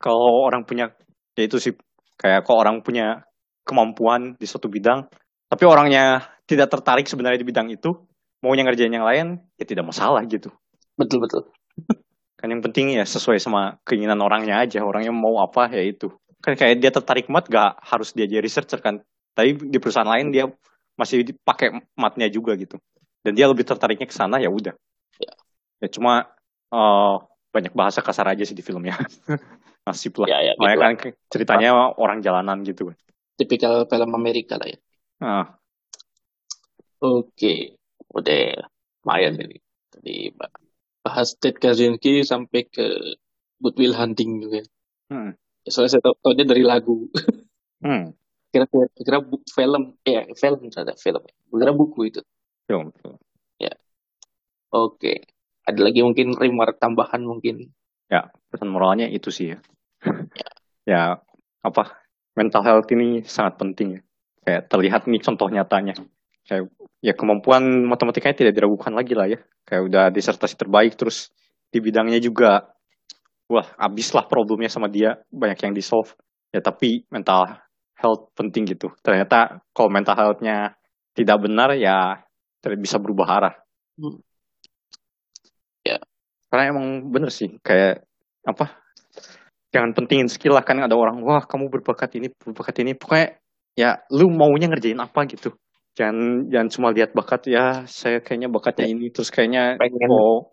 kalau 0.00 0.48
orang 0.48 0.64
punya, 0.64 0.96
ya 1.36 1.44
itu 1.44 1.60
sih 1.60 1.76
kayak 2.16 2.48
kalau 2.48 2.64
orang 2.64 2.80
punya 2.80 3.20
kemampuan 3.68 4.32
di 4.40 4.48
suatu 4.48 4.72
bidang, 4.72 5.12
tapi 5.44 5.68
orangnya 5.68 6.24
tidak 6.48 6.72
tertarik 6.72 7.04
sebenarnya 7.04 7.44
di 7.44 7.48
bidang 7.52 7.68
itu, 7.68 7.92
maunya 8.40 8.64
ngerjain 8.64 8.96
yang 8.96 9.04
lain, 9.04 9.44
ya 9.60 9.68
tidak 9.68 9.84
masalah 9.84 10.24
gitu. 10.24 10.48
Betul 10.96 11.28
betul. 11.28 11.52
Kan 12.40 12.48
yang 12.50 12.64
penting 12.64 12.96
ya 12.96 13.06
sesuai 13.06 13.38
sama 13.38 13.76
keinginan 13.86 14.18
orangnya 14.18 14.58
aja. 14.58 14.82
Orangnya 14.82 15.14
mau 15.14 15.38
apa 15.38 15.70
ya 15.70 15.84
itu. 15.84 16.10
Kan 16.42 16.58
kayak 16.58 16.82
dia 16.82 16.90
tertarik 16.90 17.30
mat 17.30 17.46
gak 17.46 17.78
harus 17.80 18.10
dia 18.12 18.26
jadi 18.26 18.42
researcher 18.42 18.82
kan. 18.82 19.00
Tapi 19.32 19.56
di 19.70 19.78
perusahaan 19.78 20.08
lain 20.08 20.34
dia 20.34 20.50
masih 20.98 21.24
dipakai 21.24 21.72
matnya 21.96 22.28
juga 22.28 22.52
gitu. 22.58 22.76
Dan 23.22 23.38
dia 23.38 23.46
lebih 23.46 23.62
tertariknya 23.62 24.10
ke 24.10 24.14
sana 24.14 24.42
ya 24.42 24.50
udah. 24.50 24.74
Ya. 25.22 25.32
Ya 25.80 25.88
cuma 25.88 26.26
eh, 26.74 27.14
banyak 27.54 27.72
bahasa 27.72 28.02
kasar 28.02 28.26
aja 28.28 28.42
sih 28.42 28.58
di 28.58 28.64
filmnya. 28.66 28.98
Nasib 29.86 30.18
lah. 30.18 30.28
Ya 30.28 30.38
ya. 30.42 30.52
Gitu 30.58 30.78
kan 30.78 30.94
ceritanya 31.30 31.70
orang 31.94 32.20
jalanan 32.20 32.66
gitu. 32.66 32.90
Tipikal 33.38 33.86
film 33.86 34.10
Amerika 34.12 34.58
lah 34.58 34.68
ya. 34.68 34.78
Ah, 35.22 35.46
Oke, 37.02 37.74
udah 38.14 38.62
lumayan 39.02 39.34
ini. 39.42 39.58
Tadi 39.90 40.30
ba- 40.30 40.54
bahas 41.02 41.34
Ted 41.34 41.58
Kaczynski 41.58 42.22
sampai 42.22 42.62
ke 42.70 43.18
Good 43.58 43.74
Will 43.74 43.94
Hunting 43.98 44.38
juga. 44.38 44.62
hmm, 45.10 45.34
soalnya 45.68 45.98
saya 45.98 46.02
tahu, 46.02 46.14
tahu 46.22 46.32
dia 46.34 46.46
dari 46.46 46.64
lagu. 46.66 47.06
hmm, 47.84 48.14
Kira 48.52 48.64
kira, 48.68 48.86
kira 48.96 49.18
bu- 49.22 49.46
film, 49.48 49.96
ya 50.04 50.26
film 50.36 50.58
ada 50.74 50.94
film. 50.98 51.22
Kira 51.52 51.72
buku 51.72 52.10
itu. 52.10 52.20
film, 52.66 52.90
film. 53.00 53.18
Oke, 54.72 55.28
ada 55.68 55.80
lagi 55.84 56.00
mungkin 56.00 56.32
remark 56.32 56.80
tambahan 56.80 57.20
mungkin. 57.20 57.68
Ya, 58.08 58.32
pesan 58.48 58.72
moralnya 58.72 59.04
itu 59.04 59.28
sih 59.28 59.52
ya. 59.52 59.58
ya, 60.90 61.20
apa, 61.60 62.00
mental 62.32 62.64
health 62.64 62.88
ini 62.88 63.20
sangat 63.28 63.60
penting 63.60 64.00
ya. 64.00 64.02
Kayak 64.48 64.62
terlihat 64.72 65.04
nih 65.04 65.20
contoh 65.20 65.52
nyatanya. 65.52 65.92
Kayak, 66.48 66.72
ya 67.04 67.12
kemampuan 67.12 67.84
matematikanya 67.84 68.32
tidak 68.32 68.56
diragukan 68.56 68.96
lagi 68.96 69.12
lah 69.12 69.28
ya. 69.28 69.44
Kayak 69.68 69.82
udah 69.92 70.04
disertasi 70.08 70.56
terbaik, 70.56 70.96
terus 70.96 71.28
di 71.68 71.76
bidangnya 71.84 72.16
juga, 72.16 72.71
wah, 73.48 73.66
abis 73.78 74.12
lah 74.14 74.26
problemnya 74.26 74.70
sama 74.70 74.90
dia, 74.90 75.18
banyak 75.30 75.58
yang 75.64 75.74
di 75.74 75.82
solve. 75.82 76.14
Ya, 76.52 76.60
tapi 76.60 77.08
mental 77.08 77.48
health 77.96 78.30
penting 78.36 78.68
gitu. 78.68 78.92
Ternyata 79.00 79.62
kalau 79.72 79.88
mental 79.88 80.18
health-nya 80.18 80.76
tidak 81.16 81.38
benar, 81.40 81.72
ya 81.78 82.20
tidak 82.60 82.78
bisa 82.82 83.00
berubah 83.00 83.26
arah. 83.40 83.54
Hmm. 83.96 84.20
Ya. 85.82 85.98
Karena 86.52 86.76
emang 86.76 87.08
bener 87.08 87.32
sih, 87.32 87.56
kayak 87.64 88.04
apa 88.42 88.82
jangan 89.72 89.96
pentingin 89.96 90.28
skill 90.28 90.52
lah 90.52 90.62
kan 90.62 90.76
ada 90.84 90.92
orang 90.92 91.24
wah 91.24 91.40
kamu 91.48 91.72
berbakat 91.72 92.20
ini 92.20 92.28
berbakat 92.28 92.84
ini 92.84 92.92
pokoknya 92.92 93.40
ya 93.72 93.90
lu 94.12 94.28
maunya 94.28 94.68
ngerjain 94.68 95.00
apa 95.00 95.24
gitu 95.32 95.56
jangan 95.96 96.48
jangan 96.52 96.68
cuma 96.68 96.88
lihat 96.92 97.16
bakat 97.16 97.48
ya 97.48 97.88
saya 97.88 98.20
kayaknya 98.20 98.52
bakatnya 98.52 98.86
ini 98.92 99.08
terus 99.08 99.32
kayaknya 99.32 99.80
kalau 99.80 100.52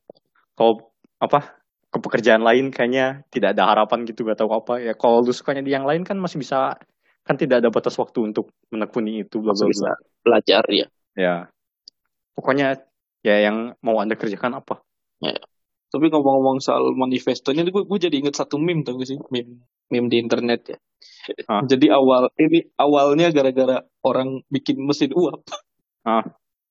kalau 0.55 0.73
apa 1.19 1.58
ke 1.89 1.97
pekerjaan 1.97 2.45
lain 2.45 2.69
kayaknya 2.69 3.25
tidak 3.33 3.57
ada 3.57 3.73
harapan 3.73 4.05
gitu 4.05 4.21
gak 4.21 4.37
tahu 4.37 4.53
apa 4.53 4.77
ya 4.77 4.93
kalau 4.93 5.25
lu 5.25 5.33
sukanya 5.33 5.65
di 5.65 5.73
yang 5.73 5.89
lain 5.89 6.05
kan 6.05 6.21
masih 6.21 6.37
bisa 6.37 6.77
kan 7.25 7.35
tidak 7.37 7.65
ada 7.65 7.69
batas 7.73 7.97
waktu 7.97 8.29
untuk 8.29 8.53
menekuni 8.69 9.25
itu 9.25 9.41
bla 9.41 9.57
bla 9.57 9.65
bla 9.65 9.93
belajar 10.21 10.63
ya. 10.69 10.87
ya 11.17 11.35
pokoknya 12.37 12.85
ya 13.25 13.35
yang 13.41 13.73
mau 13.81 13.97
anda 13.97 14.13
kerjakan 14.13 14.61
apa 14.61 14.85
Tapi 15.89 16.05
ngomong-ngomong 16.05 16.61
soal 16.61 16.93
manifestonya, 16.93 17.65
gue, 17.65 17.81
gue 17.81 17.99
jadi 17.99 18.21
inget 18.21 18.37
satu 18.37 18.61
meme 18.61 18.85
tau 18.85 18.93
gak 19.01 19.09
sih? 19.09 19.17
Meme, 19.33 19.65
meme 19.89 20.05
di 20.05 20.21
internet 20.21 20.61
ya. 20.69 20.77
Ah. 21.49 21.65
Jadi 21.65 21.89
awal 21.89 22.29
ini 22.37 22.69
awalnya 22.77 23.33
gara-gara 23.33 23.81
orang 24.05 24.45
bikin 24.53 24.77
mesin 24.85 25.09
uap. 25.17 25.41
Ah. 26.05 26.21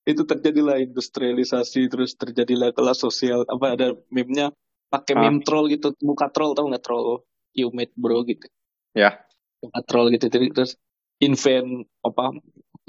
Itu 0.07 0.23
terjadilah 0.23 0.79
industrialisasi, 0.87 1.91
terus 1.91 2.15
terjadilah 2.15 2.71
kelas 2.71 3.03
sosial. 3.03 3.43
Apa 3.51 3.75
ada 3.75 3.99
meme-nya 4.15 4.55
pakai 4.89 5.15
Ah. 5.17 5.21
meme 5.29 5.41
troll 5.45 5.69
gitu, 5.69 5.93
muka 6.03 6.33
troll 6.33 6.53
tau 6.57 6.67
nggak 6.69 6.85
troll? 6.85 7.25
You 7.57 7.73
made 7.73 7.93
bro 7.97 8.23
gitu. 8.25 8.49
ya 8.97 9.15
Muka 9.63 9.81
troll 9.85 10.11
gitu. 10.15 10.27
Terus 10.31 10.75
invent 11.19 11.85
apa 12.07 12.31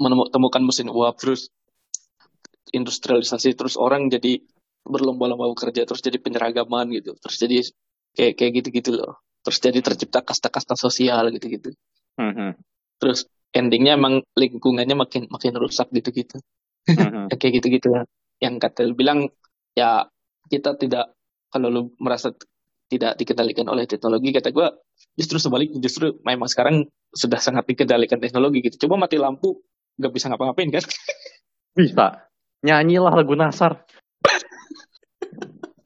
menemukan 0.00 0.62
mesin 0.62 0.88
uap 0.88 1.18
terus 1.18 1.50
industrialisasi 2.70 3.58
terus 3.58 3.74
orang 3.74 4.06
jadi 4.08 4.38
berlomba-lomba 4.86 5.50
bekerja 5.52 5.84
terus 5.84 6.00
jadi 6.00 6.16
penyeragaman 6.22 6.88
gitu 6.94 7.18
terus 7.18 7.36
jadi 7.36 7.66
kayak 8.16 8.34
kayak 8.38 8.52
gitu-gitu 8.62 8.90
loh 8.96 9.18
terus 9.42 9.58
jadi 9.58 9.78
tercipta 9.82 10.22
kasta-kasta 10.22 10.78
sosial 10.78 11.28
gitu-gitu 11.34 11.74
Mhm. 12.16 12.54
terus 13.02 13.26
endingnya 13.50 13.98
emang 13.98 14.22
lingkungannya 14.38 14.94
makin 14.94 15.26
makin 15.28 15.52
rusak 15.58 15.90
gitu-gitu 15.90 16.38
Mhm. 16.86 17.28
Ya, 17.28 17.36
kayak 17.42 17.52
gitu-gitu 17.60 17.88
yang 18.40 18.56
kata 18.62 18.86
bilang 18.94 19.28
ya 19.76 20.06
kita 20.48 20.78
tidak 20.78 21.12
kalau 21.50 21.68
lu 21.68 21.82
merasa 21.98 22.32
tidak 22.90 23.14
dikendalikan 23.18 23.66
oleh 23.70 23.86
teknologi 23.86 24.34
kata 24.34 24.50
gua 24.50 24.74
justru 25.14 25.38
sebaliknya 25.38 25.78
justru 25.78 26.18
memang 26.26 26.50
sekarang 26.50 26.90
sudah 27.14 27.38
sangat 27.38 27.66
dikendalikan 27.66 28.18
teknologi 28.18 28.62
gitu. 28.66 28.86
Coba 28.86 29.06
mati 29.06 29.18
lampu 29.18 29.62
nggak 29.98 30.12
bisa 30.14 30.30
ngapa-ngapain 30.30 30.70
kan? 30.70 30.84
Bisa. 31.78 32.26
Nyanyilah 32.66 33.14
lagu 33.14 33.34
Nasar. 33.38 33.86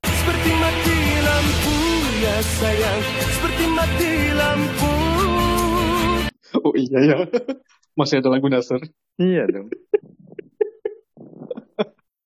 Seperti 0.04 0.50
mati 0.56 0.98
lampu 1.20 1.76
ya 2.24 2.36
sayang. 2.40 3.00
Seperti 3.36 3.64
mati 3.68 4.10
lampu. 4.32 4.92
Oh 6.64 6.72
iya 6.72 6.98
ya. 7.04 7.16
Masih 7.98 8.18
ada 8.18 8.28
lagu 8.34 8.50
dasar 8.50 8.82
iya 9.22 9.46
dong 9.46 9.70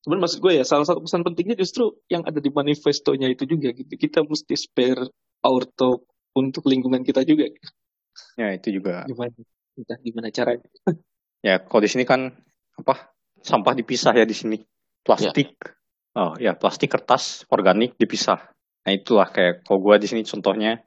Cuman 0.09 0.25
maksud 0.25 0.41
gue 0.41 0.57
ya, 0.57 0.65
salah 0.65 0.89
satu 0.89 1.05
pesan 1.05 1.21
pentingnya 1.21 1.53
justru 1.53 1.93
yang 2.09 2.25
ada 2.25 2.41
di 2.41 2.49
manifestonya 2.49 3.29
itu 3.29 3.45
juga 3.45 3.77
gitu. 3.77 3.93
Kita 3.93 4.25
mesti 4.25 4.57
spare 4.57 5.05
our 5.45 5.69
talk 5.69 6.09
untuk 6.33 6.65
lingkungan 6.65 7.05
kita 7.05 7.29
juga. 7.29 7.45
ya 8.41 8.57
itu 8.57 8.81
juga 8.81 9.05
Gimana? 9.05 9.37
Gimana 10.01 10.33
caranya. 10.33 10.65
Ya, 11.45 11.61
kalau 11.61 11.85
di 11.85 11.93
sini 11.93 12.09
kan 12.09 12.33
apa 12.81 13.13
sampah 13.45 13.77
dipisah 13.77 14.17
ya 14.17 14.25
di 14.25 14.33
sini. 14.33 14.59
Plastik, 15.05 15.61
oh 16.17 16.35
ya 16.41 16.57
plastik, 16.57 16.89
kertas, 16.89 17.45
organik 17.53 18.01
dipisah. 18.01 18.49
Nah 18.89 18.93
itulah 18.97 19.29
kayak 19.29 19.69
kalau 19.69 19.79
gua 19.79 20.01
di 20.01 20.09
sini 20.09 20.25
contohnya 20.25 20.81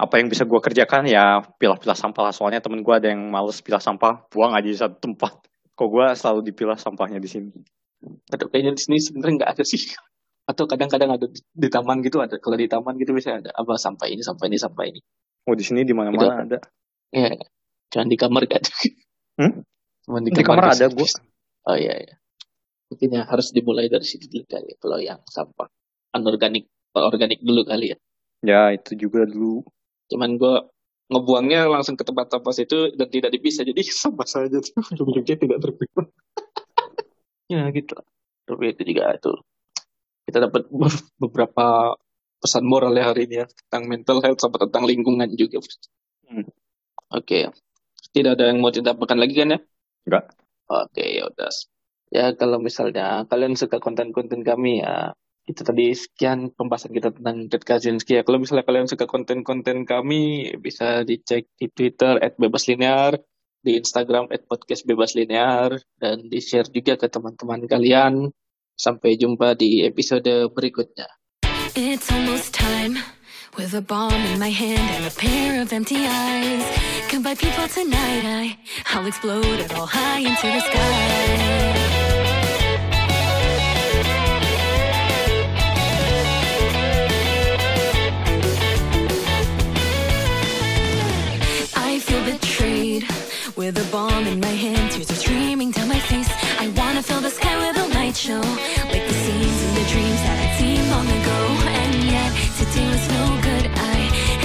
apa 0.00 0.16
yang 0.16 0.32
bisa 0.32 0.48
gua 0.48 0.64
kerjakan 0.64 1.04
ya 1.04 1.44
pilah-pilah 1.60 1.94
sampah 1.94 2.22
lah. 2.24 2.34
Soalnya 2.34 2.64
temen 2.64 2.80
gua 2.80 2.98
ada 2.98 3.12
yang 3.12 3.20
males 3.28 3.60
pilah 3.60 3.84
sampah, 3.84 4.26
buang 4.32 4.56
aja 4.56 4.66
di 4.66 4.74
satu 4.74 4.96
tempat. 4.96 5.44
Kok 5.76 5.86
gua 5.92 6.18
selalu 6.18 6.50
dipilah 6.50 6.80
sampahnya 6.80 7.20
di 7.20 7.28
sini. 7.28 7.75
Atau 8.30 8.46
kayaknya 8.52 8.76
di 8.76 8.82
sini 8.82 8.96
sebenarnya 9.00 9.34
nggak 9.44 9.50
ada 9.56 9.64
sih. 9.64 9.80
Atau 10.50 10.70
kadang-kadang 10.70 11.10
ada 11.18 11.26
di, 11.26 11.40
di 11.42 11.68
taman 11.68 12.00
gitu 12.06 12.22
ada. 12.22 12.38
Kalau 12.38 12.54
di 12.54 12.70
taman 12.70 12.94
gitu 13.02 13.10
bisa 13.16 13.42
ada 13.42 13.50
apa 13.50 13.74
sampai 13.76 14.14
ini, 14.14 14.22
sampai 14.22 14.46
ini, 14.46 14.58
sampai 14.60 14.84
ini. 14.94 15.00
Oh 15.46 15.54
di 15.58 15.64
sini 15.66 15.82
di 15.82 15.94
mana-mana 15.94 16.46
ada. 16.46 16.58
Ya, 17.10 17.34
jangan 17.90 18.08
di 18.10 18.16
kamar 18.18 18.44
kan. 18.50 18.62
Hmm? 19.36 19.60
Cuman 20.08 20.24
Di 20.24 20.40
kamar 20.40 20.72
bisa- 20.72 20.88
ada 20.88 20.96
gua. 20.96 21.04
Oh 21.68 21.76
iya 21.76 21.92
iya. 21.92 22.16
Mungkin 22.88 23.20
ya 23.20 23.28
harus 23.28 23.52
dimulai 23.52 23.92
dari 23.92 24.08
situ 24.08 24.32
dulu 24.32 24.48
kali 24.48 24.72
ya. 24.72 24.76
Kalau 24.80 24.96
yang 24.96 25.20
sampah 25.28 25.68
anorganik, 26.16 26.72
organik 26.96 27.44
dulu 27.44 27.68
kali 27.68 27.92
ya. 27.92 27.96
Ya 28.40 28.72
itu 28.72 28.96
juga 28.96 29.28
dulu. 29.28 29.60
cuman 30.06 30.38
gue 30.40 30.54
ngebuangnya 31.10 31.66
langsung 31.66 31.98
ke 31.98 32.06
tempat 32.06 32.30
sampah 32.30 32.54
itu 32.56 32.94
dan 32.94 33.08
tidak 33.10 33.30
dipisah 33.34 33.66
jadi 33.66 33.82
sama 34.06 34.22
saja 34.24 34.56
tuh 34.62 34.72
ujung-ujungnya 34.94 35.36
tidak 35.36 35.58
terpilah 35.60 36.06
ya 37.50 37.66
gitu. 37.70 37.94
Tapi 38.46 38.64
itu 38.74 38.82
juga 38.94 39.14
itu. 39.14 39.32
Kita 40.26 40.38
dapat 40.42 40.66
be- 40.70 41.06
beberapa 41.22 41.94
pesan 42.42 42.64
moral 42.66 42.94
ya 42.94 43.10
hari 43.10 43.26
ini 43.30 43.42
ya 43.42 43.46
tentang 43.48 43.82
mental 43.90 44.18
health 44.22 44.40
sama 44.42 44.58
tentang 44.60 44.84
lingkungan 44.84 45.30
juga. 45.34 45.62
Hmm. 46.26 46.46
oke. 47.14 47.40
Tidak 48.14 48.32
ada 48.32 48.48
yang 48.48 48.62
mau 48.62 48.72
ditambahkan 48.72 49.18
lagi 49.18 49.34
kan 49.36 49.54
ya? 49.56 49.60
Enggak. 50.06 50.24
oke 50.66 51.04
ya 51.04 51.22
udah. 51.30 51.52
Ya 52.10 52.26
kalau 52.38 52.58
misalnya 52.62 53.26
kalian 53.26 53.58
suka 53.58 53.82
konten-konten 53.82 54.46
kami 54.46 54.82
ya 54.82 55.14
itu 55.46 55.62
tadi 55.62 55.94
sekian 55.94 56.50
pembahasan 56.50 56.90
kita 56.90 57.14
tentang 57.14 57.46
Ted 57.46 57.62
Kaczynski 57.62 58.18
ya. 58.18 58.22
Kalau 58.26 58.42
misalnya 58.42 58.66
kalian 58.66 58.90
suka 58.90 59.06
konten-konten 59.06 59.86
kami, 59.86 60.50
bisa 60.58 61.06
dicek 61.06 61.46
di 61.54 61.70
Twitter 61.70 62.18
@bebaslinear, 62.34 63.22
di 63.66 63.74
Instagram 63.74 64.30
@podcastbebaslinear, 64.30 65.82
dan 65.98 66.30
di-share 66.30 66.70
juga 66.70 66.94
ke 66.94 67.10
teman-teman 67.10 67.66
kalian. 67.66 68.30
Sampai 68.78 69.18
jumpa 69.18 69.58
di 69.58 69.82
episode 69.82 70.54
berikutnya. 70.54 71.10
It's 71.74 72.06
almost 72.14 72.54
time 72.54 73.02
with 73.58 73.74
a 73.74 73.82
bomb 73.82 74.14
in 74.30 74.38
my 74.38 74.54
hand 74.54 74.86
and 74.94 75.04
a 75.08 75.14
pair 75.18 75.58
of 75.58 75.74
empty 75.74 76.06
eyes. 76.06 76.62
Goodbye, 77.10 77.34
people, 77.34 77.66
tonight 77.66 78.22
I, 78.22 78.54
I'll 78.94 79.08
explode 79.08 79.58
it 79.58 79.74
all 79.74 79.90
high 79.90 80.22
into 80.22 80.46
the 80.46 80.62
sky. 80.62 82.05
With 93.66 93.78
a 93.78 93.90
bomb 93.90 94.26
in 94.28 94.38
my 94.38 94.54
hand, 94.64 94.92
tears 94.92 95.10
are 95.10 95.14
streaming 95.14 95.72
down 95.72 95.88
my 95.88 95.98
face. 95.98 96.30
I 96.60 96.68
wanna 96.78 97.02
fill 97.02 97.20
the 97.20 97.30
sky 97.30 97.56
with 97.58 97.76
a 97.84 97.88
light 97.98 98.16
show, 98.16 98.40
like 98.92 99.04
the 99.10 99.16
scenes 99.22 99.58
in 99.66 99.72
the 99.74 99.86
dreams 99.92 100.20
that 100.26 100.36
I'd 100.44 100.54
seen 100.60 100.82
long 100.94 101.08
ago. 101.18 101.38
And 101.82 101.94
yet 102.16 102.30
today 102.58 102.86
was 102.94 103.06
no 103.18 103.24
good. 103.48 103.66
I 103.94 103.98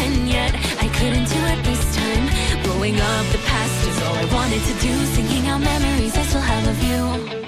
and 0.04 0.28
yet 0.28 0.54
I 0.86 0.88
couldn't 0.98 1.28
do 1.36 1.42
it 1.54 1.60
this 1.70 1.84
time. 2.00 2.26
Blowing 2.64 2.98
up 3.00 3.26
the 3.36 3.42
past 3.52 3.88
is 3.90 4.02
all 4.06 4.16
I 4.16 4.26
wanted 4.34 4.64
to 4.70 4.74
do, 4.88 4.94
singing 5.14 5.48
out 5.50 5.62
memories 5.62 6.18
I 6.18 6.24
still 6.24 6.42
have 6.42 6.66
of 6.74 6.80
you. 6.90 7.41